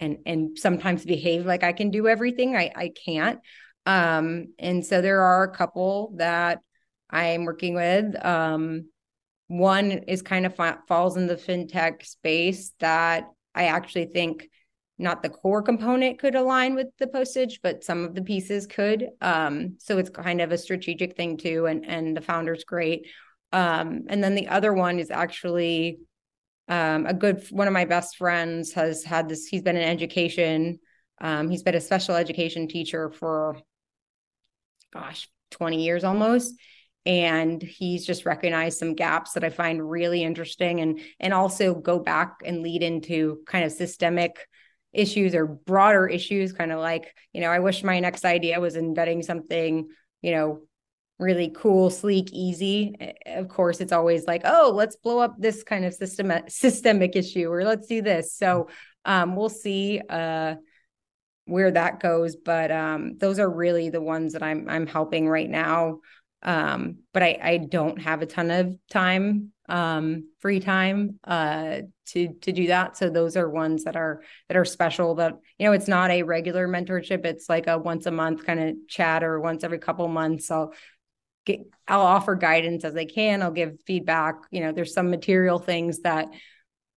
and 0.00 0.18
and 0.26 0.58
sometimes 0.58 1.04
behave 1.04 1.46
like 1.46 1.62
I 1.62 1.72
can 1.72 1.90
do 1.90 2.08
everything. 2.08 2.56
I 2.56 2.72
I 2.74 2.92
can't. 3.04 3.40
Um, 3.86 4.54
and 4.58 4.84
so 4.84 5.00
there 5.00 5.22
are 5.22 5.44
a 5.44 5.54
couple 5.54 6.14
that 6.16 6.60
I'm 7.08 7.44
working 7.44 7.74
with. 7.74 8.24
Um, 8.24 8.86
one 9.48 9.92
is 9.92 10.22
kind 10.22 10.44
of 10.44 10.56
fa- 10.56 10.80
falls 10.88 11.16
in 11.16 11.28
the 11.28 11.36
fintech 11.36 12.04
space 12.04 12.72
that 12.80 13.28
I 13.54 13.66
actually 13.66 14.06
think 14.06 14.48
not 14.98 15.22
the 15.22 15.28
core 15.28 15.62
component 15.62 16.18
could 16.18 16.34
align 16.34 16.74
with 16.74 16.88
the 16.98 17.06
postage, 17.06 17.60
but 17.62 17.84
some 17.84 18.04
of 18.04 18.14
the 18.14 18.22
pieces 18.22 18.66
could. 18.66 19.08
Um, 19.20 19.76
so 19.78 19.98
it's 19.98 20.10
kind 20.10 20.40
of 20.40 20.52
a 20.52 20.58
strategic 20.58 21.16
thing 21.16 21.36
too, 21.36 21.66
and 21.66 21.84
and 21.86 22.16
the 22.16 22.20
founder's 22.22 22.64
great. 22.64 23.06
Um, 23.52 24.04
and 24.08 24.22
then 24.22 24.34
the 24.34 24.48
other 24.48 24.72
one 24.72 24.98
is 24.98 25.10
actually 25.10 25.98
um, 26.68 27.06
a 27.06 27.14
good 27.14 27.44
one 27.50 27.68
of 27.68 27.72
my 27.72 27.84
best 27.84 28.16
friends 28.16 28.72
has 28.72 29.04
had 29.04 29.28
this. 29.28 29.46
He's 29.46 29.62
been 29.62 29.76
in 29.76 29.88
education. 29.88 30.80
Um, 31.20 31.48
he's 31.48 31.62
been 31.62 31.74
a 31.74 31.80
special 31.80 32.14
education 32.14 32.68
teacher 32.68 33.10
for, 33.10 33.58
gosh, 34.92 35.28
twenty 35.50 35.84
years 35.84 36.04
almost, 36.04 36.54
and 37.04 37.62
he's 37.62 38.04
just 38.04 38.26
recognized 38.26 38.78
some 38.78 38.94
gaps 38.94 39.32
that 39.32 39.44
I 39.44 39.50
find 39.50 39.88
really 39.88 40.22
interesting, 40.22 40.80
and 40.80 41.00
and 41.20 41.32
also 41.32 41.74
go 41.74 41.98
back 41.98 42.40
and 42.44 42.62
lead 42.62 42.82
into 42.82 43.40
kind 43.46 43.64
of 43.64 43.72
systemic 43.72 44.46
issues 44.92 45.34
or 45.34 45.46
broader 45.46 46.08
issues 46.08 46.54
kind 46.54 46.72
of 46.72 46.78
like 46.78 47.14
you 47.34 47.42
know 47.42 47.50
i 47.50 47.58
wish 47.58 47.84
my 47.84 48.00
next 48.00 48.24
idea 48.24 48.58
was 48.58 48.76
embedding 48.76 49.22
something 49.22 49.88
you 50.22 50.32
know 50.32 50.62
really 51.18 51.50
cool 51.56 51.88
sleek 51.88 52.30
easy 52.32 52.94
of 53.26 53.48
course 53.48 53.80
it's 53.80 53.92
always 53.92 54.26
like 54.26 54.42
oh 54.44 54.70
let's 54.74 54.96
blow 54.96 55.18
up 55.18 55.34
this 55.38 55.62
kind 55.62 55.84
of 55.84 55.94
system 55.94 56.30
systemic 56.48 57.16
issue 57.16 57.50
or 57.50 57.64
let's 57.64 57.86
do 57.86 58.02
this 58.02 58.34
so 58.34 58.68
um, 59.04 59.36
we'll 59.36 59.48
see 59.48 60.00
uh, 60.10 60.56
where 61.46 61.70
that 61.70 62.00
goes 62.00 62.36
but 62.36 62.70
um, 62.70 63.16
those 63.18 63.38
are 63.38 63.48
really 63.48 63.88
the 63.88 64.00
ones 64.00 64.34
that 64.34 64.42
i'm 64.42 64.68
i'm 64.68 64.86
helping 64.86 65.28
right 65.28 65.48
now 65.48 66.00
um, 66.42 66.98
but 67.14 67.22
i 67.22 67.38
i 67.42 67.56
don't 67.56 68.00
have 68.00 68.20
a 68.20 68.26
ton 68.26 68.50
of 68.50 68.76
time 68.90 69.52
um, 69.68 70.28
free 70.38 70.60
time 70.60 71.18
uh, 71.24 71.80
to 72.06 72.28
to 72.42 72.52
do 72.52 72.68
that. 72.68 72.96
So 72.96 73.10
those 73.10 73.36
are 73.36 73.48
ones 73.48 73.84
that 73.84 73.96
are 73.96 74.22
that 74.48 74.56
are 74.56 74.64
special. 74.64 75.16
That 75.16 75.34
you 75.58 75.66
know, 75.66 75.72
it's 75.72 75.88
not 75.88 76.10
a 76.10 76.22
regular 76.22 76.68
mentorship. 76.68 77.24
It's 77.24 77.48
like 77.48 77.66
a 77.66 77.78
once 77.78 78.06
a 78.06 78.10
month 78.10 78.44
kind 78.46 78.60
of 78.60 78.76
chat 78.88 79.24
or 79.24 79.40
once 79.40 79.64
every 79.64 79.78
couple 79.78 80.06
months. 80.08 80.50
I'll 80.50 80.72
get 81.46 81.60
I'll 81.88 82.02
offer 82.02 82.34
guidance 82.34 82.84
as 82.84 82.96
I 82.96 83.04
can. 83.06 83.42
I'll 83.42 83.50
give 83.50 83.80
feedback. 83.86 84.34
You 84.50 84.60
know, 84.60 84.72
there's 84.72 84.92
some 84.92 85.08
material 85.08 85.58
things 85.58 86.00
that 86.00 86.28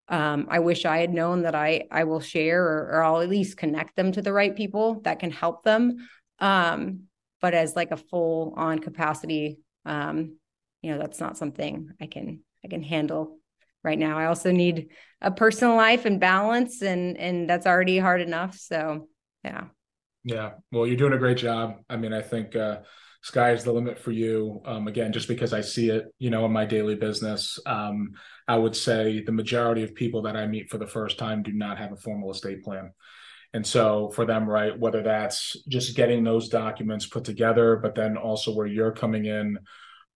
um, 0.10 0.48
I 0.50 0.60
wish 0.60 0.86
I 0.86 0.98
had 0.98 1.14
known 1.14 1.44
that 1.44 1.56
I 1.56 1.84
I 1.92 2.04
will 2.04 2.20
share 2.20 2.64
or, 2.64 2.90
or 2.92 3.04
I'll 3.04 3.22
at 3.22 3.30
least 3.30 3.58
connect 3.58 3.96
them 3.96 4.12
to 4.14 4.22
the 4.22 4.34
right 4.34 4.56
people 4.56 5.02
that 5.02 5.20
can 5.20 5.32
help 5.32 5.64
them. 5.64 5.98
Um, 6.40 7.04
but 7.42 7.54
as 7.54 7.76
like 7.76 7.92
a 7.92 7.98
full 7.98 8.54
on 8.58 8.80
capacity, 8.80 9.60
um, 9.86 10.38
you 10.82 10.92
know, 10.92 10.98
that's 10.98 11.20
not 11.20 11.38
something 11.38 11.92
I 12.02 12.08
can 12.08 12.42
I 12.66 12.68
can 12.68 12.82
handle 12.82 13.38
right 13.84 14.00
now. 14.00 14.18
I 14.18 14.26
also 14.26 14.52
need 14.52 14.90
a 15.22 15.32
personal 15.32 15.76
life 15.76 16.06
and 16.06 16.20
balance 16.20 16.82
and 16.82 17.18
and 17.18 17.50
that's 17.50 17.68
already 17.68 18.00
hard 18.00 18.22
enough. 18.22 18.58
So 18.58 19.08
yeah. 19.44 19.66
Yeah. 20.24 20.54
Well, 20.72 20.86
you're 20.86 20.98
doing 20.98 21.14
a 21.14 21.18
great 21.18 21.38
job. 21.38 21.76
I 21.90 21.98
mean, 21.98 22.14
I 22.14 22.22
think 22.22 22.56
uh 22.56 22.80
sky 23.22 23.52
is 23.52 23.64
the 23.64 23.72
limit 23.72 24.00
for 24.00 24.12
you. 24.12 24.62
Um, 24.66 24.88
again, 24.88 25.12
just 25.12 25.28
because 25.28 25.54
I 25.54 25.62
see 25.62 25.90
it, 25.90 26.06
you 26.20 26.30
know, 26.30 26.46
in 26.46 26.52
my 26.52 26.66
daily 26.66 26.96
business. 26.96 27.60
Um, 27.66 28.14
I 28.48 28.58
would 28.58 28.76
say 28.76 29.22
the 29.22 29.32
majority 29.32 29.84
of 29.84 29.94
people 29.94 30.24
that 30.24 30.36
I 30.36 30.48
meet 30.48 30.70
for 30.70 30.78
the 30.78 30.88
first 30.88 31.18
time 31.18 31.44
do 31.44 31.52
not 31.52 31.78
have 31.78 31.92
a 31.92 31.98
formal 31.98 32.32
estate 32.32 32.64
plan. 32.64 32.92
And 33.54 33.66
so 33.66 34.10
for 34.10 34.26
them, 34.26 34.48
right, 34.48 34.78
whether 34.78 35.02
that's 35.02 35.58
just 35.68 35.96
getting 35.96 36.24
those 36.24 36.50
documents 36.50 37.08
put 37.08 37.24
together, 37.24 37.78
but 37.78 37.96
then 37.96 38.16
also 38.16 38.54
where 38.54 38.68
you're 38.68 38.92
coming 38.92 39.26
in 39.26 39.60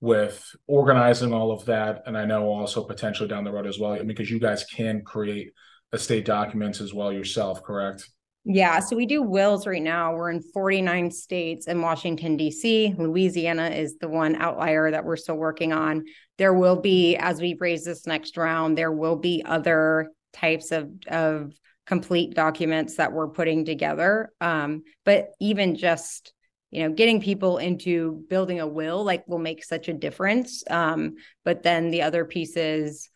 with 0.03 0.53
organizing 0.67 1.31
all 1.33 1.49
of 1.49 1.63
that 1.63 2.03
and 2.07 2.17
i 2.17 2.25
know 2.25 2.47
also 2.47 2.83
potentially 2.83 3.29
down 3.29 3.45
the 3.45 3.51
road 3.53 3.65
as 3.65 3.79
well 3.79 4.03
because 4.03 4.29
you 4.29 4.37
guys 4.37 4.65
can 4.65 5.01
create 5.01 5.53
estate 5.93 6.25
documents 6.25 6.81
as 6.81 6.93
well 6.93 7.13
yourself 7.13 7.63
correct 7.63 8.09
yeah 8.45 8.79
so 8.79 8.95
we 8.95 9.05
do 9.05 9.21
wills 9.21 9.65
right 9.65 9.81
now. 9.81 10.15
We're 10.15 10.31
in 10.31 10.41
49 10.41 11.11
states 11.11 11.67
and 11.67 11.81
washington 11.81 12.37
d.c 12.37 12.95
louisiana 12.97 13.69
is 13.69 13.97
the 13.97 14.09
one 14.09 14.35
outlier 14.35 14.91
that 14.91 15.05
we're 15.05 15.17
still 15.17 15.35
working 15.37 15.73
on. 15.73 16.05
There 16.37 16.53
will 16.53 16.79
be 16.79 17.15
as 17.15 17.41
we 17.41 17.55
raise 17.59 17.85
this 17.85 18.07
next 18.07 18.37
round 18.37 18.77
there 18.77 18.91
will 18.91 19.15
be 19.15 19.43
other 19.45 20.09
types 20.33 20.71
of 20.71 20.89
of 21.07 21.53
complete 21.85 22.33
documents 22.33 22.95
that 22.95 23.11
we're 23.11 23.27
putting 23.27 23.65
together. 23.65 24.31
Um, 24.41 24.83
but 25.05 25.31
even 25.39 25.75
just 25.75 26.33
you 26.71 26.83
know 26.83 26.93
getting 26.93 27.21
people 27.21 27.57
into 27.57 28.25
building 28.29 28.59
a 28.59 28.67
will 28.67 29.03
like 29.03 29.27
will 29.27 29.39
make 29.39 29.63
such 29.63 29.87
a 29.87 29.93
difference. 29.93 30.63
Um, 30.69 31.15
but 31.43 31.63
then 31.63 31.91
the 31.91 32.01
other 32.01 32.25
pieces 32.25 33.09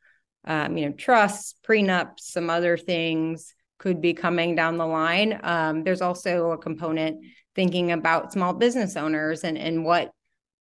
um, 0.45 0.78
you 0.78 0.86
know 0.86 0.93
trusts 0.93 1.55
prenups 1.67 2.19
some 2.19 2.49
other 2.49 2.78
things 2.78 3.53
could 3.78 4.01
be 4.01 4.13
coming 4.13 4.55
down 4.55 4.78
the 4.78 4.86
line 4.86 5.39
um, 5.43 5.84
there's 5.84 6.01
also 6.01 6.51
a 6.51 6.57
component 6.57 7.17
thinking 7.55 7.91
about 7.91 8.32
small 8.34 8.53
business 8.53 8.95
owners 8.95 9.43
and 9.43 9.57
and 9.57 9.84
what 9.84 10.11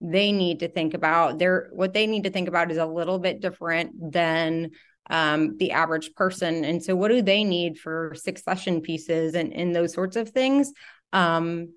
they 0.00 0.30
need 0.30 0.60
to 0.60 0.68
think 0.68 0.94
about 0.94 1.38
their 1.38 1.68
what 1.72 1.94
they 1.94 2.06
need 2.06 2.24
to 2.24 2.30
think 2.30 2.48
about 2.48 2.70
is 2.70 2.78
a 2.78 2.86
little 2.86 3.18
bit 3.18 3.40
different 3.40 4.12
than 4.12 4.70
um, 5.08 5.56
the 5.58 5.70
average 5.70 6.14
person 6.14 6.64
and 6.64 6.82
so 6.82 6.94
what 6.96 7.08
do 7.08 7.22
they 7.22 7.44
need 7.44 7.78
for 7.78 8.12
succession 8.14 8.80
pieces 8.80 9.34
and 9.34 9.52
and 9.52 9.74
those 9.74 9.94
sorts 9.94 10.16
of 10.16 10.30
things 10.30 10.72
um, 11.12 11.68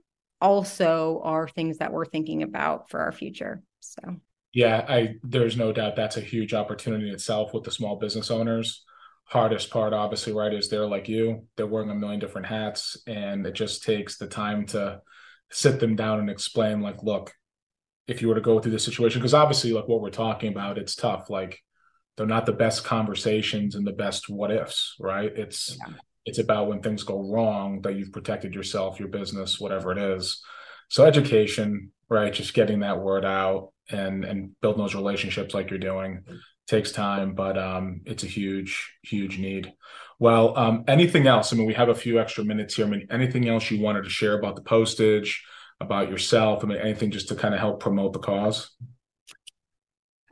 also 0.42 1.22
are 1.24 1.48
things 1.48 1.78
that 1.80 1.92
we're 1.92 2.06
thinking 2.06 2.44
about 2.44 2.90
for 2.90 3.00
our 3.02 3.12
future. 3.12 3.62
So 3.80 4.18
yeah, 4.54 4.86
I 4.88 5.16
there's 5.24 5.58
no 5.58 5.72
doubt 5.72 5.96
that's 5.96 6.18
a 6.18 6.22
huge 6.22 6.54
opportunity 6.54 7.12
itself 7.12 7.54
with 7.54 7.64
the 7.64 7.72
small 7.72 7.98
business 7.98 8.32
owners. 8.32 8.84
Hardest 9.30 9.70
part, 9.70 9.94
obviously, 9.94 10.34
right, 10.34 10.54
is 10.54 10.70
they're 10.70 10.88
like 10.88 11.08
you, 11.08 11.46
they're 11.56 11.68
wearing 11.68 11.90
a 11.90 11.96
million 11.96 12.20
different 12.20 12.48
hats, 12.48 12.98
and 13.08 13.46
it 13.46 13.54
just 13.54 13.84
takes 13.84 14.18
the 14.18 14.28
time 14.28 14.66
to 14.68 15.02
sit 15.52 15.80
them 15.80 15.96
down 15.96 16.20
and 16.20 16.30
explain, 16.30 16.82
like, 16.82 17.04
look, 17.04 17.32
if 18.08 18.22
you 18.22 18.28
were 18.28 18.36
to 18.36 18.42
go 18.42 18.60
through 18.60 18.72
this 18.72 18.86
situation, 18.86 19.20
because 19.20 19.36
obviously, 19.36 19.72
like 19.72 19.88
what 19.88 20.02
we're 20.02 20.10
talking 20.10 20.52
about, 20.52 20.78
it's 20.78 20.96
tough. 20.96 21.30
Like 21.30 21.60
they're 22.18 22.26
not 22.26 22.46
the 22.46 22.54
best 22.54 22.84
conversations 22.84 23.76
and 23.76 23.86
the 23.86 23.94
best 23.94 24.30
what 24.30 24.52
ifs, 24.52 24.96
right? 25.00 25.32
It's 25.36 25.78
yeah 25.78 25.94
it's 26.30 26.40
about 26.40 26.68
when 26.68 26.82
things 26.82 27.04
go 27.04 27.32
wrong 27.32 27.82
that 27.82 27.96
you've 27.96 28.12
protected 28.12 28.54
yourself, 28.54 29.00
your 29.00 29.10
business, 29.10 29.60
whatever 29.60 29.92
it 29.92 29.98
is. 29.98 30.42
So 30.90 31.06
education, 31.06 31.92
right? 32.10 32.32
Just 32.32 32.54
getting 32.54 32.80
that 32.82 33.00
word 33.00 33.26
out 33.26 33.72
and 33.90 34.24
and 34.24 34.52
building 34.62 34.82
those 34.82 34.96
relationships 34.96 35.54
like 35.54 35.70
you're 35.70 35.80
doing 35.80 36.24
takes 36.70 36.92
time, 36.92 37.34
but 37.34 37.58
um, 37.58 38.02
it's 38.06 38.24
a 38.24 38.28
huge, 38.28 38.94
huge 39.04 39.40
need. 39.40 39.74
Well, 40.20 40.58
um, 40.58 40.84
anything 40.88 41.28
else? 41.28 41.52
I 41.52 41.56
mean, 41.56 41.66
we 41.66 41.74
have 41.74 41.90
a 41.90 41.96
few 41.96 42.20
extra 42.20 42.44
minutes 42.44 42.76
here. 42.76 42.86
I 42.86 42.90
mean, 42.90 43.08
anything 43.10 43.48
else 43.48 43.72
you 43.72 43.82
wanted 43.82 44.04
to 44.04 44.10
share 44.10 44.38
about 44.38 44.56
the 44.56 44.62
postage, 44.62 45.44
about 45.80 46.10
yourself? 46.10 46.64
I 46.64 46.68
mean, 46.68 46.78
anything 46.78 47.12
just 47.12 47.30
to 47.30 47.36
kind 47.36 47.54
of 47.54 47.60
help 47.60 47.80
promote 47.80 48.14
the 48.14 48.20
cause? 48.20 48.72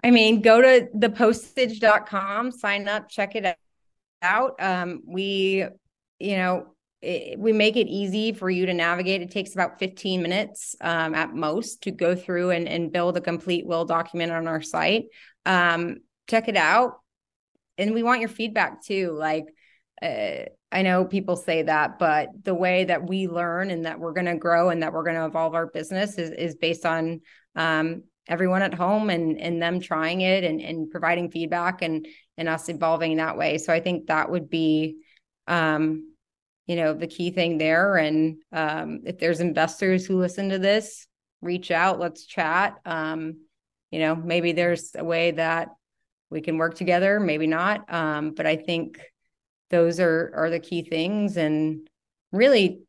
I 0.04 0.12
mean, 0.12 0.42
go 0.42 0.62
to 0.62 0.88
thepostage.com, 0.96 2.52
sign 2.52 2.88
up, 2.88 3.10
check 3.10 3.36
it 3.36 3.58
out. 4.22 4.62
Um, 4.62 5.02
we 5.06 5.66
you 6.20 6.38
know, 6.38 6.74
it, 7.02 7.38
we 7.38 7.54
make 7.54 7.76
it 7.76 7.88
easy 7.88 8.34
for 8.34 8.50
you 8.50 8.66
to 8.66 8.74
navigate. 8.74 9.22
It 9.22 9.32
takes 9.32 9.54
about 9.54 9.80
15 9.80 10.22
minutes 10.22 10.76
um, 10.82 11.14
at 11.14 11.34
most 11.34 11.84
to 11.84 11.92
go 11.92 12.16
through 12.16 12.52
and, 12.52 12.68
and 12.68 12.92
build 12.92 13.18
a 13.18 13.22
complete 13.22 13.66
will 13.66 13.86
document 13.86 14.32
on 14.32 14.48
our 14.48 14.62
site. 14.62 15.06
Um, 15.46 15.98
check 16.30 16.48
it 16.48 16.58
out. 16.58 17.00
And 17.78 17.94
we 17.94 18.04
want 18.04 18.22
your 18.22 18.30
feedback 18.30 18.84
too. 18.84 19.12
Like, 19.12 19.46
uh, 20.02 20.46
I 20.72 20.82
know 20.82 21.06
people 21.06 21.36
say 21.36 21.64
that, 21.64 21.98
but 22.00 22.30
the 22.44 22.56
way 22.56 22.86
that 22.86 23.08
we 23.08 23.28
learn 23.28 23.70
and 23.70 23.86
that 23.86 24.00
we're 24.00 24.14
going 24.14 24.26
to 24.26 24.36
grow 24.36 24.70
and 24.70 24.84
that 24.84 24.94
we're 24.94 25.04
going 25.04 25.16
to 25.16 25.26
evolve 25.26 25.56
our 25.56 25.68
business 25.68 26.18
is, 26.18 26.32
is 26.32 26.56
based 26.56 26.86
on 26.86 27.22
um, 27.56 28.04
everyone 28.28 28.62
at 28.62 28.74
home 28.74 29.10
and, 29.10 29.40
and 29.40 29.62
them 29.62 29.80
trying 29.80 30.22
it 30.22 30.44
and, 30.44 30.60
and 30.60 30.92
providing 30.92 31.32
feedback 31.32 31.82
and, 31.82 32.08
and 32.38 32.50
us 32.50 32.68
evolving 32.68 33.18
that 33.18 33.38
way. 33.38 33.58
So 33.58 33.72
I 33.72 33.80
think 33.80 34.08
that 34.08 34.30
would 34.30 34.50
be 34.50 34.98
um, 35.48 36.14
you 36.68 36.76
know, 36.76 36.94
the 36.94 37.08
key 37.08 37.32
thing 37.32 37.58
there. 37.58 37.96
And 37.96 38.38
um, 38.52 39.02
if 39.06 39.18
there's 39.18 39.40
investors 39.40 40.06
who 40.06 40.20
listen 40.20 40.50
to 40.50 40.60
this, 40.60 41.08
reach 41.42 41.72
out, 41.72 42.00
let's 42.00 42.26
chat. 42.26 42.76
Um, 42.86 43.46
you 43.90 44.00
know, 44.00 44.16
maybe 44.16 44.52
there's 44.52 44.92
a 44.96 45.04
way 45.04 45.32
that 45.32 45.70
we 46.30 46.42
can 46.42 46.58
work 46.58 46.76
together, 46.76 47.20
maybe 47.20 47.48
not. 47.48 47.92
Um, 47.94 48.32
but 48.32 48.46
I 48.46 48.56
think 48.56 49.00
those 49.70 50.00
are 50.00 50.32
are 50.36 50.50
the 50.50 50.60
key 50.60 50.84
things. 50.84 51.38
And 51.38 51.90
really, 52.32 52.82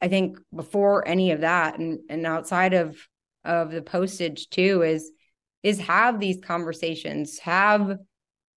I 0.00 0.08
think 0.08 0.38
before 0.54 1.06
any 1.06 1.32
of 1.32 1.40
that 1.40 1.78
and, 1.78 2.00
and 2.08 2.26
outside 2.26 2.74
of 2.74 2.96
of 3.44 3.70
the 3.70 3.82
postage 3.82 4.48
too 4.50 4.82
is 4.82 5.10
is 5.62 5.80
have 5.80 6.18
these 6.18 6.38
conversations, 6.44 7.38
have 7.40 7.98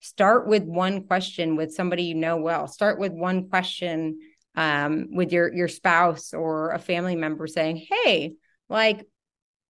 start 0.00 0.46
with 0.46 0.62
one 0.62 1.02
question 1.04 1.56
with 1.56 1.74
somebody 1.74 2.04
you 2.04 2.14
know 2.14 2.36
well 2.36 2.68
start 2.68 2.98
with 2.98 3.12
one 3.12 3.48
question 3.48 4.18
um, 4.54 5.08
with 5.10 5.32
your 5.32 5.52
your 5.52 5.68
spouse 5.68 6.32
or 6.32 6.70
a 6.70 6.78
family 6.78 7.16
member 7.16 7.46
saying 7.46 7.84
hey 7.90 8.32
like 8.68 9.04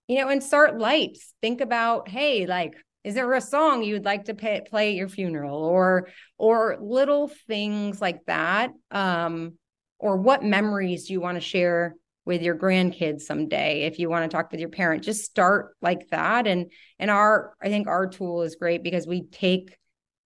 you 0.08 0.18
know 0.18 0.28
and 0.28 0.42
start 0.42 0.78
light 0.78 1.16
think 1.40 1.60
about 1.60 2.08
hey 2.08 2.44
like 2.46 2.74
is 3.06 3.14
there 3.14 3.32
a 3.32 3.40
song 3.40 3.84
you'd 3.84 4.04
like 4.04 4.24
to 4.24 4.34
pay, 4.34 4.60
play 4.68 4.90
at 4.90 4.96
your 4.96 5.08
funeral 5.08 5.62
or 5.62 6.08
or 6.36 6.76
little 6.80 7.28
things 7.46 8.00
like 8.00 8.24
that 8.26 8.72
um 8.90 9.54
or 9.98 10.16
what 10.16 10.42
memories 10.42 11.06
do 11.06 11.12
you 11.12 11.20
want 11.20 11.36
to 11.36 11.40
share 11.40 11.94
with 12.24 12.42
your 12.42 12.56
grandkids 12.56 13.20
someday 13.20 13.82
if 13.82 14.00
you 14.00 14.10
want 14.10 14.28
to 14.28 14.36
talk 14.36 14.50
with 14.50 14.58
your 14.58 14.68
parent? 14.68 15.04
Just 15.04 15.24
start 15.24 15.76
like 15.80 16.08
that. 16.08 16.48
And 16.48 16.72
and 16.98 17.08
our 17.10 17.54
i 17.62 17.68
think 17.68 17.86
our 17.86 18.08
tool 18.08 18.42
is 18.42 18.56
great 18.56 18.82
because 18.82 19.06
we 19.06 19.22
take 19.22 19.76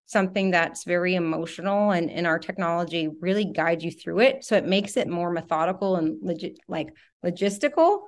something 0.07 0.51
that's 0.51 0.85
very 0.85 1.15
emotional 1.15 1.93
and, 1.93 2.11
in 2.11 2.27
our 2.27 2.39
technology 2.39 3.09
really 3.21 3.45
guide 3.45 3.83
you 3.83 3.93
through 3.93 4.21
it. 4.21 4.43
So 4.43 4.57
it 4.57 4.65
makes 4.67 4.97
it 4.97 5.07
more 5.07 5.31
methodical 5.31 5.97
and 5.97 6.19
legit 6.23 6.59
like 6.67 6.89
logistical. 7.25 8.07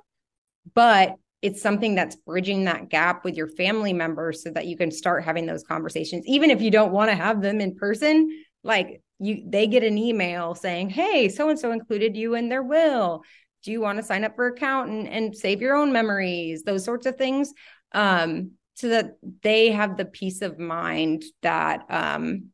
But 0.73 1.15
it's 1.43 1.61
something 1.61 1.93
that's 1.93 2.15
bridging 2.15 2.63
that 2.63 2.89
gap 2.89 3.25
with 3.25 3.35
your 3.35 3.49
family 3.49 3.91
members 3.91 4.41
so 4.41 4.49
that 4.51 4.65
you 4.65 4.77
can 4.77 4.89
start 4.89 5.25
having 5.25 5.45
those 5.45 5.61
conversations. 5.61 6.23
Even 6.25 6.49
if 6.49 6.61
you 6.61 6.71
don't 6.71 6.93
want 6.93 7.11
to 7.11 7.15
have 7.15 7.41
them 7.41 7.59
in 7.59 7.75
person 7.75 8.43
like 8.63 9.01
you 9.19 9.43
they 9.45 9.67
get 9.67 9.83
an 9.83 9.97
email 9.97 10.55
saying 10.55 10.89
hey 10.89 11.27
so 11.27 11.49
and 11.49 11.59
so 11.59 11.71
included 11.71 12.15
you 12.15 12.33
in 12.33 12.47
their 12.49 12.63
will. 12.63 13.21
Do 13.63 13.71
you 13.71 13.81
want 13.81 13.97
to 13.97 14.03
sign 14.03 14.23
up 14.23 14.35
for 14.35 14.47
account 14.47 14.89
and, 14.89 15.07
and 15.07 15.37
save 15.37 15.61
your 15.61 15.75
own 15.75 15.91
memories? 15.91 16.63
Those 16.63 16.83
sorts 16.83 17.05
of 17.05 17.17
things 17.17 17.53
um, 17.93 18.51
so 18.73 18.89
that 18.89 19.17
they 19.41 19.71
have 19.71 19.97
the 19.97 20.05
peace 20.05 20.41
of 20.41 20.59
mind 20.59 21.23
that 21.41 21.85
um, 21.89 22.52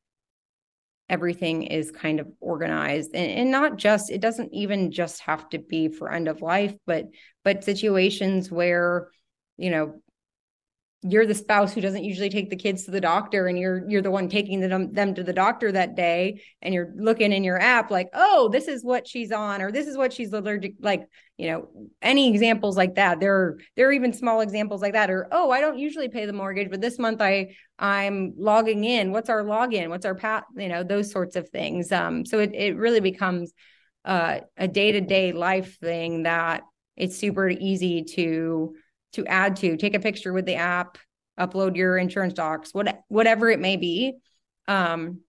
everything 1.09 1.63
is 1.63 1.91
kind 1.91 2.19
of 2.19 2.27
organized. 2.39 3.11
And, 3.15 3.31
and 3.31 3.51
not 3.51 3.77
just 3.77 4.11
it 4.11 4.21
doesn't 4.21 4.53
even 4.53 4.91
just 4.91 5.21
have 5.21 5.49
to 5.49 5.59
be 5.59 5.89
for 5.89 6.11
end 6.11 6.27
of 6.27 6.41
life 6.41 6.75
but 6.85 7.05
but 7.43 7.63
situations 7.63 8.51
where 8.51 9.09
you 9.57 9.69
know 9.69 10.01
you're 11.01 11.25
the 11.25 11.35
spouse 11.35 11.73
who 11.73 11.79
doesn't 11.79 12.03
usually 12.03 12.29
take 12.29 12.49
the 12.49 12.57
kids 12.57 12.83
to 12.83 12.91
the 12.91 12.99
doctor 12.99 13.47
and 13.47 13.57
you're 13.57 13.89
you're 13.89 14.01
the 14.01 14.11
one 14.11 14.27
taking 14.27 14.59
them 14.59 14.91
them 14.91 15.15
to 15.15 15.23
the 15.23 15.31
doctor 15.31 15.71
that 15.71 15.95
day 15.95 16.41
and 16.61 16.73
you're 16.73 16.91
looking 16.97 17.31
in 17.31 17.43
your 17.43 17.59
app 17.59 17.89
like 17.89 18.09
oh 18.13 18.49
this 18.51 18.67
is 18.67 18.83
what 18.83 19.07
she's 19.07 19.31
on 19.31 19.61
or 19.61 19.71
this 19.71 19.87
is 19.87 19.95
what 19.95 20.11
she's 20.11 20.33
allergic 20.33 20.73
like 20.81 21.07
you 21.37 21.47
know 21.47 21.69
any 22.01 22.29
examples 22.29 22.75
like 22.75 22.95
that. 22.95 23.21
There 23.21 23.33
are 23.33 23.59
there 23.77 23.87
are 23.87 23.93
even 23.93 24.11
small 24.11 24.41
examples 24.41 24.81
like 24.81 24.93
that 24.93 25.09
or 25.09 25.29
oh 25.31 25.49
I 25.51 25.61
don't 25.61 25.79
usually 25.79 26.09
pay 26.09 26.25
the 26.25 26.33
mortgage 26.33 26.69
but 26.69 26.81
this 26.81 26.99
month 26.99 27.21
I 27.21 27.55
I'm 27.77 28.33
logging 28.37 28.83
in. 28.83 29.13
What's 29.13 29.29
our 29.29 29.43
login? 29.43 29.87
What's 29.89 30.05
our 30.05 30.15
path? 30.15 30.43
You 30.57 30.67
know 30.67 30.83
those 30.83 31.11
sorts 31.11 31.37
of 31.37 31.47
things. 31.49 31.93
Um 31.93 32.25
so 32.25 32.39
it 32.39 32.53
it 32.53 32.75
really 32.75 32.99
becomes 32.99 33.53
uh, 34.05 34.39
a 34.57 34.67
day-to-day 34.67 35.33
life 35.33 35.77
thing 35.79 36.23
that 36.23 36.63
it's 36.95 37.17
super 37.17 37.49
easy 37.49 38.03
to 38.03 38.75
to 39.13 39.25
add 39.25 39.55
to 39.57 39.77
take 39.77 39.95
a 39.95 39.99
picture 39.99 40.33
with 40.33 40.45
the 40.45 40.55
app 40.55 40.97
upload 41.39 41.75
your 41.75 41.97
insurance 41.97 42.33
docs 42.33 42.73
what, 42.73 43.01
whatever 43.07 43.49
it 43.49 43.59
may 43.59 43.77
be 43.77 44.13
um 44.67 45.19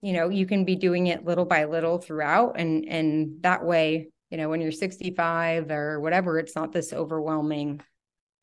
you 0.00 0.12
know 0.12 0.28
you 0.28 0.46
can 0.46 0.64
be 0.64 0.76
doing 0.76 1.08
it 1.08 1.24
little 1.24 1.44
by 1.44 1.64
little 1.64 1.98
throughout 1.98 2.58
and 2.58 2.86
and 2.88 3.42
that 3.42 3.64
way 3.64 4.08
you 4.30 4.36
know 4.36 4.48
when 4.48 4.60
you're 4.60 4.72
65 4.72 5.70
or 5.70 6.00
whatever 6.00 6.38
it's 6.38 6.56
not 6.56 6.72
this 6.72 6.92
overwhelming 6.92 7.80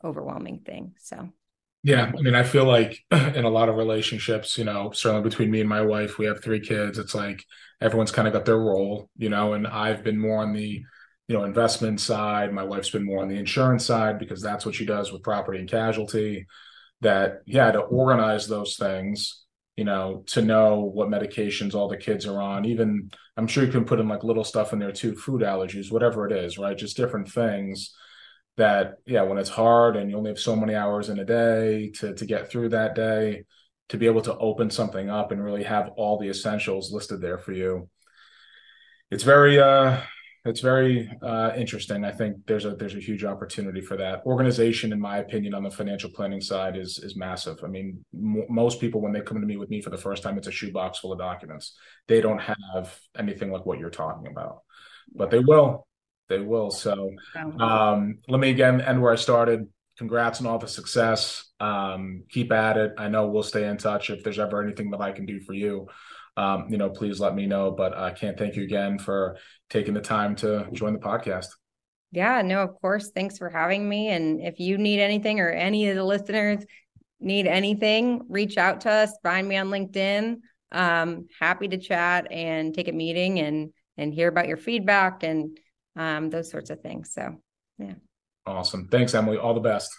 overwhelming 0.03 0.59
thing 0.59 0.93
so. 0.99 1.29
Yeah 1.83 2.11
i 2.17 2.21
mean 2.21 2.35
i 2.35 2.43
feel 2.43 2.65
like 2.65 2.99
in 3.11 3.45
a 3.45 3.49
lot 3.49 3.69
of 3.69 3.75
relationships 3.75 4.57
you 4.57 4.63
know 4.63 4.91
certainly 4.91 5.27
between 5.27 5.51
me 5.51 5.59
and 5.59 5.69
my 5.69 5.81
wife 5.81 6.17
we 6.17 6.25
have 6.25 6.43
three 6.43 6.59
kids 6.59 6.97
it's 6.97 7.15
like 7.15 7.43
everyone's 7.81 8.11
kind 8.11 8.27
of 8.27 8.33
got 8.33 8.45
their 8.45 8.57
role 8.57 9.09
you 9.17 9.29
know 9.29 9.53
and 9.53 9.67
i've 9.67 10.03
been 10.03 10.17
more 10.17 10.41
on 10.41 10.53
the 10.53 10.83
you 11.27 11.35
know 11.35 11.43
investment 11.43 11.99
side. 11.99 12.53
My 12.53 12.63
wife's 12.63 12.89
been 12.89 13.05
more 13.05 13.21
on 13.21 13.27
the 13.27 13.37
insurance 13.39 13.85
side 13.85 14.19
because 14.19 14.41
that's 14.41 14.65
what 14.65 14.75
she 14.75 14.85
does 14.85 15.11
with 15.11 15.23
property 15.23 15.59
and 15.59 15.69
casualty. 15.69 16.45
That 17.01 17.41
yeah 17.45 17.71
to 17.71 17.79
organize 17.79 18.47
those 18.47 18.77
things 18.77 19.43
you 19.75 19.83
know 19.83 20.23
to 20.27 20.41
know 20.41 20.79
what 20.79 21.09
medications 21.09 21.75
all 21.75 21.89
the 21.89 21.97
kids 21.97 22.25
are 22.25 22.41
on. 22.41 22.65
Even 22.65 23.11
i'm 23.37 23.47
sure 23.47 23.65
you 23.65 23.71
can 23.71 23.85
put 23.85 23.99
in 23.99 24.07
like 24.07 24.23
little 24.23 24.43
stuff 24.43 24.73
in 24.73 24.79
there 24.79 24.91
too 24.91 25.15
food 25.15 25.41
allergies 25.41 25.91
whatever 25.91 26.25
it 26.25 26.31
is 26.31 26.57
right? 26.57 26.77
Just 26.77 26.97
different 26.97 27.29
things 27.29 27.93
that 28.57 28.95
yeah 29.05 29.21
when 29.23 29.37
it's 29.37 29.49
hard 29.49 29.97
and 29.97 30.09
you 30.09 30.17
only 30.17 30.29
have 30.29 30.39
so 30.39 30.55
many 30.55 30.75
hours 30.75 31.09
in 31.09 31.19
a 31.19 31.25
day 31.25 31.91
to 31.91 32.13
to 32.15 32.25
get 32.25 32.49
through 32.49 32.69
that 32.69 32.95
day 32.95 33.43
to 33.89 33.97
be 33.97 34.05
able 34.07 34.21
to 34.21 34.37
open 34.37 34.69
something 34.69 35.09
up 35.09 35.31
and 35.31 35.43
really 35.43 35.63
have 35.63 35.89
all 35.97 36.17
the 36.17 36.29
essentials 36.29 36.91
listed 36.91 37.21
there 37.21 37.37
for 37.37 37.51
you. 37.51 37.87
It's 39.11 39.23
very 39.23 39.59
uh 39.59 40.01
it's 40.45 40.61
very 40.61 41.11
uh, 41.23 41.53
interesting. 41.57 42.05
I 42.05 42.11
think 42.11 42.37
there's 42.45 42.65
a 42.65 42.75
there's 42.75 42.95
a 42.95 42.99
huge 42.99 43.23
opportunity 43.23 43.81
for 43.81 43.97
that. 43.97 44.21
Organization, 44.27 44.93
in 44.93 44.99
my 44.99 45.17
opinion, 45.17 45.55
on 45.55 45.63
the 45.63 45.71
financial 45.71 46.11
planning 46.11 46.39
side 46.39 46.77
is 46.77 46.99
is 46.99 47.15
massive. 47.15 47.57
I 47.63 47.67
mean, 47.67 48.05
m- 48.13 48.45
most 48.47 48.79
people 48.79 49.01
when 49.01 49.11
they 49.11 49.21
come 49.21 49.41
to 49.41 49.47
meet 49.47 49.57
with 49.57 49.71
me 49.71 49.81
for 49.81 49.89
the 49.89 49.97
first 49.97 50.21
time, 50.21 50.37
it's 50.37 50.47
a 50.47 50.51
shoebox 50.51 50.99
full 50.99 51.11
of 51.11 51.17
documents. 51.17 51.75
They 52.07 52.21
don't 52.21 52.39
have 52.39 52.95
anything 53.17 53.51
like 53.51 53.65
what 53.65 53.79
you're 53.79 53.89
talking 53.89 54.27
about, 54.27 54.59
but 55.15 55.31
they 55.31 55.39
will. 55.39 55.87
They 56.29 56.39
will. 56.39 56.69
So, 56.69 57.11
um, 57.59 58.19
let 58.27 58.39
me 58.39 58.51
again 58.51 58.81
end 58.81 59.01
where 59.01 59.13
I 59.13 59.17
started. 59.17 59.67
Congrats 59.97 60.41
on 60.41 60.47
all 60.47 60.59
the 60.59 60.67
success. 60.67 61.45
Um, 61.59 62.23
keep 62.29 62.51
at 62.51 62.77
it. 62.77 62.93
I 62.97 63.07
know 63.07 63.27
we'll 63.27 63.43
stay 63.43 63.67
in 63.67 63.77
touch 63.77 64.09
if 64.11 64.23
there's 64.23 64.39
ever 64.39 64.61
anything 64.61 64.91
that 64.91 65.01
I 65.01 65.11
can 65.11 65.25
do 65.25 65.39
for 65.39 65.53
you 65.53 65.87
um, 66.37 66.67
you 66.69 66.77
know, 66.77 66.89
please 66.89 67.19
let 67.19 67.35
me 67.35 67.45
know. 67.45 67.71
But 67.71 67.97
I 67.97 68.11
can't 68.11 68.37
thank 68.37 68.55
you 68.55 68.63
again 68.63 68.99
for 68.99 69.37
taking 69.69 69.93
the 69.93 70.01
time 70.01 70.35
to 70.37 70.67
join 70.71 70.93
the 70.93 70.99
podcast. 70.99 71.47
Yeah, 72.11 72.41
no, 72.41 72.61
of 72.61 72.79
course. 72.81 73.11
Thanks 73.11 73.37
for 73.37 73.49
having 73.49 73.87
me. 73.87 74.09
And 74.09 74.41
if 74.41 74.59
you 74.59 74.77
need 74.77 74.99
anything 74.99 75.39
or 75.39 75.49
any 75.49 75.89
of 75.89 75.95
the 75.95 76.03
listeners 76.03 76.63
need 77.19 77.47
anything, 77.47 78.21
reach 78.29 78.57
out 78.57 78.81
to 78.81 78.91
us, 78.91 79.11
find 79.23 79.47
me 79.47 79.57
on 79.57 79.67
LinkedIn. 79.67 80.37
Um, 80.71 81.27
happy 81.39 81.67
to 81.67 81.77
chat 81.77 82.31
and 82.31 82.73
take 82.73 82.87
a 82.87 82.91
meeting 82.91 83.39
and 83.39 83.71
and 83.97 84.13
hear 84.13 84.27
about 84.27 84.47
your 84.47 84.57
feedback 84.57 85.23
and 85.23 85.57
um, 85.95 86.29
those 86.29 86.49
sorts 86.49 86.69
of 86.69 86.81
things. 86.81 87.13
So 87.13 87.35
yeah. 87.77 87.93
Awesome. 88.45 88.87
Thanks, 88.89 89.13
Emily. 89.13 89.37
All 89.37 89.53
the 89.53 89.59
best. 89.59 89.91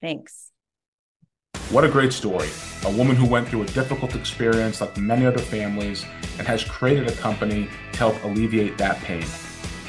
Thanks. 0.00 0.51
What 1.72 1.84
a 1.84 1.88
great 1.88 2.12
story. 2.12 2.50
A 2.84 2.90
woman 2.90 3.16
who 3.16 3.24
went 3.24 3.48
through 3.48 3.62
a 3.62 3.66
difficult 3.68 4.14
experience 4.14 4.82
like 4.82 4.94
many 4.98 5.24
other 5.24 5.38
families 5.38 6.04
and 6.36 6.46
has 6.46 6.62
created 6.62 7.08
a 7.08 7.12
company 7.12 7.66
to 7.92 7.98
help 7.98 8.24
alleviate 8.24 8.76
that 8.76 8.98
pain. 8.98 9.24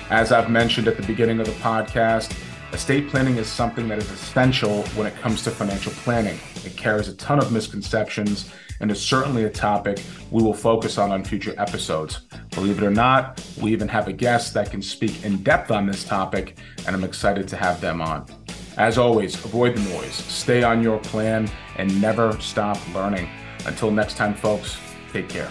As 0.09 0.31
I've 0.31 0.49
mentioned 0.49 0.87
at 0.87 0.95
the 0.95 1.03
beginning 1.03 1.41
of 1.41 1.45
the 1.45 1.51
podcast, 1.51 2.33
estate 2.71 3.09
planning 3.09 3.35
is 3.35 3.47
something 3.47 3.89
that 3.89 3.97
is 3.97 4.09
essential 4.09 4.83
when 4.95 5.07
it 5.07 5.15
comes 5.17 5.43
to 5.43 5.51
financial 5.51 5.91
planning. 5.91 6.39
It 6.63 6.77
carries 6.77 7.09
a 7.09 7.15
ton 7.15 7.39
of 7.39 7.51
misconceptions 7.51 8.49
and 8.79 8.89
is 8.89 9.01
certainly 9.01 9.43
a 9.43 9.49
topic 9.49 10.01
we 10.31 10.41
will 10.41 10.53
focus 10.53 10.97
on 10.97 11.11
on 11.11 11.25
future 11.25 11.53
episodes. 11.57 12.21
Believe 12.51 12.77
it 12.77 12.85
or 12.85 12.91
not, 12.91 13.45
we 13.61 13.73
even 13.73 13.89
have 13.89 14.07
a 14.07 14.13
guest 14.13 14.53
that 14.53 14.71
can 14.71 14.81
speak 14.81 15.25
in 15.25 15.43
depth 15.43 15.69
on 15.69 15.85
this 15.87 16.05
topic, 16.05 16.57
and 16.87 16.95
I'm 16.95 17.03
excited 17.03 17.45
to 17.49 17.57
have 17.57 17.81
them 17.81 18.01
on. 18.01 18.25
As 18.77 18.97
always, 18.97 19.35
avoid 19.45 19.75
the 19.75 19.81
noise, 19.93 20.15
stay 20.15 20.63
on 20.63 20.81
your 20.81 20.97
plan, 20.97 21.47
and 21.77 22.01
never 22.01 22.39
stop 22.39 22.77
learning. 22.93 23.29
Until 23.67 23.91
next 23.91 24.17
time, 24.17 24.33
folks, 24.33 24.77
take 25.11 25.29
care. 25.29 25.49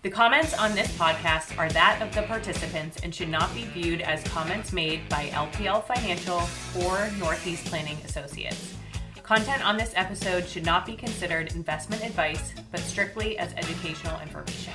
The 0.00 0.12
comments 0.12 0.54
on 0.54 0.74
this 0.74 0.96
podcast 0.96 1.58
are 1.58 1.68
that 1.70 2.00
of 2.00 2.14
the 2.14 2.22
participants 2.22 2.96
and 3.02 3.14
should 3.14 3.28
not 3.28 3.52
be 3.54 3.64
viewed 3.64 4.00
as 4.00 4.22
comments 4.22 4.72
made 4.72 5.06
by 5.08 5.26
LPL 5.30 5.84
Financial 5.84 6.40
or 6.86 7.10
Northeast 7.18 7.66
Planning 7.66 7.98
Associates. 8.04 8.74
Content 9.24 9.66
on 9.66 9.76
this 9.76 9.92
episode 9.96 10.46
should 10.46 10.64
not 10.64 10.86
be 10.86 10.94
considered 10.94 11.52
investment 11.54 12.04
advice, 12.04 12.52
but 12.70 12.80
strictly 12.80 13.36
as 13.38 13.52
educational 13.54 14.18
information. 14.20 14.74